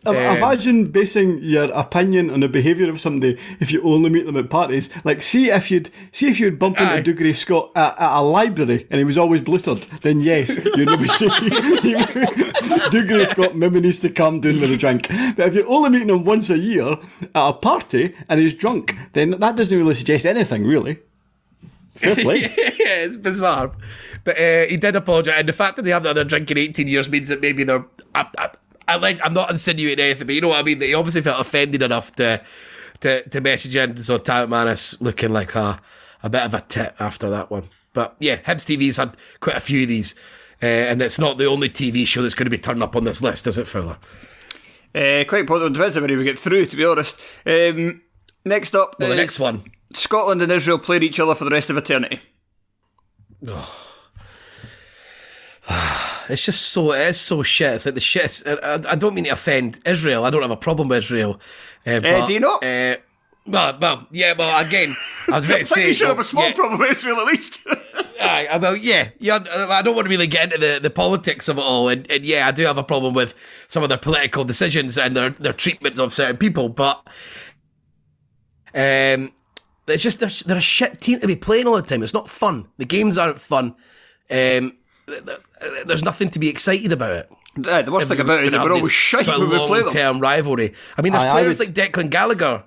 Um, 0.06 0.16
Imagine 0.16 0.86
basing 0.86 1.38
your 1.42 1.70
opinion 1.72 2.30
on 2.30 2.40
the 2.40 2.48
behaviour 2.48 2.90
of 2.90 3.00
somebody 3.00 3.38
if 3.60 3.72
you 3.72 3.82
only 3.82 4.10
meet 4.10 4.26
them 4.26 4.36
at 4.36 4.50
parties. 4.50 4.90
Like, 5.04 5.22
see 5.22 5.50
if 5.50 5.70
you'd 5.70 5.90
see 6.12 6.28
if 6.28 6.38
you'd 6.40 6.58
bump 6.58 6.80
into. 6.80 7.14
Dougray 7.14 7.34
Scott 7.34 7.70
at, 7.74 7.98
at 7.98 8.18
a 8.18 8.20
library 8.20 8.86
and 8.90 8.98
he 8.98 9.04
was 9.04 9.18
always 9.18 9.40
bluttered. 9.40 9.86
Then 10.00 10.20
yes, 10.20 10.56
you'd 10.56 10.98
be 10.98 11.08
saying 11.08 11.30
Dougray 12.90 13.28
Scott 13.28 13.56
maybe 13.56 13.80
needs 13.80 14.00
to 14.00 14.10
calm 14.10 14.40
down 14.40 14.60
with 14.60 14.70
a 14.70 14.76
drink. 14.76 15.08
But 15.36 15.48
if 15.48 15.54
you're 15.54 15.68
only 15.68 15.90
meeting 15.90 16.10
him 16.10 16.24
once 16.24 16.50
a 16.50 16.58
year 16.58 16.92
at 17.34 17.48
a 17.48 17.52
party 17.52 18.14
and 18.28 18.40
he's 18.40 18.54
drunk, 18.54 18.96
then 19.12 19.32
that 19.32 19.56
doesn't 19.56 19.76
really 19.76 19.94
suggest 19.94 20.26
anything, 20.26 20.66
really. 20.66 20.98
Fair 21.94 22.16
play. 22.16 22.40
yeah, 22.40 23.04
it's 23.04 23.16
bizarre. 23.16 23.72
But 24.24 24.38
uh, 24.38 24.66
he 24.66 24.76
did 24.76 24.96
apologise, 24.96 25.34
and 25.38 25.48
the 25.48 25.52
fact 25.52 25.76
that 25.76 25.82
they 25.82 25.90
haven't 25.90 26.08
had 26.08 26.18
a 26.18 26.24
drink 26.24 26.50
in 26.50 26.58
18 26.58 26.88
years 26.88 27.08
means 27.08 27.28
that 27.28 27.40
maybe 27.40 27.64
they're. 27.64 27.84
I, 28.14 28.26
I, 28.38 28.50
I 28.86 28.96
like, 28.96 29.18
I'm 29.24 29.34
not 29.34 29.50
insinuating 29.50 30.04
anything, 30.04 30.26
but 30.26 30.34
you 30.34 30.40
know 30.40 30.48
what 30.48 30.60
I 30.60 30.62
mean? 30.62 30.78
That 30.78 30.86
he 30.86 30.94
obviously 30.94 31.22
felt 31.22 31.40
offended 31.40 31.82
enough 31.82 32.14
to 32.16 32.42
to, 33.00 33.28
to 33.28 33.40
message 33.40 33.76
in. 33.76 34.02
So 34.02 34.18
Tam 34.18 34.50
McManus 34.50 35.00
looking 35.00 35.32
like 35.32 35.54
a, 35.54 35.80
a 36.22 36.30
bit 36.30 36.42
of 36.42 36.54
a 36.54 36.60
tit 36.60 36.94
after 36.98 37.30
that 37.30 37.50
one. 37.50 37.68
But 37.92 38.16
yeah, 38.18 38.36
Hibs 38.36 38.64
TV's 38.64 38.96
had 38.96 39.16
quite 39.40 39.56
a 39.56 39.60
few 39.60 39.82
of 39.82 39.88
these. 39.88 40.14
Uh, 40.62 40.66
and 40.66 41.02
it's 41.02 41.18
not 41.18 41.36
the 41.36 41.46
only 41.46 41.68
TV 41.68 42.06
show 42.06 42.22
that's 42.22 42.34
going 42.34 42.46
to 42.46 42.50
be 42.50 42.58
turned 42.58 42.82
up 42.82 42.96
on 42.96 43.04
this 43.04 43.22
list, 43.22 43.46
is 43.46 43.58
it, 43.58 43.68
Fowler? 43.68 43.98
Uh, 44.94 45.24
quite 45.28 45.46
positive. 45.46 45.72
Depends 45.72 45.96
how 45.96 46.00
many 46.00 46.16
we 46.16 46.24
get 46.24 46.38
through, 46.38 46.64
to 46.66 46.76
be 46.76 46.84
honest. 46.84 47.20
Um, 47.44 48.02
next 48.44 48.74
up, 48.74 48.96
Well, 48.98 49.10
the 49.10 49.16
next 49.16 49.38
one. 49.38 49.64
Scotland 49.92 50.40
and 50.42 50.50
Israel 50.50 50.78
played 50.78 51.02
each 51.02 51.20
other 51.20 51.34
for 51.34 51.44
the 51.44 51.50
rest 51.50 51.70
of 51.70 51.76
eternity. 51.76 52.20
It's 56.28 56.42
just 56.42 56.70
so 56.70 56.92
it 56.92 57.08
is 57.08 57.20
so 57.20 57.42
shit. 57.42 57.74
It's 57.74 57.86
like 57.86 57.94
the 57.94 58.00
shit. 58.00 58.42
I, 58.46 58.80
I 58.88 58.94
don't 58.94 59.14
mean 59.14 59.24
to 59.24 59.30
offend 59.30 59.80
Israel. 59.84 60.24
I 60.24 60.30
don't 60.30 60.42
have 60.42 60.50
a 60.50 60.56
problem 60.56 60.88
with 60.88 60.98
Israel. 60.98 61.40
Uh, 61.86 62.00
but, 62.00 62.26
do 62.26 62.32
you 62.32 62.40
not? 62.40 62.62
Uh, 62.62 62.96
well, 63.46 63.78
well, 63.78 64.06
yeah. 64.10 64.34
Well, 64.36 64.64
again, 64.66 64.94
I 65.28 65.32
was 65.36 65.44
about 65.44 65.58
to 65.58 65.64
say. 65.66 65.86
you 65.88 65.92
should 65.92 66.08
have 66.08 66.18
a 66.18 66.24
small 66.24 66.48
yeah, 66.48 66.54
problem 66.54 66.80
with 66.80 66.96
Israel 66.96 67.18
at 67.18 67.26
least. 67.26 67.60
Aye, 68.20 68.46
uh, 68.46 68.58
well, 68.58 68.76
yeah, 68.76 69.10
yeah. 69.18 69.38
I 69.68 69.82
don't 69.82 69.94
want 69.94 70.06
to 70.06 70.10
really 70.10 70.26
get 70.26 70.44
into 70.44 70.58
the, 70.58 70.78
the 70.80 70.88
politics 70.88 71.48
of 71.48 71.58
it 71.58 71.62
all, 71.62 71.88
and, 71.88 72.10
and 72.10 72.24
yeah, 72.24 72.48
I 72.48 72.52
do 72.52 72.64
have 72.64 72.78
a 72.78 72.84
problem 72.84 73.12
with 73.12 73.34
some 73.68 73.82
of 73.82 73.90
their 73.90 73.98
political 73.98 74.44
decisions 74.44 74.96
and 74.96 75.14
their 75.16 75.30
their 75.30 75.52
treatments 75.52 76.00
of 76.00 76.14
certain 76.14 76.38
people, 76.38 76.70
but 76.70 77.06
um, 78.74 79.32
it's 79.86 80.02
just 80.02 80.20
they're, 80.20 80.30
they're 80.46 80.58
a 80.58 80.62
shit 80.62 81.00
team 81.00 81.20
to 81.20 81.26
be 81.26 81.36
playing 81.36 81.66
all 81.66 81.76
the 81.76 81.82
time. 81.82 82.02
It's 82.02 82.14
not 82.14 82.28
fun. 82.28 82.68
The 82.78 82.86
games 82.86 83.18
aren't 83.18 83.40
fun. 83.40 83.74
Um, 84.30 84.78
there's 85.86 86.02
nothing 86.02 86.28
to 86.30 86.38
be 86.38 86.48
excited 86.48 86.92
about 86.92 87.12
it. 87.12 87.30
Aye, 87.66 87.82
the 87.82 87.92
worst 87.92 88.08
thing 88.08 88.20
about 88.20 88.40
it 88.40 88.46
is 88.46 88.52
we're 88.52 88.72
always 88.72 88.90
shite 88.92 89.28
when 89.28 89.48
we 89.48 89.56
play 89.66 89.80
them. 89.80 89.88
term 89.90 90.20
rivalry. 90.20 90.74
I 90.98 91.02
mean, 91.02 91.12
there's 91.12 91.24
Aye, 91.24 91.30
players 91.30 91.58
would- 91.60 91.76
like 91.76 91.92
Declan 91.92 92.10
Gallagher. 92.10 92.64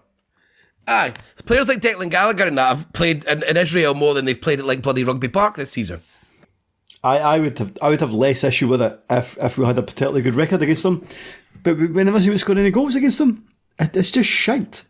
Aye, 0.87 1.13
players 1.45 1.67
like 1.67 1.81
Declan 1.81 2.09
Gallagher 2.09 2.47
and 2.47 2.57
that 2.57 2.77
have 2.77 2.93
played 2.93 3.25
in, 3.25 3.43
in 3.43 3.57
Israel 3.57 3.93
more 3.93 4.13
than 4.13 4.23
they've 4.25 4.39
played 4.39 4.59
at 4.59 4.65
like 4.65 4.81
bloody 4.81 5.03
Rugby 5.03 5.27
Park 5.27 5.55
this 5.57 5.71
season. 5.71 5.99
I, 7.03 7.17
I 7.19 7.39
would 7.39 7.59
have 7.59 7.77
I 7.81 7.89
would 7.89 7.99
have 8.01 8.13
less 8.13 8.43
issue 8.43 8.67
with 8.69 8.81
it 8.81 8.99
if, 9.09 9.37
if 9.41 9.57
we 9.57 9.65
had 9.65 9.77
a 9.77 9.83
particularly 9.83 10.21
good 10.21 10.35
record 10.35 10.61
against 10.61 10.83
them. 10.83 11.05
But 11.63 11.77
we 11.77 11.87
we 11.87 12.03
never 12.05 12.21
seem 12.21 12.31
to 12.31 12.37
score 12.39 12.57
any 12.57 12.71
goals 12.71 12.95
against 12.95 13.17
them. 13.17 13.45
It, 13.77 13.95
it's 13.97 14.11
just 14.11 14.29
shite. 14.29 14.83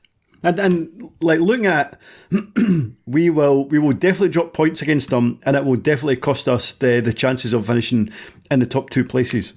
And 0.48 0.60
and 0.60 1.12
like 1.20 1.42
looking 1.42 1.66
at 1.66 2.00
we 3.06 3.30
will 3.30 3.66
we 3.66 3.80
will 3.80 3.92
definitely 3.92 4.30
drop 4.30 4.54
points 4.54 4.82
against 4.82 5.10
them 5.10 5.40
and 5.44 5.58
it 5.58 5.66
will 5.66 5.76
definitely 5.76 6.16
cost 6.16 6.48
us 6.48 6.74
the, 6.74 7.02
the 7.02 7.12
chances 7.12 7.52
of 7.52 7.68
finishing 7.68 8.10
in 8.50 8.60
the 8.60 8.66
top 8.66 8.90
two 8.90 9.04
places. 9.04 9.54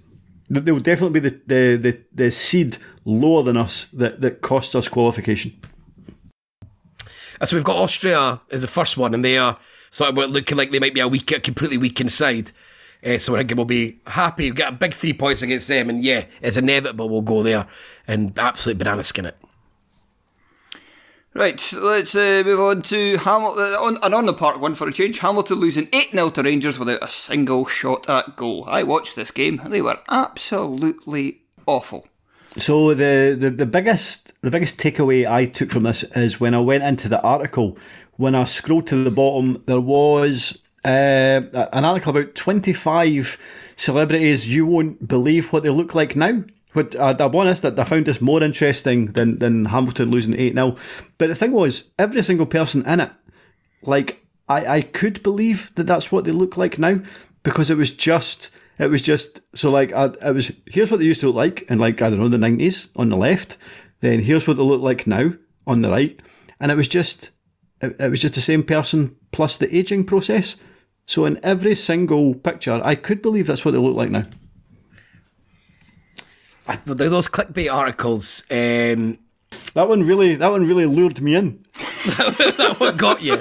They 0.49 0.72
will 0.72 0.80
definitely 0.80 1.20
be 1.20 1.28
the, 1.28 1.41
the, 1.47 1.76
the, 1.76 2.01
the 2.12 2.30
seed 2.32 2.78
lower 3.05 3.45
than 3.45 3.57
us 3.57 3.84
that, 3.93 4.20
that 4.20 4.41
cost 4.41 4.74
us 4.74 4.88
qualification. 4.88 5.57
Uh, 7.41 7.47
So 7.47 7.57
we've 7.57 7.64
got 7.64 7.76
Austria 7.76 8.41
as 8.51 8.62
the 8.62 8.68
first 8.68 8.97
one, 8.97 9.14
and 9.14 9.24
they 9.24 9.38
are 9.38 9.59
sort 9.93 10.11
of 10.11 10.30
looking 10.30 10.59
like 10.59 10.72
they 10.72 10.80
might 10.80 10.95
be 10.95 11.01
a 11.01 11.07
weak, 11.07 11.30
a 11.30 11.38
completely 11.38 11.78
weak 11.78 12.01
inside. 12.01 12.51
Uh, 13.07 13.18
so 13.18 13.36
I 13.36 13.45
think 13.45 13.57
we'll 13.57 13.64
be 13.64 14.01
happy. 14.09 14.45
We've 14.51 14.57
got 14.57 14.72
a 14.72 14.76
big 14.76 14.93
three 14.93 15.12
points 15.12 15.41
against 15.43 15.68
them, 15.68 15.88
and 15.88 16.03
yeah, 16.03 16.24
it's 16.43 16.57
inevitable 16.57 17.09
we'll 17.09 17.22
go 17.22 17.45
there 17.45 17.68
and 18.09 18.36
absolutely 18.36 18.80
banana 18.80 19.05
skin 19.05 19.26
it. 19.26 19.36
Right, 21.33 21.72
let's 21.74 22.16
uh, 22.16 22.43
move 22.45 22.59
on 22.59 22.83
to 22.83 23.16
Hamilton. 23.18 23.62
On, 23.62 23.99
and 24.03 24.14
on 24.14 24.26
the 24.26 24.33
park 24.33 24.61
one 24.61 24.74
for 24.74 24.89
a 24.89 24.93
change, 24.93 25.20
Hamilton 25.20 25.61
losing 25.61 25.89
8 25.93 26.11
0 26.11 26.31
to 26.31 26.43
Rangers 26.43 26.76
without 26.76 27.05
a 27.05 27.09
single 27.09 27.66
shot 27.66 28.09
at 28.09 28.35
goal. 28.35 28.64
I 28.66 28.83
watched 28.83 29.14
this 29.14 29.31
game, 29.31 29.61
they 29.68 29.81
were 29.81 30.01
absolutely 30.09 31.43
awful. 31.66 32.09
So 32.57 32.95
the, 32.95 33.37
the, 33.39 33.51
the 33.51 33.66
biggest 33.66 34.43
the 34.43 34.51
biggest 34.51 34.78
takeaway 34.78 35.31
I 35.31 35.45
took 35.45 35.70
from 35.70 35.85
this 35.85 36.03
is 36.03 36.41
when 36.41 36.53
I 36.53 36.61
went 36.61 36.83
into 36.83 37.09
the 37.09 37.22
article. 37.22 37.78
When 38.16 38.35
I 38.35 38.43
scrolled 38.43 38.89
to 38.89 39.05
the 39.05 39.11
bottom, 39.12 39.62
there 39.66 39.81
was 39.81 40.61
uh, 40.85 40.89
an 41.72 41.85
article 41.85 42.11
about 42.11 42.35
twenty 42.35 42.72
five 42.72 43.39
celebrities 43.76 44.53
you 44.53 44.66
won't 44.66 45.07
believe 45.07 45.53
what 45.53 45.62
they 45.62 45.70
look 45.70 45.95
like 45.95 46.16
now. 46.16 46.43
But 46.73 46.95
uh, 46.95 47.16
I'll 47.18 47.37
honest, 47.37 47.62
that 47.62 47.79
I 47.79 47.85
found 47.85 48.07
this 48.07 48.21
more 48.21 48.43
interesting 48.43 49.07
than 49.12 49.39
than 49.39 49.66
Hamilton 49.66 50.11
losing 50.11 50.39
eight 50.39 50.55
0 50.55 50.77
But 51.18 51.29
the 51.29 51.35
thing 51.35 51.53
was, 51.53 51.91
every 51.99 52.23
single 52.23 52.47
person 52.47 52.87
in 52.87 53.01
it, 53.01 53.11
like 53.83 54.25
I 54.49 54.66
I 54.66 54.83
could 54.83 55.23
believe 55.23 55.73
that 55.75 55.87
that's 55.87 56.12
what 56.12 56.25
they 56.25 56.33
look 56.33 56.57
like 56.57 56.79
now 56.79 57.01
because 57.43 57.71
it 57.71 57.77
was 57.77 57.91
just 57.91 58.51
it 58.79 58.91
was 58.91 59.03
just 59.03 59.41
so 59.55 59.71
like 59.71 59.93
I, 59.93 60.07
it 60.07 60.35
was 60.35 60.53
here's 60.66 60.91
what 60.91 61.01
they 61.01 61.07
used 61.07 61.21
to 61.21 61.27
look 61.27 61.37
like 61.37 61.62
in 61.62 61.79
like 61.79 62.03
I 62.03 62.11
don't 62.11 62.21
know 62.21 62.29
the 62.29 62.39
nineties 62.39 62.89
on 62.97 63.09
the 63.09 63.16
left, 63.16 63.57
then 64.01 64.21
here's 64.21 64.47
what 64.47 64.57
they 64.57 64.62
look 64.62 64.83
like 64.83 65.07
now 65.07 65.33
on 65.66 65.83
the 65.83 65.91
right, 65.91 66.21
and 66.61 66.71
it 66.71 66.77
was 66.77 66.89
just 66.89 67.31
it, 67.81 67.97
it 67.99 68.11
was 68.11 68.21
just 68.21 68.35
the 68.35 68.41
same 68.41 68.62
person 68.62 69.16
plus 69.33 69.57
the 69.57 69.75
aging 69.75 70.05
process. 70.05 70.57
So 71.07 71.25
in 71.25 71.41
every 71.43 71.75
single 71.75 72.35
picture, 72.35 72.81
I 72.85 72.95
could 72.95 73.21
believe 73.21 73.49
that's 73.49 73.64
what 73.64 73.73
they 73.73 73.79
look 73.79 73.97
like 73.97 74.11
now. 74.11 74.27
I, 76.71 76.77
those 76.85 77.29
clickbait 77.29 77.73
articles, 77.73 78.45
um, 78.51 79.18
That 79.75 79.89
one 79.89 80.03
really 80.05 80.37
that 80.37 80.51
one 80.51 80.66
really 80.66 80.87
lured 80.87 81.21
me 81.21 81.35
in. 81.35 81.64
that 82.07 82.77
what 82.79 82.97
got 82.97 83.23
you. 83.23 83.35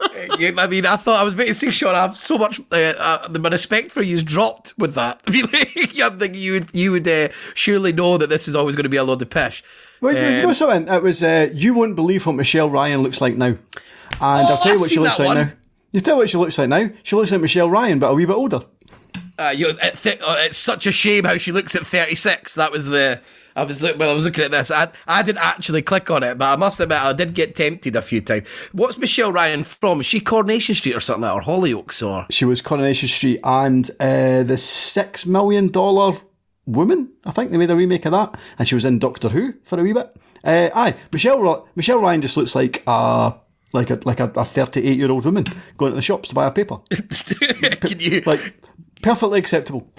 Uh, 0.00 0.52
I 0.58 0.66
mean, 0.66 0.84
I 0.86 0.96
thought 0.96 1.20
I 1.20 1.24
was 1.24 1.32
about 1.34 1.46
to 1.46 1.54
say, 1.54 1.70
Sean, 1.70 1.94
I 1.94 2.02
have 2.02 2.16
so 2.16 2.38
much. 2.38 2.60
Uh, 2.72 2.92
uh, 2.98 3.28
my 3.40 3.48
respect 3.48 3.90
for 3.92 4.02
you 4.02 4.16
is 4.16 4.22
dropped 4.24 4.74
with 4.78 4.94
that. 4.94 5.22
I 5.26 5.30
mean, 5.30 5.44
I'm 6.02 6.18
thinking 6.18 6.40
you 6.40 6.52
would, 6.54 6.74
you 6.74 6.92
would 6.92 7.08
uh, 7.08 7.28
surely 7.54 7.92
know 7.92 8.18
that 8.18 8.28
this 8.28 8.48
is 8.48 8.54
always 8.56 8.74
going 8.76 8.84
to 8.84 8.88
be 8.90 8.96
a 8.96 9.04
load 9.04 9.22
of 9.22 9.30
pish. 9.30 9.62
Well, 10.00 10.14
you 10.14 10.42
know 10.42 10.48
Um, 10.48 10.54
something? 10.54 10.88
It 10.92 11.02
was 11.02 11.22
uh, 11.22 11.50
you 11.52 11.74
won't 11.74 11.96
believe 11.96 12.26
what 12.26 12.34
Michelle 12.36 12.70
Ryan 12.70 13.02
looks 13.02 13.20
like 13.20 13.36
now, 13.36 13.46
and 13.46 13.58
I'll 14.20 14.58
tell 14.58 14.66
you 14.68 14.74
I've 14.74 14.80
what 14.80 14.90
she 14.90 14.98
looks 15.00 15.18
like 15.18 15.26
one. 15.28 15.36
now. 15.36 15.52
You 15.92 16.00
tell 16.00 16.16
what 16.18 16.28
she 16.30 16.36
looks 16.36 16.58
like 16.58 16.68
now. 16.68 16.90
She 17.02 17.16
looks 17.16 17.32
like 17.32 17.40
Michelle 17.40 17.70
Ryan, 17.70 17.98
but 17.98 18.10
a 18.10 18.14
wee 18.14 18.26
bit 18.26 18.34
older. 18.36 18.60
Uh, 19.38 19.50
you 19.50 19.68
know, 19.72 19.78
it 19.82 19.94
th- 19.96 20.20
uh, 20.20 20.36
it's 20.38 20.58
such 20.58 20.86
a 20.86 20.92
shame 20.92 21.24
how 21.24 21.36
she 21.36 21.52
looks 21.52 21.74
at 21.74 21.86
36. 21.86 22.54
That 22.56 22.72
was 22.72 22.86
the. 22.86 23.20
I 23.54 23.64
was 23.64 23.82
well. 23.82 24.10
I 24.10 24.14
was 24.14 24.24
looking 24.24 24.44
at 24.44 24.52
this. 24.52 24.70
I 24.70 24.88
I 25.06 25.22
didn't 25.22 25.42
actually 25.42 25.82
click 25.82 26.10
on 26.10 26.22
it, 26.22 26.38
but 26.38 26.44
I 26.52 26.56
must 26.56 26.78
admit 26.78 26.98
I 26.98 27.12
did 27.12 27.34
get 27.34 27.56
tempted 27.56 27.96
a 27.96 28.02
few 28.02 28.20
times. 28.20 28.46
What's 28.70 28.98
Michelle 28.98 29.32
Ryan 29.32 29.64
from? 29.64 30.00
Is 30.00 30.06
she 30.06 30.20
Coronation 30.20 30.76
Street 30.76 30.94
or 30.94 31.00
something, 31.00 31.22
like, 31.22 31.34
or 31.34 31.42
Hollyoaks, 31.42 32.06
or 32.06 32.26
She 32.30 32.44
was 32.44 32.62
Coronation 32.62 33.08
Street 33.08 33.40
and 33.42 33.90
uh, 33.98 34.44
the 34.44 34.56
six 34.56 35.26
million 35.26 35.72
dollar 35.72 36.18
woman. 36.66 37.10
I 37.24 37.32
think 37.32 37.50
they 37.50 37.56
made 37.56 37.70
a 37.70 37.76
remake 37.76 38.06
of 38.06 38.12
that, 38.12 38.38
and 38.60 38.68
she 38.68 38.76
was 38.76 38.84
in 38.84 39.00
Doctor 39.00 39.28
Who 39.30 39.54
for 39.64 39.80
a 39.80 39.82
wee 39.82 39.92
bit. 39.92 40.14
Uh, 40.44 40.70
aye, 40.74 40.94
Michelle 41.12 41.68
Michelle 41.74 41.98
Ryan 41.98 42.20
just 42.20 42.36
looks 42.36 42.54
like 42.54 42.84
a 42.86 43.34
like 43.72 43.90
a 43.90 43.98
like 44.04 44.20
a 44.20 44.44
thirty 44.44 44.86
eight 44.86 44.98
year 44.98 45.10
old 45.10 45.24
woman 45.24 45.44
going 45.76 45.90
to 45.92 45.96
the 45.96 46.02
shops 46.02 46.28
to 46.28 46.34
buy 46.34 46.46
a 46.46 46.50
paper. 46.52 46.78
can 46.90 47.98
you? 47.98 48.22
like 48.24 48.54
perfectly 49.02 49.38
acceptable. 49.38 49.90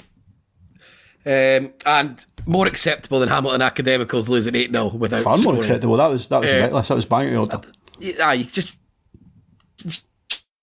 Um, 1.25 1.73
and 1.85 2.25
more 2.45 2.65
acceptable 2.65 3.19
than 3.19 3.29
Hamilton 3.29 3.61
Academicals 3.61 4.29
losing 4.29 4.55
eight 4.55 4.71
0 4.71 4.89
without 4.95 5.21
Far 5.21 5.33
more 5.35 5.41
scoring. 5.41 5.59
acceptable. 5.59 5.97
That 5.97 6.07
was 6.07 6.27
that 6.29 6.41
was 6.41 6.49
Uh, 6.49 6.53
ridiculous. 6.55 6.87
That 6.87 6.95
was 6.95 7.05
banging 7.05 7.35
order. 7.37 7.61
Yeah, 7.99 8.31
you 8.33 8.45
just. 8.45 8.73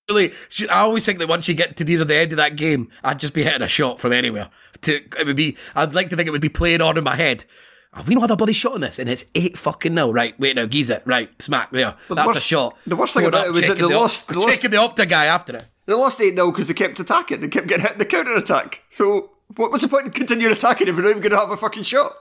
Really, 0.08 0.32
I 0.70 0.80
always 0.82 1.04
think 1.04 1.18
that 1.18 1.28
once 1.28 1.48
you 1.48 1.54
get 1.54 1.76
to 1.78 1.84
near 1.84 2.04
the 2.04 2.14
end 2.14 2.32
of 2.32 2.36
that 2.36 2.54
game, 2.54 2.90
I'd 3.02 3.18
just 3.18 3.34
be 3.34 3.42
hitting 3.42 3.62
a 3.62 3.66
shot 3.68 4.00
from 4.00 4.12
anywhere. 4.12 4.50
To 4.82 4.94
it 4.94 5.26
would 5.26 5.34
be, 5.36 5.56
I'd 5.74 5.94
like 5.94 6.10
to 6.10 6.16
think 6.16 6.28
it 6.28 6.30
would 6.30 6.40
be 6.40 6.48
playing 6.48 6.80
on 6.80 6.96
in 6.96 7.02
my 7.02 7.16
head. 7.16 7.44
Have 7.92 8.06
we 8.06 8.14
not 8.14 8.20
had 8.22 8.30
a 8.30 8.36
bloody 8.36 8.52
shot 8.52 8.74
on 8.74 8.82
this? 8.82 8.98
And 9.00 9.08
it's 9.10 9.24
eight 9.34 9.58
fucking 9.58 9.94
nil. 9.94 10.12
Right, 10.12 10.38
wait 10.38 10.54
now, 10.54 10.66
Giza. 10.66 11.02
Right, 11.06 11.30
smack 11.42 11.72
there. 11.72 11.96
the 12.08 12.14
That's 12.14 12.36
a 12.36 12.40
shot. 12.40 12.76
the 12.86 12.94
worst 12.94 13.14
thing 13.14 13.22
Going 13.22 13.34
about 13.34 13.40
up, 13.42 13.46
it 13.48 13.50
was 13.52 13.60
that 13.62 13.66
checking 13.68 13.82
they 13.82 13.88
the 13.88 13.94
op- 13.96 14.00
lost- 14.02 14.28
they 14.28 14.34
lost- 14.36 14.48
checking 14.48 14.70
the 14.70 14.76
Opta 14.76 15.08
guy 15.08 15.24
after 15.26 15.56
it. 15.56 15.64
They 15.86 15.94
lost 15.94 16.20
8 16.20 16.34
0 16.34 16.50
because 16.50 16.68
they 16.68 16.74
kept 16.74 17.00
attacking. 17.00 17.40
They 17.40 17.48
kept 17.48 17.68
getting 17.68 17.84
hit 17.84 17.92
in 17.92 17.98
the 17.98 18.04
counter 18.04 18.34
attack. 18.36 18.82
So, 18.90 19.30
what 19.54 19.70
was 19.70 19.82
the 19.82 19.88
point 19.88 20.06
in 20.06 20.12
continuing 20.12 20.52
attacking 20.52 20.88
if 20.88 20.96
we're 20.96 21.02
not 21.02 21.10
even 21.10 21.22
going 21.22 21.32
to 21.32 21.38
have 21.38 21.50
a 21.50 21.56
fucking 21.56 21.84
shot? 21.84 22.12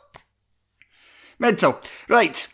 Mental. 1.39 1.79
Right. 2.07 2.47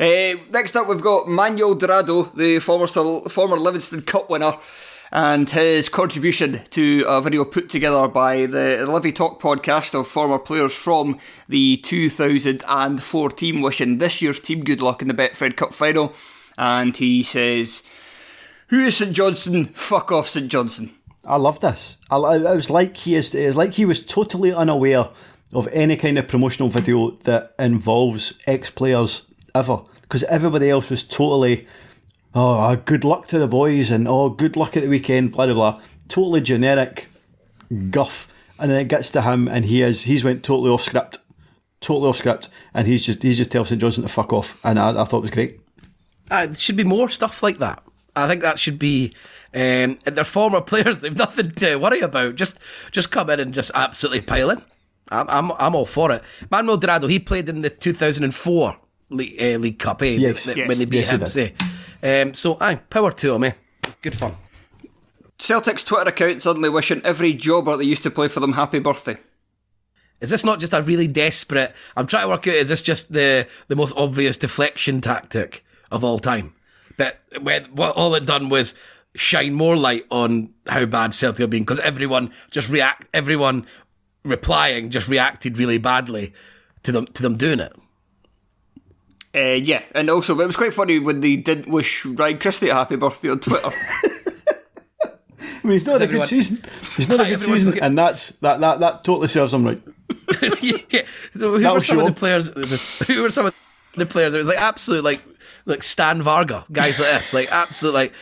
Uh, 0.00 0.34
next 0.50 0.74
up, 0.74 0.88
we've 0.88 1.00
got 1.00 1.28
Manuel 1.28 1.74
Dorado, 1.74 2.24
the 2.34 2.58
former, 2.58 2.86
former 2.86 3.56
Livingston 3.58 4.02
Cup 4.02 4.28
winner. 4.30 4.54
and 5.12 5.48
his 5.50 5.88
contribution 5.88 6.60
to 6.70 7.04
a 7.06 7.20
video 7.20 7.44
put 7.44 7.68
together 7.68 8.08
by 8.08 8.46
the 8.46 8.84
Livy 8.84 9.12
Talk 9.12 9.40
podcast 9.40 9.94
of 9.98 10.08
former 10.08 10.40
players 10.40 10.74
from 10.74 11.18
the 11.48 11.76
2004 11.76 13.30
team, 13.30 13.60
wishing 13.60 13.98
this 13.98 14.20
year's 14.20 14.40
team 14.40 14.64
good 14.64 14.82
luck 14.82 15.02
in 15.02 15.08
the 15.08 15.14
Betfred 15.14 15.56
Cup 15.56 15.72
final. 15.72 16.12
And 16.58 16.96
he 16.96 17.22
says, 17.22 17.84
Who 18.68 18.80
is 18.80 18.96
St 18.96 19.12
Johnstone? 19.12 19.66
Fuck 19.66 20.10
off, 20.10 20.28
St 20.28 20.48
Johnstone. 20.48 20.90
I 21.26 21.36
love 21.36 21.60
this. 21.60 21.98
I, 22.10 22.16
I, 22.16 22.36
it 22.36 22.56
was 22.56 22.70
like 22.70 22.96
he 22.96 23.14
is. 23.14 23.34
It 23.34 23.46
was 23.46 23.56
like 23.56 23.72
he 23.72 23.84
was 23.84 24.04
totally 24.04 24.52
unaware 24.52 25.08
of 25.52 25.68
any 25.72 25.96
kind 25.96 26.18
of 26.18 26.28
promotional 26.28 26.68
video 26.68 27.12
that 27.22 27.54
involves 27.58 28.38
ex 28.46 28.70
players 28.70 29.26
ever, 29.54 29.82
because 30.02 30.24
everybody 30.24 30.68
else 30.68 30.90
was 30.90 31.04
totally, 31.04 31.66
oh, 32.34 32.74
good 32.76 33.04
luck 33.04 33.28
to 33.28 33.38
the 33.38 33.46
boys 33.46 33.90
and 33.90 34.08
oh, 34.08 34.28
good 34.28 34.56
luck 34.56 34.76
at 34.76 34.82
the 34.82 34.88
weekend, 34.88 35.32
blah 35.32 35.46
blah 35.46 35.54
blah. 35.54 35.82
Totally 36.08 36.40
generic 36.40 37.08
guff, 37.90 38.28
and 38.58 38.70
then 38.70 38.80
it 38.80 38.88
gets 38.88 39.10
to 39.10 39.22
him, 39.22 39.46
and 39.48 39.64
he 39.66 39.82
is 39.82 40.02
he's 40.02 40.24
went 40.24 40.42
totally 40.42 40.70
off 40.70 40.82
script, 40.82 41.18
totally 41.80 42.08
off 42.08 42.16
script, 42.16 42.48
and 42.74 42.86
he's 42.86 43.04
just 43.04 43.22
he's 43.22 43.38
just 43.38 43.52
telling 43.52 43.66
St 43.66 43.80
Johnstone 43.80 44.04
to 44.04 44.08
fuck 44.08 44.32
off, 44.32 44.62
and 44.64 44.78
I, 44.78 45.00
I 45.00 45.04
thought 45.04 45.18
it 45.18 45.22
was 45.22 45.30
great. 45.30 45.60
Uh, 46.30 46.46
there 46.46 46.54
should 46.54 46.76
be 46.76 46.84
more 46.84 47.08
stuff 47.08 47.42
like 47.42 47.58
that. 47.58 47.82
I 48.16 48.28
think 48.28 48.42
that 48.42 48.58
should 48.58 48.78
be. 48.78 49.12
Um, 49.52 49.98
they're 50.04 50.24
former 50.24 50.60
players; 50.62 51.00
they've 51.00 51.16
nothing 51.16 51.52
to 51.52 51.76
worry 51.76 52.00
about. 52.00 52.36
Just, 52.36 52.58
just 52.90 53.10
come 53.10 53.30
in 53.30 53.40
and 53.40 53.54
just 53.54 53.70
absolutely 53.74 54.20
pile 54.22 54.50
in. 54.50 54.62
I'm, 55.10 55.28
I'm, 55.28 55.52
I'm 55.58 55.74
all 55.74 55.86
for 55.86 56.12
it. 56.12 56.22
Manuel 56.50 56.76
Dorado, 56.76 57.06
he 57.08 57.18
played 57.18 57.48
in 57.48 57.60
the 57.62 57.70
2004 57.70 58.76
League, 59.10 59.40
uh, 59.40 59.58
League 59.58 59.78
Cup, 59.78 60.02
eh? 60.02 60.16
Yes, 60.16 60.44
the, 60.44 60.56
yes. 60.56 60.68
when 60.68 60.78
they 60.78 60.86
beat 60.86 61.06
Yes, 61.06 61.10
him, 61.10 61.26
say. 61.26 61.54
Um, 62.02 62.34
so, 62.34 62.56
aye, 62.60 62.76
power 62.88 63.12
to 63.12 63.34
him, 63.34 63.44
eh? 63.44 63.52
Good 64.00 64.16
fun. 64.16 64.36
Celtic's 65.38 65.84
Twitter 65.84 66.08
account 66.08 66.42
suddenly 66.42 66.68
wishing 66.70 67.02
every 67.04 67.34
jobber 67.34 67.76
that 67.76 67.84
used 67.84 68.02
to 68.04 68.10
play 68.10 68.28
for 68.28 68.40
them 68.40 68.52
happy 68.52 68.78
birthday. 68.78 69.16
Is 70.20 70.30
this 70.30 70.44
not 70.44 70.60
just 70.60 70.72
a 70.72 70.80
really 70.80 71.06
desperate? 71.08 71.74
I'm 71.96 72.06
trying 72.06 72.22
to 72.22 72.28
work 72.28 72.46
out. 72.46 72.54
Is 72.54 72.68
this 72.68 72.80
just 72.80 73.12
the 73.12 73.46
the 73.68 73.76
most 73.76 73.94
obvious 73.96 74.38
deflection 74.38 75.00
tactic 75.00 75.64
of 75.90 76.02
all 76.02 76.18
time? 76.18 76.54
But 76.96 77.20
when 77.40 77.64
what 77.66 77.96
all 77.96 78.14
it 78.14 78.24
done 78.26 78.48
was 78.48 78.74
shine 79.16 79.54
more 79.54 79.76
light 79.76 80.04
on 80.10 80.52
how 80.66 80.84
bad 80.86 81.14
Celtic 81.14 81.40
have 81.40 81.50
been 81.50 81.62
because 81.62 81.80
everyone 81.80 82.32
just 82.50 82.70
react. 82.70 83.08
Everyone 83.14 83.66
replying 84.24 84.90
just 84.90 85.08
reacted 85.08 85.58
really 85.58 85.78
badly 85.78 86.32
to 86.82 86.92
them 86.92 87.06
to 87.06 87.22
them 87.22 87.36
doing 87.36 87.60
it. 87.60 87.72
Uh, 89.34 89.54
yeah, 89.60 89.82
and 89.94 90.08
also 90.10 90.38
it 90.38 90.46
was 90.46 90.56
quite 90.56 90.72
funny 90.72 91.00
when 91.00 91.20
they 91.20 91.34
didn't 91.36 91.68
wish 91.68 92.06
Ryan 92.06 92.38
Christie 92.38 92.68
a 92.68 92.74
happy 92.74 92.94
birthday 92.96 93.30
on 93.30 93.40
Twitter. 93.40 93.70
I 95.04 95.66
mean, 95.66 95.72
he's 95.72 95.86
not 95.86 96.00
had 96.00 96.10
a 96.10 96.12
good 96.12 96.24
season. 96.28 96.62
He's 96.96 97.08
not 97.08 97.20
a 97.20 97.24
good 97.24 97.40
season, 97.40 97.70
looking- 97.70 97.82
and 97.82 97.96
that's 97.98 98.30
that 98.40 98.60
that 98.60 98.80
that 98.80 99.02
totally 99.04 99.28
serves 99.28 99.52
him 99.54 99.64
right. 99.64 99.82
yeah. 100.60 101.02
So 101.34 101.52
who 101.52 101.58
That'll 101.60 101.74
were 101.74 101.80
some 101.80 101.98
show 101.98 102.06
of 102.06 102.14
the 102.14 102.18
players? 102.18 102.48
Who 103.08 103.22
were 103.22 103.30
some 103.30 103.46
of 103.46 103.54
the 103.96 104.06
players? 104.06 104.34
It 104.34 104.38
was 104.38 104.48
like 104.48 104.58
absolute 104.60 105.02
like 105.02 105.22
like 105.66 105.82
Stan 105.82 106.22
Varga 106.22 106.64
guys 106.72 106.98
like 106.98 107.10
this, 107.12 107.32
like 107.34 107.50
absolutely, 107.52 108.00
like 108.02 108.12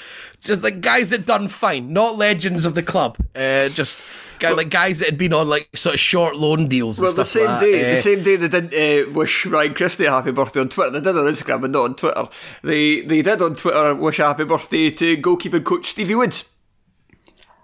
just 0.41 0.63
like 0.63 0.81
guys 0.81 1.11
that 1.11 1.25
done 1.27 1.49
fine, 1.49 1.93
not 1.93 2.17
legends 2.19 2.65
of 2.65 2.75
the 2.75 2.83
club. 2.83 3.17
Uh, 3.35 3.69
just 3.69 4.01
guy, 4.41 4.51
like 4.51 4.71
guys 4.71 4.99
that 4.99 5.07
had 5.11 5.19
been 5.19 5.33
on 5.33 5.49
like 5.49 5.69
sort 5.77 5.95
of 5.95 6.01
short 6.01 6.35
loan 6.37 6.67
deals. 6.67 6.99
And 6.99 7.07
well, 7.07 7.15
the 7.15 7.25
same 7.25 7.47
like 7.47 7.61
day, 7.61 7.79
that. 7.83 7.85
the 7.93 7.99
Uh, 7.99 8.03
same 8.03 8.23
day 8.25 8.37
they 8.37 8.49
didn't 8.49 8.75
uh, 8.75 9.13
wish 9.13 9.47
Ryan 9.47 9.75
Christie 9.75 10.05
a 10.07 10.11
happy 10.11 10.33
birthday 10.33 10.61
on 10.61 10.69
Twitter. 10.69 10.91
They 10.91 11.01
did 11.01 11.17
on 11.17 11.25
Instagram, 11.33 11.61
but 11.61 11.71
not 11.71 11.85
on 11.85 11.95
Twitter. 11.95 12.29
They 12.63 13.03
they 13.03 13.23
did 13.23 13.41
on 13.41 13.55
Twitter 13.55 13.95
wish 13.95 14.19
a 14.19 14.25
happy 14.27 14.45
birthday 14.45 14.91
to 14.91 15.17
goalkeeping 15.19 15.65
coach 15.65 15.87
Stevie 15.87 16.15
Woods. 16.17 16.49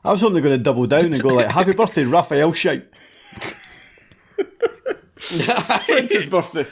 I 0.05 0.13
was 0.13 0.21
hoping 0.21 0.35
they're 0.35 0.43
going 0.43 0.57
to 0.57 0.63
double 0.63 0.87
down 0.87 1.13
and 1.13 1.21
go 1.21 1.31
like, 1.35 1.51
"Happy 1.51 1.73
birthday, 1.73 2.05
Raphael 2.05 2.53
Shite." 2.53 2.87
It's 5.31 6.13
his 6.13 6.27
birthday. 6.27 6.67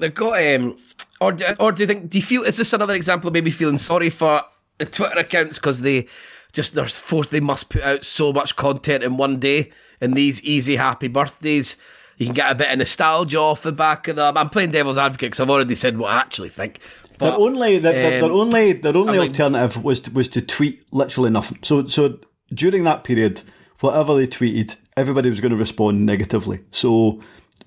They've 0.00 0.14
got 0.14 0.42
um, 0.42 0.76
or 1.20 1.32
do, 1.32 1.44
or 1.58 1.72
do 1.72 1.82
you 1.82 1.86
think? 1.86 2.10
Do 2.10 2.18
you 2.18 2.24
feel 2.24 2.42
is 2.42 2.56
this 2.56 2.72
another 2.72 2.94
example 2.94 3.28
of 3.28 3.34
maybe 3.34 3.50
feeling 3.50 3.78
sorry 3.78 4.10
for 4.10 4.42
the 4.78 4.86
Twitter 4.86 5.18
accounts 5.18 5.58
because 5.58 5.82
they 5.82 6.08
just 6.52 6.74
they're 6.74 6.86
forced 6.86 7.30
they 7.30 7.40
must 7.40 7.68
put 7.70 7.82
out 7.82 8.04
so 8.04 8.32
much 8.32 8.56
content 8.56 9.04
in 9.04 9.16
one 9.16 9.38
day 9.38 9.70
and 10.00 10.14
these 10.14 10.42
easy 10.42 10.76
happy 10.76 11.08
birthdays. 11.08 11.76
You 12.16 12.26
can 12.26 12.34
get 12.34 12.52
a 12.52 12.54
bit 12.54 12.70
of 12.70 12.78
nostalgia 12.78 13.38
off 13.38 13.62
the 13.62 13.72
back 13.72 14.06
of 14.08 14.16
them. 14.16 14.36
I'm 14.36 14.50
playing 14.50 14.72
devil's 14.72 14.98
advocate 14.98 15.30
because 15.30 15.40
I've 15.40 15.48
already 15.48 15.74
said 15.74 15.96
what 15.96 16.10
I 16.10 16.18
actually 16.18 16.50
think. 16.50 16.78
Their 17.18 17.30
But, 17.32 17.40
only 17.40 17.78
their, 17.78 17.92
their, 17.92 18.10
their 18.20 18.24
um, 18.24 18.32
only 18.32 18.72
their 18.74 18.96
only 18.96 19.12
I'm 19.12 19.18
like- 19.18 19.28
alternative 19.30 19.82
was 19.84 20.00
to, 20.00 20.10
was 20.10 20.28
to 20.28 20.42
tweet 20.42 20.82
literally 20.92 21.30
nothing. 21.30 21.58
So 21.62 21.86
so 21.86 22.18
during 22.52 22.84
that 22.84 23.04
period, 23.04 23.42
whatever 23.80 24.14
they 24.16 24.26
tweeted, 24.26 24.76
everybody 24.96 25.28
was 25.28 25.40
going 25.40 25.52
to 25.52 25.56
respond 25.56 26.04
negatively. 26.04 26.60
So 26.70 27.20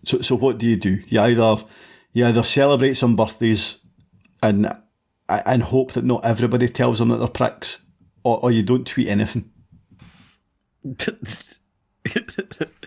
so 0.06 0.22
so 0.22 0.36
what 0.36 0.58
do 0.58 0.68
you 0.68 0.76
do? 0.76 1.00
You 1.08 1.20
either 1.22 1.58
you 2.14 2.26
either 2.26 2.44
celebrate 2.44 2.94
some 2.94 3.16
birthdays 3.16 3.80
and 4.42 4.76
and 5.28 5.64
hope 5.64 5.94
that 5.94 6.06
not 6.06 6.24
everybody 6.24 6.68
tells 6.68 7.00
them 7.00 7.10
that 7.10 7.18
they're 7.18 7.28
pricks, 7.28 7.80
or, 8.24 8.40
or 8.42 8.52
you 8.52 8.62
don't 8.62 8.86
tweet 8.86 9.08
anything. 9.08 9.50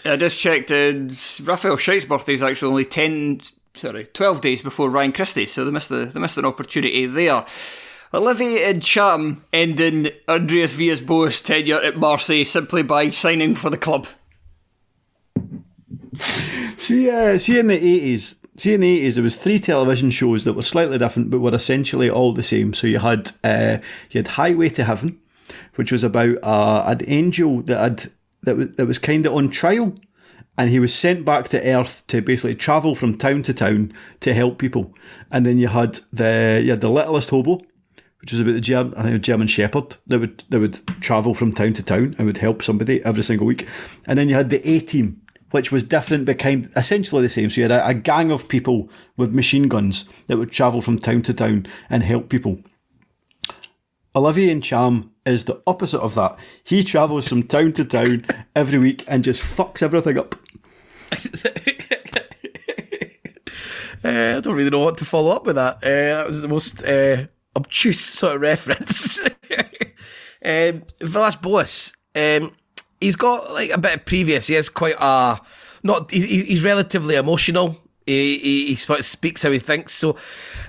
I 0.05 0.16
just 0.16 0.39
checked. 0.39 0.70
Uh, 0.70 1.11
Rafael 1.43 1.77
Scheidt's 1.77 2.05
birthday 2.05 2.35
is 2.35 2.43
actually 2.43 2.70
only 2.70 2.85
ten, 2.85 3.41
sorry, 3.74 4.05
twelve 4.07 4.41
days 4.41 4.62
before 4.62 4.91
Ryan 4.91 5.12
Christie's, 5.12 5.53
so 5.53 5.64
they 5.64 5.70
missed 5.70 5.89
the, 5.89 6.07
they 6.07 6.20
missed 6.20 6.39
an 6.39 6.45
opportunity 6.45 7.07
there. 7.07 7.45
Olivier 8.14 8.72
Ntcham 8.74 9.41
ending 9.53 10.09
André 10.29 10.72
Villas-Boas' 10.72 11.41
tenure 11.41 11.83
at 11.83 11.97
Marseille 11.97 12.45
simply 12.45 12.83
by 12.83 13.11
signing 13.11 13.57
for 13.57 13.68
the 13.68 13.77
club. 13.77 14.07
See, 16.79 17.11
uh, 17.11 17.37
see 17.37 17.59
in 17.59 17.66
the 17.66 17.74
eighties, 17.74 18.37
the 18.65 18.87
eighties, 18.87 19.15
there 19.15 19.25
was 19.25 19.37
three 19.37 19.59
television 19.59 20.11
shows 20.11 20.45
that 20.45 20.55
were 20.55 20.63
slightly 20.63 20.99
different, 20.99 21.31
but 21.31 21.41
were 21.41 21.55
essentially 21.55 22.11
all 22.11 22.33
the 22.33 22.43
same. 22.43 22.75
So 22.75 22.87
you 22.87 22.99
had 22.99 23.31
uh, 23.45 23.79
you 24.11 24.19
had 24.19 24.29
Highway 24.29 24.69
to 24.71 24.85
Heaven, 24.85 25.19
which 25.75 25.93
was 25.93 26.05
about 26.05 26.39
uh, 26.43 26.85
an 26.87 27.01
angel 27.07 27.63
that 27.63 27.79
had 27.79 28.13
that 28.43 28.57
was, 28.57 28.69
that 28.77 28.87
was 28.87 28.99
kind 28.99 29.27
of 29.27 29.35
on 29.35 29.51
trial, 29.51 29.95
and 30.57 30.71
he 30.71 30.81
was 30.81 30.95
sent 30.95 31.25
back 31.25 31.49
to 31.49 31.63
Earth 31.63 32.07
to 32.07 32.23
basically 32.23 32.55
travel 32.55 32.95
from 32.95 33.19
town 33.19 33.43
to 33.43 33.55
town 33.55 33.93
to 34.21 34.33
help 34.33 34.59
people. 34.59 34.95
And 35.31 35.45
then 35.45 35.59
you 35.59 35.69
had 35.69 36.01
the 36.13 36.61
you 36.65 36.71
had 36.71 36.81
the 36.81 36.91
Littlest 36.91 37.31
Hobo, 37.31 37.61
which 38.21 38.33
was 38.33 38.41
about 38.41 38.55
the 38.55 38.61
German, 38.61 38.95
I 38.95 39.03
think 39.03 39.17
a 39.17 39.19
German 39.19 39.49
Shepherd 39.49 39.97
that 40.07 40.19
would 40.19 40.45
that 40.49 40.61
would 40.61 40.87
travel 41.01 41.35
from 41.35 41.53
town 41.53 41.75
to 41.75 41.83
town 41.83 42.15
and 42.19 42.27
would 42.27 42.39
help 42.39 42.63
somebody 42.63 43.05
every 43.05 43.23
single 43.23 43.47
week. 43.47 43.69
And 44.07 44.19
then 44.19 44.29
you 44.29 44.35
had 44.35 44.51
the 44.51 44.67
A 44.69 44.81
Team, 44.81 45.21
which 45.57 45.73
was 45.73 45.83
different 45.83 46.27
but 46.27 46.39
kind 46.39 46.71
essentially 46.77 47.23
the 47.23 47.31
same. 47.31 47.49
So 47.49 47.63
you 47.63 47.69
had 47.69 47.71
a, 47.71 47.89
a 47.89 47.95
gang 47.95 48.31
of 48.31 48.47
people 48.47 48.91
with 49.17 49.33
machine 49.33 49.69
guns 49.69 50.05
that 50.27 50.37
would 50.37 50.53
travel 50.53 50.83
from 50.83 50.99
town 50.99 51.23
to 51.23 51.33
town 51.33 51.67
and 51.89 52.03
help 52.03 52.29
people. 52.29 52.59
Olivier 54.15 54.55
Ntcham 54.55 55.09
is 55.25 55.47
the 55.47 55.63
opposite 55.67 56.01
of 56.01 56.15
that. 56.15 56.39
He 56.63 56.85
travels 56.85 57.29
from 57.29 57.45
town 57.45 57.73
to 57.73 57.87
town 57.87 58.27
every 58.55 58.79
week 58.79 59.03
and 59.09 59.25
just 59.25 59.43
fucks 59.43 59.83
everything 59.83 60.19
up. 60.19 60.35
Uh, 64.05 64.37
I 64.37 64.41
don't 64.41 64.55
really 64.55 64.71
know 64.71 64.85
what 64.85 64.99
to 64.99 65.05
follow 65.05 65.33
up 65.33 65.47
with 65.47 65.57
that. 65.57 65.77
Uh, 65.77 66.19
that 66.19 66.27
was 66.27 66.41
the 66.41 66.47
most 66.47 66.85
uh, 66.85 67.27
obtuse 67.57 67.99
sort 67.99 68.37
of 68.37 68.41
reference. 68.43 69.19
um, 70.45 70.85
Villas 71.01 71.35
Boas, 71.35 71.93
um, 72.15 72.53
he's 73.01 73.16
got 73.16 73.53
like 73.53 73.70
a 73.70 73.78
bit 73.78 73.94
of 73.94 74.05
previous. 74.05 74.47
He 74.47 74.55
has 74.55 74.68
quite 74.68 74.97
a 74.99 75.40
not. 75.82 76.11
He's, 76.11 76.24
he's 76.24 76.64
relatively 76.64 77.16
emotional. 77.16 77.80
He, 78.05 78.38
he, 78.38 78.66
he 78.68 78.74
sort 78.76 79.01
of 79.01 79.05
speaks 79.05 79.42
how 79.42 79.51
he 79.51 79.59
thinks. 79.59 79.92
So, 79.92 80.16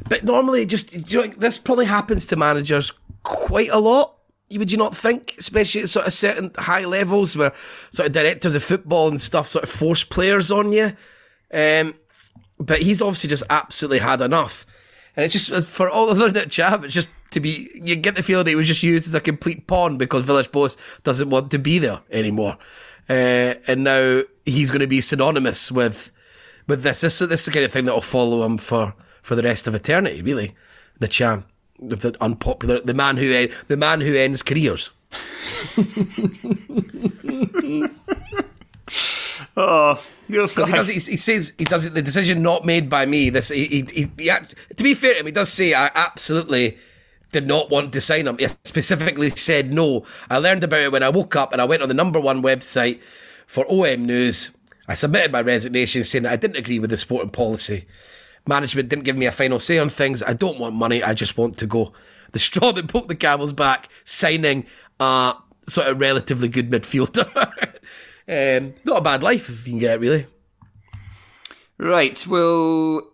but 0.10 0.24
normally, 0.24 0.66
just 0.66 1.12
you 1.12 1.22
know, 1.22 1.34
this 1.34 1.58
probably 1.58 1.86
happens 1.86 2.28
to 2.28 2.36
managers 2.36 2.92
quite 3.24 3.70
a 3.70 3.80
lot. 3.80 4.16
Would 4.50 4.72
you 4.72 4.78
not 4.78 4.96
think, 4.96 5.36
especially 5.38 5.82
at 5.82 5.90
sort 5.90 6.08
of 6.08 6.14
certain 6.14 6.52
high 6.58 6.86
levels 6.86 7.36
where 7.36 7.54
sort 7.92 8.08
of 8.08 8.14
directors 8.14 8.56
of 8.56 8.64
football 8.64 9.10
and 9.10 9.20
stuff 9.20 9.48
sort 9.48 9.64
of 9.64 9.70
force 9.70 10.04
players 10.04 10.52
on 10.52 10.72
you? 10.72 10.94
Um, 11.54 11.96
but 12.60 12.82
he's 12.82 13.02
obviously 13.02 13.30
just 13.30 13.44
absolutely 13.50 14.00
had 14.00 14.22
enough. 14.22 14.66
And 15.16 15.26
it's 15.26 15.34
just 15.34 15.68
for 15.68 15.90
all 15.90 16.10
other 16.10 16.30
than 16.32 16.50
Chab, 16.50 16.86
it's 16.86 16.94
just 16.94 17.10
to 17.32 17.40
be. 17.40 17.70
You 17.74 17.96
get 17.96 18.16
the 18.16 18.24
feeling 18.24 18.48
he 18.48 18.56
was 18.56 18.68
just 18.68 18.84
used 18.84 19.08
as 19.08 19.16
a 19.16 19.22
complete 19.22 19.68
pawn 19.68 19.98
because 19.98 20.26
Villas-Boas 20.26 20.78
doesn't 21.04 21.30
want 21.30 21.52
to 21.52 21.60
be 21.60 21.80
there 21.80 22.02
anymore, 22.12 22.58
uh, 23.10 23.56
and 23.68 23.84
now 23.84 24.24
he's 24.46 24.72
going 24.72 24.82
to 24.82 24.88
be 24.88 25.02
synonymous 25.02 25.72
with 25.72 26.12
with 26.68 26.84
this. 26.84 27.02
This, 27.02 27.20
this 27.20 27.42
is 27.42 27.46
the 27.46 27.52
kind 27.52 27.66
of 27.66 27.72
thing 27.72 27.86
that 27.86 27.94
will 27.94 28.02
follow 28.02 28.44
him 28.44 28.58
for 28.58 28.94
for 29.22 29.36
the 29.36 29.44
rest 29.44 29.68
of 29.68 29.76
eternity. 29.76 30.22
Really, 30.22 30.56
the 31.00 31.08
Cham, 31.08 31.46
the, 31.80 32.16
unpopular, 32.22 32.80
the 32.82 32.94
man 32.94 33.18
who 33.18 33.48
the 33.68 33.78
man 33.78 34.02
who 34.02 34.16
ends 34.16 34.42
careers. 34.42 34.92
Oh, 39.60 40.00
he 40.28 40.36
does, 40.36 40.88
he, 40.88 41.00
he 41.00 41.18
says 41.18 41.54
he 41.58 41.66
does 41.66 41.88
it. 41.88 41.96
The 41.96 42.04
decision 42.04 42.44
not 42.44 42.64
made 42.64 42.90
by 42.90 43.08
me. 43.08 43.32
This 43.32 43.50
he, 43.50 43.66
he, 43.66 43.88
he, 43.92 44.08
he 44.18 44.32
to 44.76 44.84
be 44.84 44.94
fair 44.94 45.14
to 45.14 45.22
him, 45.22 45.26
he 45.26 45.32
does 45.32 45.52
say 45.52 45.74
I 45.74 45.90
absolutely 45.96 46.78
did 47.32 47.48
not 47.48 47.70
want 47.70 47.94
to 47.94 48.02
sign 48.02 48.28
him. 48.28 48.38
He 48.38 48.48
specifically 48.64 49.30
said 49.30 49.74
no. 49.74 50.06
I 50.30 50.38
learned 50.38 50.64
about 50.64 50.82
it 50.82 50.92
when 50.92 51.04
I 51.04 51.10
woke 51.10 51.36
up 51.36 51.52
and 51.54 51.62
I 51.62 51.66
went 51.66 51.82
on 51.82 51.90
the 51.90 51.94
number 51.94 52.20
one 52.20 52.42
website 52.42 53.02
for 53.46 53.66
OM 53.70 54.06
News. 54.06 54.56
I 54.88 54.94
submitted 54.94 55.32
my 55.32 55.42
resignation 55.42 56.04
saying 56.04 56.26
I 56.26 56.38
didn't 56.38 56.58
agree 56.58 56.80
with 56.80 56.90
the 56.90 56.98
sporting 56.98 57.30
policy. 57.30 57.86
Management 58.48 58.90
didn't 58.90 59.04
give 59.04 59.18
me 59.18 59.26
a 59.26 59.32
final 59.32 59.60
say 59.60 59.78
on 59.78 59.90
things. 59.90 60.24
I 60.24 60.34
don't 60.34 60.60
want 60.60 60.76
money. 60.76 61.04
I 61.04 61.14
just 61.14 61.38
want 61.38 61.58
to 61.58 61.68
go. 61.68 61.92
The 62.32 62.40
straw 62.40 62.72
that 62.72 62.88
broke 62.88 63.08
the 63.08 63.16
camel's 63.16 63.54
back, 63.54 63.90
signing 64.06 64.66
a 65.00 65.36
sort 65.68 65.88
of 65.88 66.00
relatively 66.00 66.48
good 66.48 66.70
midfielder. 66.70 67.28
um, 68.28 68.74
not 68.86 69.00
a 69.00 69.02
bad 69.02 69.24
life 69.24 69.50
if 69.50 69.68
you 69.68 69.74
can 69.74 69.80
get 69.80 69.96
it, 69.96 70.00
really. 70.00 70.28
Right, 71.78 72.26
we'll, 72.26 73.14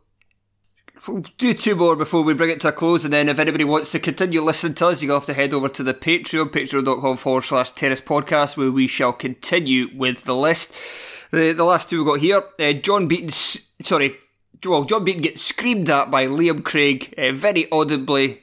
we'll 1.08 1.24
do 1.38 1.54
two 1.54 1.76
more 1.76 1.96
before 1.96 2.24
we 2.24 2.34
bring 2.34 2.50
it 2.50 2.62
to 2.62 2.70
a 2.70 2.72
close, 2.72 3.04
and 3.04 3.14
then 3.14 3.30
if 3.30 3.40
anybody 3.40 3.64
wants 3.64 3.92
to 3.92 4.00
continue 4.00 4.42
listening 4.42 4.74
to 4.76 4.88
us, 4.88 5.02
you'll 5.02 5.16
have 5.16 5.26
to 5.26 5.34
head 5.34 5.54
over 5.54 5.70
to 5.70 5.84
the 5.84 5.94
Patreon, 5.94 6.50
patreon.com 6.50 7.18
forward 7.18 7.44
slash 7.44 7.72
terrace 7.72 8.02
podcast, 8.02 8.58
where 8.58 8.72
we 8.72 8.88
shall 8.88 9.14
continue 9.14 9.90
with 9.96 10.24
the 10.24 10.36
list. 10.36 10.74
The, 11.32 11.54
the 11.54 11.64
last 11.64 11.90
two 11.90 12.04
we've 12.04 12.14
got 12.14 12.20
here, 12.20 12.44
uh, 12.60 12.74
John 12.74 13.08
Beaton, 13.08 13.30
sorry, 13.30 14.18
well, 14.66 14.86
John 14.86 15.04
Beaton 15.04 15.22
gets 15.22 15.42
screamed 15.42 15.90
at 15.90 16.10
by 16.10 16.28
Liam 16.28 16.64
Craig 16.64 17.14
uh, 17.18 17.32
very 17.32 17.70
audibly. 17.72 18.42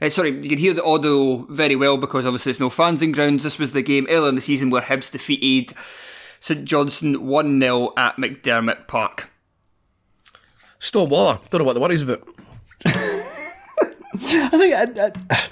Uh, 0.00 0.08
sorry, 0.08 0.30
you 0.30 0.48
can 0.48 0.58
hear 0.58 0.74
the 0.74 0.84
audio 0.84 1.46
very 1.48 1.76
well 1.76 1.96
because 1.96 2.26
obviously 2.26 2.50
there's 2.52 2.60
no 2.60 2.68
fans 2.68 3.00
in 3.02 3.12
grounds. 3.12 3.44
This 3.44 3.58
was 3.58 3.72
the 3.72 3.82
game 3.82 4.06
earlier 4.10 4.28
in 4.28 4.34
the 4.34 4.40
season 4.40 4.70
where 4.70 4.82
Hibs 4.82 5.12
defeated 5.12 5.76
St 6.40 6.64
Johnstone 6.64 7.26
1 7.26 7.60
0 7.60 7.92
at 7.96 8.16
McDiarmid 8.16 8.88
Park. 8.88 9.31
Stonewaller, 10.82 11.38
don't 11.50 11.60
know 11.60 11.64
what 11.64 11.74
the 11.74 11.80
worries 11.80 12.02
about. 12.02 12.28
I 12.84 14.48
think 14.50 14.74
I, 14.74 15.06
I, 15.30 15.42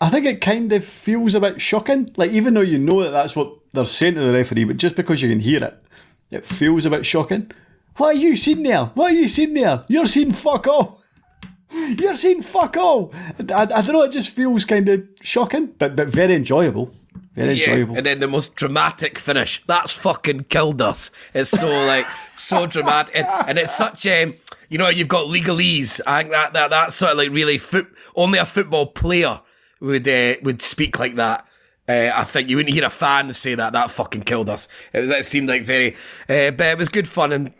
I 0.00 0.08
think 0.10 0.26
it 0.26 0.40
kind 0.40 0.72
of 0.72 0.84
feels 0.84 1.34
a 1.34 1.40
bit 1.40 1.60
shocking. 1.60 2.12
Like 2.16 2.30
even 2.32 2.54
though 2.54 2.60
you 2.62 2.78
know 2.78 3.02
that 3.02 3.10
that's 3.10 3.36
what 3.36 3.52
they're 3.72 3.84
saying 3.84 4.14
to 4.14 4.20
the 4.20 4.32
referee, 4.32 4.64
but 4.64 4.76
just 4.76 4.94
because 4.96 5.22
you 5.22 5.28
can 5.28 5.40
hear 5.40 5.62
it, 5.62 5.82
it 6.30 6.46
feels 6.46 6.84
a 6.84 6.90
bit 6.90 7.04
shocking. 7.06 7.50
What 7.96 8.16
are 8.16 8.18
you 8.18 8.36
seeing 8.36 8.62
there? 8.62 8.84
What 8.86 9.12
are 9.12 9.16
you 9.16 9.28
seeing 9.28 9.54
there? 9.54 9.84
You're 9.88 10.06
seeing 10.06 10.32
fuck 10.32 10.66
all. 10.66 11.02
You're 11.98 12.14
seeing 12.14 12.42
fuck 12.42 12.76
all. 12.76 13.12
I, 13.54 13.62
I 13.62 13.66
don't 13.66 13.88
know. 13.92 14.02
It 14.02 14.12
just 14.12 14.30
feels 14.30 14.64
kind 14.64 14.88
of 14.88 15.02
shocking, 15.20 15.66
but 15.78 15.96
but 15.96 16.08
very 16.08 16.34
enjoyable. 16.34 16.94
Very 17.34 17.54
Yeah, 17.54 17.70
enjoyable. 17.70 17.96
and 17.96 18.06
then 18.06 18.20
the 18.20 18.26
most 18.26 18.54
dramatic 18.56 19.18
finish. 19.18 19.62
That's 19.66 19.92
fucking 19.92 20.44
killed 20.44 20.80
us. 20.80 21.10
It's 21.34 21.50
so 21.50 21.68
like 21.86 22.06
so 22.36 22.66
dramatic, 22.74 23.14
and, 23.16 23.26
and 23.48 23.58
it's 23.58 23.76
such 23.76 24.06
a 24.06 24.32
you 24.68 24.78
know 24.78 24.88
you've 24.88 25.08
got 25.08 25.26
legalese. 25.26 26.00
I 26.06 26.22
think 26.22 26.32
that 26.32 26.52
that 26.52 26.70
that's 26.70 26.96
sort 26.96 27.12
of 27.12 27.18
like 27.18 27.30
really 27.30 27.58
foot. 27.58 27.88
Only 28.14 28.38
a 28.38 28.46
football 28.46 28.86
player 28.86 29.40
would 29.80 30.06
uh, 30.06 30.34
would 30.42 30.62
speak 30.62 30.98
like 30.98 31.16
that. 31.16 31.46
Uh, 31.88 32.10
I 32.14 32.24
think 32.24 32.50
you 32.50 32.56
wouldn't 32.56 32.74
hear 32.74 32.84
a 32.84 32.90
fan 32.90 33.32
say 33.32 33.54
that. 33.54 33.72
That 33.72 33.90
fucking 33.90 34.22
killed 34.22 34.50
us. 34.50 34.68
It 34.92 35.00
was. 35.00 35.26
Seemed 35.26 35.48
like 35.48 35.64
very, 35.64 35.94
uh, 36.28 36.50
but 36.50 36.66
it 36.66 36.78
was 36.78 36.88
good 36.88 37.08
fun. 37.08 37.32
And 37.32 37.54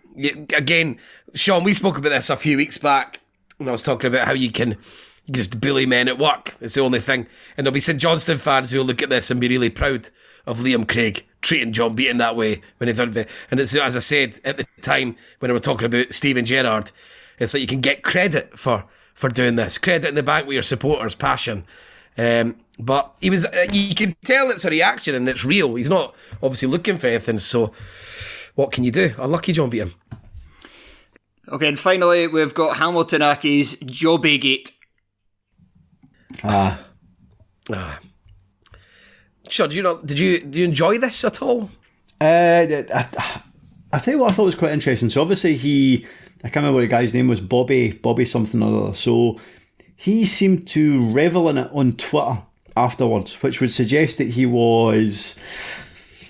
again, 0.55 0.99
Sean, 1.35 1.65
we 1.65 1.75
spoke 1.75 1.99
about 1.99 2.11
this 2.11 2.31
a 2.31 2.37
few 2.37 2.57
weeks 2.57 2.79
back 2.79 3.21
when 3.57 3.69
I 3.69 3.73
was 3.73 3.83
talking 3.83 4.09
about 4.09 4.27
how 4.27 4.35
you 4.35 4.51
can 4.51 4.77
just 5.31 5.61
bully 5.61 5.87
men 5.87 6.09
at 6.09 6.19
work. 6.19 6.57
It's 6.61 6.75
the 6.75 6.81
only 6.81 7.01
thing. 7.01 7.27
And 7.57 7.67
there'll 7.67 7.75
be 7.75 7.81
St 7.81 8.01
Johnstone 8.01 8.39
fans 8.39 8.71
who'll 8.71 8.85
look 8.85 9.03
at 9.03 9.11
this 9.11 9.31
and 9.31 9.41
be 9.41 9.49
really 9.49 9.71
proud 9.71 10.09
of 10.47 10.59
Liam 10.59 10.89
Craig 10.89 11.27
treating 11.41 11.73
John 11.73 11.95
Beaton 11.95 12.19
that 12.19 12.37
way 12.37 12.63
when 12.79 12.89
he 12.89 12.93
done 12.93 13.17
it. 13.17 13.29
And 13.51 13.61
it's 13.61 13.75
as 13.75 13.97
I 13.97 14.01
said 14.01 14.41
at 14.45 14.57
the 14.57 14.67
time 14.81 15.17
when 15.39 15.51
we 15.51 15.53
were 15.53 15.59
talking 15.61 15.87
about 15.87 16.13
Steven 16.13 16.45
Gerrard, 16.45 16.91
it's 17.39 17.55
like 17.55 17.61
you 17.61 17.67
can 17.67 17.81
get 17.81 18.03
credit 18.03 18.59
for 18.59 18.85
for 19.15 19.29
doing 19.29 19.57
this. 19.57 19.79
Credit 19.79 20.09
in 20.09 20.15
the 20.15 20.23
bank 20.23 20.47
with 20.47 20.55
your 20.55 20.63
supporters' 20.63 21.15
passion. 21.15 21.65
Um, 22.17 22.57
but 22.81 23.17
he 23.21 23.31
was, 23.31 23.47
uh, 23.47 23.67
you 23.73 23.95
can 23.95 24.17
tell 24.25 24.51
it's 24.51 24.65
a 24.65 24.71
reaction 24.71 25.15
and 25.15 25.29
it's 25.29 25.45
real. 25.45 25.77
He's 25.77 25.89
not 25.91 26.15
obviously 26.43 26.69
looking 26.69 26.97
for 26.97 27.07
anything. 27.07 27.39
So 27.39 27.73
what 28.57 28.73
can 28.73 28.83
you 28.85 28.91
do? 28.91 29.15
Unlucky 29.19 29.53
John 29.53 29.71
Beaton. 29.71 29.95
Okay, 31.49 31.69
and 31.69 31.79
finally, 31.79 32.27
we've 32.27 32.55
got 32.55 32.77
Hamilton 32.77 33.23
Accies 33.23 33.79
Jobby 33.85 34.41
Gate. 34.41 34.73
ah, 36.45 36.79
Ah. 37.73 37.99
Sure, 39.49 39.67
did 39.67 39.77
you 39.77 39.83
not, 39.83 40.07
did 40.07 40.19
you, 40.19 40.41
did 40.41 40.57
you 40.57 40.65
enjoy 40.65 40.99
this 40.99 41.25
at 41.25 41.43
all? 41.43 41.71
Uh, 42.21 42.67
I, 42.95 43.43
I 43.93 43.99
tell 43.99 44.15
you 44.15 44.21
what 44.21 44.31
I 44.31 44.35
thought 44.35 44.45
was 44.45 44.55
quite 44.55 44.73
interesting. 44.73 45.11
So 45.11 45.23
obviously 45.23 45.57
he, 45.57 46.07
I 46.39 46.49
can't 46.49 46.57
remember 46.57 46.77
what 46.77 46.81
the 46.83 46.89
guy's 46.89 47.15
name 47.15 47.29
was, 47.29 47.41
Bobby, 47.41 47.93
Bobby 47.93 48.25
something 48.25 48.63
or 48.63 48.85
other. 48.85 48.95
So 48.95 49.41
he 49.97 50.25
seemed 50.25 50.69
to 50.69 51.11
revel 51.11 51.49
in 51.49 51.59
it 51.59 51.71
on 51.73 51.93
Twitter 51.95 52.43
afterwards, 52.77 53.43
which 53.43 53.61
would 53.61 53.73
suggest 53.73 54.19
that 54.19 54.29
he 54.29 54.47
was 54.47 55.39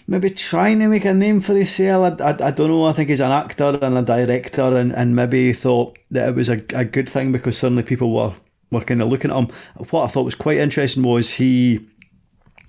maybe 0.06 0.30
trying 0.30 0.78
to 0.78 0.88
make 0.88 1.04
a 1.04 1.12
name 1.12 1.40
for 1.40 1.54
himself. 1.54 2.20
I, 2.20 2.24
I, 2.24 2.46
I 2.46 2.50
don't 2.50 2.68
know. 2.68 2.86
I 2.86 2.92
think 2.92 3.10
he's 3.10 3.20
an 3.20 3.30
actor 3.30 3.78
and 3.82 3.98
a 3.98 4.02
director, 4.02 4.74
and, 4.76 4.92
and 4.94 5.14
maybe 5.14 5.52
thought 5.52 5.98
that 6.10 6.30
it 6.30 6.34
was 6.34 6.48
a, 6.48 6.62
a 6.74 6.84
good 6.84 7.08
thing 7.10 7.30
because 7.32 7.58
suddenly 7.58 7.82
people 7.82 8.14
were, 8.14 8.32
were 8.70 8.80
kind 8.80 9.02
of 9.02 9.08
looking 9.08 9.30
at 9.30 9.36
him. 9.36 9.48
What 9.90 10.04
I 10.04 10.08
thought 10.08 10.24
was 10.24 10.34
quite 10.34 10.56
interesting 10.56 11.02
was 11.02 11.32
he 11.32 11.86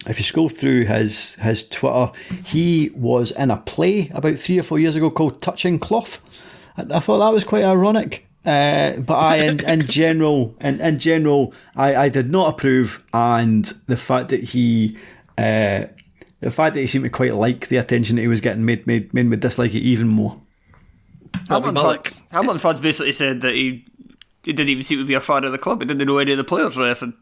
if 0.07 0.17
you 0.17 0.23
scroll 0.23 0.49
through 0.49 0.85
his 0.85 1.35
his 1.35 1.67
Twitter, 1.67 2.11
he 2.45 2.91
was 2.95 3.31
in 3.31 3.51
a 3.51 3.57
play 3.57 4.09
about 4.13 4.35
three 4.35 4.59
or 4.59 4.63
four 4.63 4.79
years 4.79 4.95
ago 4.95 5.09
called 5.09 5.41
Touching 5.41 5.79
Cloth. 5.79 6.23
I, 6.77 6.97
I 6.97 6.99
thought 6.99 7.19
that 7.19 7.33
was 7.33 7.43
quite 7.43 7.63
ironic. 7.63 8.25
Uh, 8.45 8.97
but 8.97 9.15
I, 9.15 9.35
in, 9.37 9.59
in 9.67 9.85
general, 9.85 10.55
in, 10.61 10.79
in 10.79 10.99
general, 10.99 11.53
I, 11.75 11.95
I 11.95 12.09
did 12.09 12.29
not 12.29 12.53
approve, 12.53 13.05
and 13.13 13.65
the 13.87 13.97
fact 13.97 14.29
that 14.29 14.41
he, 14.41 14.97
uh, 15.37 15.85
the 16.39 16.51
fact 16.51 16.75
that 16.75 16.81
he 16.81 16.87
seemed 16.87 17.03
to 17.03 17.09
quite 17.09 17.35
like 17.35 17.67
the 17.67 17.77
attention 17.77 18.15
that 18.15 18.21
he 18.21 18.27
was 18.27 18.41
getting 18.41 18.65
made 18.65 18.87
made 18.87 19.13
made 19.13 19.25
me 19.25 19.35
dislike 19.35 19.75
it 19.75 19.81
even 19.81 20.07
more. 20.07 20.39
Hamilton 21.49 21.75
Mullock. 21.75 22.07
fans, 22.07 22.23
Hamilton 22.31 22.81
basically 22.81 23.11
said 23.11 23.41
that 23.41 23.53
he, 23.53 23.85
he 24.43 24.53
didn't 24.53 24.69
even 24.69 24.83
seem 24.83 24.99
to 24.99 25.05
be 25.05 25.13
a 25.13 25.21
fan 25.21 25.43
of 25.43 25.51
the 25.51 25.57
club. 25.57 25.81
He 25.81 25.85
didn't 25.85 26.07
know 26.07 26.17
any 26.17 26.31
of 26.31 26.37
the 26.37 26.43
players 26.43 26.77
or 26.77 26.85
anything. 26.85 27.13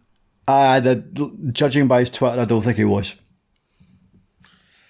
I 0.48 0.80
did, 0.80 1.54
judging 1.54 1.88
by 1.88 2.00
his 2.02 2.10
Twitter, 2.10 2.40
I 2.40 2.46
don't 2.46 2.62
think 2.62 2.78
he 2.78 2.86
was. 2.86 3.16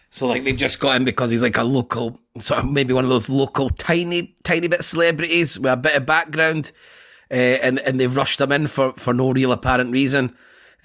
So 0.10 0.28
like 0.28 0.44
they've 0.44 0.56
just 0.56 0.80
got 0.80 0.96
him 0.96 1.06
because 1.06 1.32
he's 1.32 1.44
like 1.44 1.58
a 1.58 1.64
local, 1.64 2.20
sort 2.40 2.62
of 2.62 2.72
maybe 2.72 2.94
one 2.94 3.04
of 3.04 3.10
those 3.10 3.30
local 3.30 3.70
tiny, 3.70 4.36
tiny 4.44 4.68
bit 4.68 4.84
celebrities 4.84 5.60
with 5.60 5.72
a 5.72 5.78
bit 5.78 5.96
of 5.96 6.06
background, 6.06 6.72
uh, 7.30 7.34
and 7.36 7.80
and 7.80 8.00
they've 8.00 8.16
rushed 8.16 8.40
him 8.40 8.52
in 8.52 8.68
for 8.68 8.94
for 8.94 9.14
no 9.14 9.32
real 9.32 9.52
apparent 9.52 9.92
reason. 9.92 10.36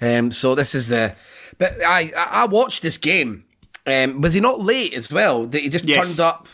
Um, 0.01 0.31
so 0.31 0.55
this 0.55 0.75
is 0.75 0.89
the, 0.89 1.15
but 1.57 1.73
I 1.85 2.11
I 2.17 2.43
I 2.43 2.45
watched 2.47 2.81
this 2.81 2.97
game. 2.97 3.45
Um, 3.87 4.21
was 4.21 4.33
he 4.33 4.41
not 4.41 4.59
late 4.61 4.93
as 4.93 5.11
well? 5.11 5.45
That 5.45 5.61
he 5.61 5.69
just 5.69 5.85
Yes. 5.85 6.05
turned 6.07 6.19
up. 6.19 6.47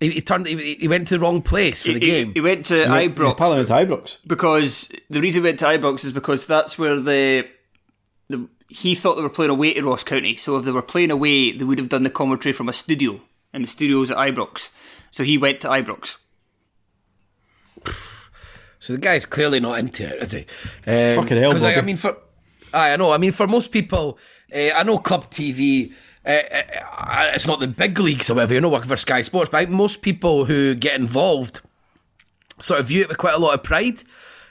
He, 0.00 0.10
he 0.10 0.20
turned. 0.22 0.46
He, 0.46 0.74
he 0.74 0.88
went 0.88 1.06
to 1.08 1.14
the 1.18 1.20
wrong 1.20 1.42
place 1.42 1.82
for 1.82 1.92
the 1.92 2.00
He- 2.00 2.06
he, 2.06 2.06
game. 2.24 2.32
he 2.34 2.40
went 2.40 2.64
to 2.66 2.74
Ibrox 2.74 3.36
Parliament 3.36 3.68
Ibrox. 3.68 4.16
because 4.26 4.90
the 5.10 5.20
reason 5.20 5.42
he 5.42 5.48
went 5.48 5.58
to 5.60 5.66
Ibrox 5.66 6.04
is 6.04 6.12
because 6.12 6.46
that's 6.46 6.78
where 6.78 6.98
the, 6.98 7.46
the 8.28 8.48
he 8.68 8.94
thought 8.94 9.16
they 9.16 9.22
were 9.22 9.28
playing 9.28 9.50
away 9.50 9.74
to 9.74 9.82
Ross 9.82 10.02
County. 10.02 10.36
So 10.36 10.56
if 10.56 10.64
they 10.64 10.72
were 10.72 10.80
playing 10.82 11.10
away, 11.10 11.52
they 11.52 11.64
would 11.64 11.78
have 11.78 11.90
done 11.90 12.02
the 12.04 12.10
commentary 12.10 12.52
from 12.54 12.68
a 12.68 12.72
studio, 12.72 13.20
and 13.52 13.62
the 13.64 13.68
studio's 13.68 14.10
at 14.10 14.16
Ibrox. 14.16 14.70
So 15.10 15.22
he 15.22 15.36
went 15.36 15.60
to 15.62 15.68
Ibrox. 15.68 16.16
So 18.78 18.94
the 18.94 18.98
guy's 18.98 19.26
clearly 19.26 19.60
not 19.60 19.78
into 19.78 20.06
it, 20.06 20.22
is 20.22 20.32
he? 20.32 20.40
Um, 20.86 21.16
Fucking 21.22 21.36
hell, 21.36 21.52
'cause 21.52 21.64
I, 21.64 21.74
I 21.74 21.80
mean, 21.82 21.96
for 21.98 22.16
I, 22.72 22.92
I 22.92 22.96
know. 22.96 23.12
I 23.12 23.18
mean, 23.18 23.32
for 23.32 23.46
most 23.46 23.70
people, 23.72 24.18
uh, 24.54 24.70
I 24.74 24.82
know 24.84 24.98
club 24.98 25.30
TV. 25.30 25.92
Uh, 26.24 26.42
it's 27.34 27.46
not 27.46 27.60
the 27.60 27.68
big 27.68 27.98
leagues, 27.98 28.28
or 28.28 28.34
whatever. 28.34 28.52
You're 28.52 28.62
not 28.62 28.72
working 28.72 28.88
for 28.88 28.96
Sky 28.96 29.22
Sports, 29.22 29.50
but 29.50 29.58
I 29.58 29.64
think 29.64 29.76
most 29.76 30.02
people 30.02 30.44
who 30.44 30.74
get 30.74 30.98
involved 30.98 31.60
sort 32.60 32.80
of 32.80 32.86
view 32.86 33.02
it 33.02 33.08
with 33.08 33.18
quite 33.18 33.34
a 33.34 33.38
lot 33.38 33.54
of 33.54 33.62
pride. 33.62 34.02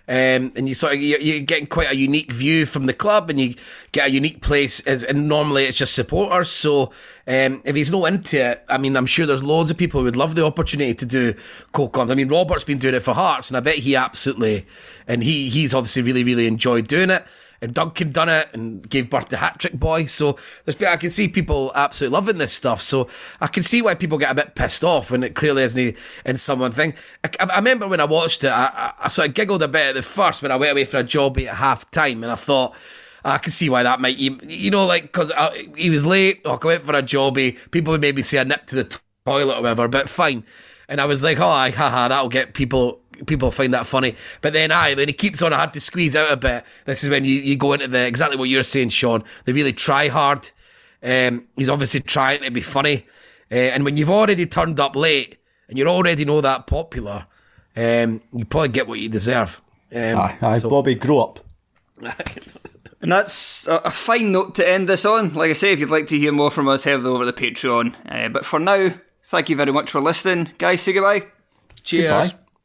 Um, 0.08 0.52
and 0.56 0.68
you 0.68 0.74
sort 0.74 0.94
of 0.94 1.02
you're, 1.02 1.20
you're 1.20 1.42
getting 1.42 1.68
quite 1.68 1.92
a 1.92 1.96
unique 1.96 2.32
view 2.32 2.66
from 2.66 2.88
the 2.88 2.94
club, 2.94 3.30
and 3.30 3.40
you 3.40 3.54
get 3.92 4.08
a 4.08 4.12
unique 4.12 4.42
place. 4.42 4.80
As, 4.88 5.04
and 5.04 5.30
normally 5.30 5.66
it's 5.66 5.78
just 5.78 5.94
supporters. 5.94 6.50
So 6.50 6.92
um, 7.28 7.62
if 7.64 7.76
he's 7.76 7.92
not 7.92 8.06
into 8.06 8.44
it, 8.44 8.66
I 8.68 8.80
mean, 8.80 8.98
I'm 8.98 9.06
sure 9.06 9.28
there's 9.28 9.44
loads 9.44 9.70
of 9.70 9.78
people 9.78 10.00
who 10.00 10.06
would 10.06 10.16
love 10.16 10.34
the 10.34 10.44
opportunity 10.44 10.96
to 10.96 11.06
do 11.06 11.36
co-coms. 11.74 12.10
I 12.10 12.16
mean, 12.16 12.28
Robert's 12.28 12.64
been 12.64 12.80
doing 12.80 12.96
it 12.96 13.02
for 13.02 13.14
Hearts, 13.14 13.52
and 13.52 13.58
I 13.58 13.60
bet 13.60 13.76
he 13.76 13.96
absolutely, 13.96 14.66
and 15.08 15.24
he 15.24 15.50
he's 15.50 15.76
obviously 15.76 16.02
really 16.02 16.24
really 16.24 16.48
enjoyed 16.48 16.88
doing 16.88 17.12
it. 17.12 17.24
And 17.62 17.74
Duncan 17.74 18.12
done 18.12 18.30
it 18.30 18.50
and 18.54 18.88
gave 18.90 19.10
birth 19.10 19.30
to 19.30 19.38
Hat 19.38 19.60
Trick 19.60 19.74
Boy. 19.74 20.06
So 20.06 20.38
there's 20.66 20.82
I 20.82 20.96
can 20.98 21.12
see 21.12 21.28
people 21.28 21.72
absolutely 21.76 22.14
loving 22.14 22.38
this 22.38 22.54
stuff. 22.54 22.82
So 22.82 23.10
I 23.42 23.48
can 23.48 23.64
see 23.64 23.82
why 23.82 23.96
people 23.96 24.18
get 24.18 24.32
a 24.32 24.36
bit 24.36 24.56
pissed 24.56 24.84
off 24.84 25.12
when 25.12 25.24
it 25.24 25.36
clearly 25.36 25.64
isn't 25.64 25.98
in 26.26 26.38
someone 26.38 26.72
thing. 26.72 26.94
I, 27.24 27.30
I 27.40 27.58
remember 27.58 27.88
when 27.88 28.00
I 28.00 28.06
watched 28.06 28.44
it, 28.44 28.50
I, 28.50 28.66
I, 28.66 28.94
I 29.06 29.08
sort 29.10 29.28
of 29.28 29.34
giggled 29.34 29.62
a 29.62 29.68
bit 29.68 29.88
at 29.88 29.96
the 29.96 30.02
first 30.02 30.42
when 30.42 30.52
I 30.52 30.56
went 30.56 30.72
away 30.72 30.86
for 30.86 30.98
a 30.98 31.04
job 31.04 31.38
at 31.38 31.56
half 31.56 31.90
time, 31.92 32.24
and 32.24 32.32
I 32.32 32.36
thought. 32.36 32.76
I 33.26 33.38
can 33.38 33.52
see 33.52 33.70
why 33.70 33.84
that 33.84 34.00
might, 34.00 34.18
you 34.18 34.72
know, 34.72 34.86
like, 34.86 35.04
because 35.04 35.30
uh, 35.32 35.54
he 35.76 35.90
was 35.90 36.06
late, 36.06 36.40
or 36.46 36.58
I 36.64 36.66
went 36.66 36.84
for 36.84 36.96
a 36.96 37.04
jobby. 37.04 37.58
People 37.70 37.92
would 37.92 38.00
maybe 38.00 38.24
say 38.24 38.38
a 38.38 38.46
nip 38.46 38.66
to 38.68 38.76
the 38.76 38.98
toilet 39.26 39.58
or 39.58 39.62
whatever, 39.62 39.90
but 39.90 40.08
fine. 40.08 40.46
And 40.88 41.02
I 41.02 41.06
was 41.06 41.22
like, 41.22 41.38
oh, 41.38 41.46
aye, 41.46 41.72
haha, 41.72 42.08
that'll 42.08 42.30
get 42.30 42.54
people 42.54 43.02
people 43.26 43.52
find 43.52 43.74
that 43.74 43.86
funny. 43.86 44.16
But 44.42 44.54
then, 44.54 44.72
I 44.72 44.94
then 44.94 45.08
he 45.08 45.14
keeps 45.14 45.42
on, 45.42 45.54
I 45.54 45.60
had 45.60 45.74
to 45.74 45.80
squeeze 45.80 46.16
out 46.16 46.32
a 46.32 46.38
bit. 46.38 46.64
This 46.86 47.04
is 47.04 47.10
when 47.10 47.26
you, 47.26 47.36
you 47.36 47.56
go 47.58 47.74
into 47.74 47.88
the 47.88 48.06
exactly 48.06 48.38
what 48.38 48.50
you're 48.50 48.64
saying, 48.64 48.90
Sean. 48.90 49.24
They 49.46 49.54
really 49.54 49.74
try 49.74 50.08
hard. 50.08 50.50
Um, 51.02 51.48
he's 51.56 51.70
obviously 51.70 52.02
trying 52.02 52.42
to 52.44 52.52
be 52.52 52.62
funny, 52.62 53.06
uh, 53.52 53.56
and 53.56 53.86
when 53.86 53.96
you've 53.98 54.10
already 54.10 54.46
turned 54.46 54.80
up 54.80 54.96
late 54.96 55.38
and 55.70 55.78
you're 55.78 55.88
already 55.88 56.26
know 56.26 56.42
that 56.42 56.68
popular, 56.68 57.26
um, 57.78 58.22
you 58.34 58.44
probably 58.46 58.70
get 58.70 58.88
what 58.88 59.00
you 59.00 59.08
deserve. 59.10 59.62
Um, 59.96 60.18
Aye, 60.18 60.38
aye, 60.42 60.60
so- 60.60 60.70
Bobby, 60.70 60.96
grow 60.96 61.20
up. 61.20 61.40
And 63.02 63.14
that's 63.14 63.66
a, 63.66 63.78
a 63.86 63.92
fine 63.92 64.34
note 64.34 64.56
to 64.56 64.70
end 64.70 64.90
this 64.90 65.06
on. 65.06 65.32
Like 65.34 65.52
I 65.52 65.54
say, 65.54 65.72
if 65.72 65.80
you'd 65.80 65.90
like 65.90 66.08
to 66.08 66.18
hear 66.20 66.34
more 66.34 66.52
from 66.52 66.68
us, 66.68 66.84
head 66.84 67.00
over 67.06 67.24
to 67.24 67.32
the 67.32 67.34
Patreon. 67.34 67.96
Uh, 68.06 68.28
but 68.28 68.46
for 68.46 68.60
now, 68.60 68.90
thank 69.24 69.50
you 69.50 69.56
very 69.56 69.72
much 69.72 69.90
for 69.90 70.02
listening. 70.02 70.52
Guys, 70.58 70.82
say 70.82 70.92
goodbye. 70.92 71.28
Cheers. 71.84 72.34
Goodbye. 72.34 72.46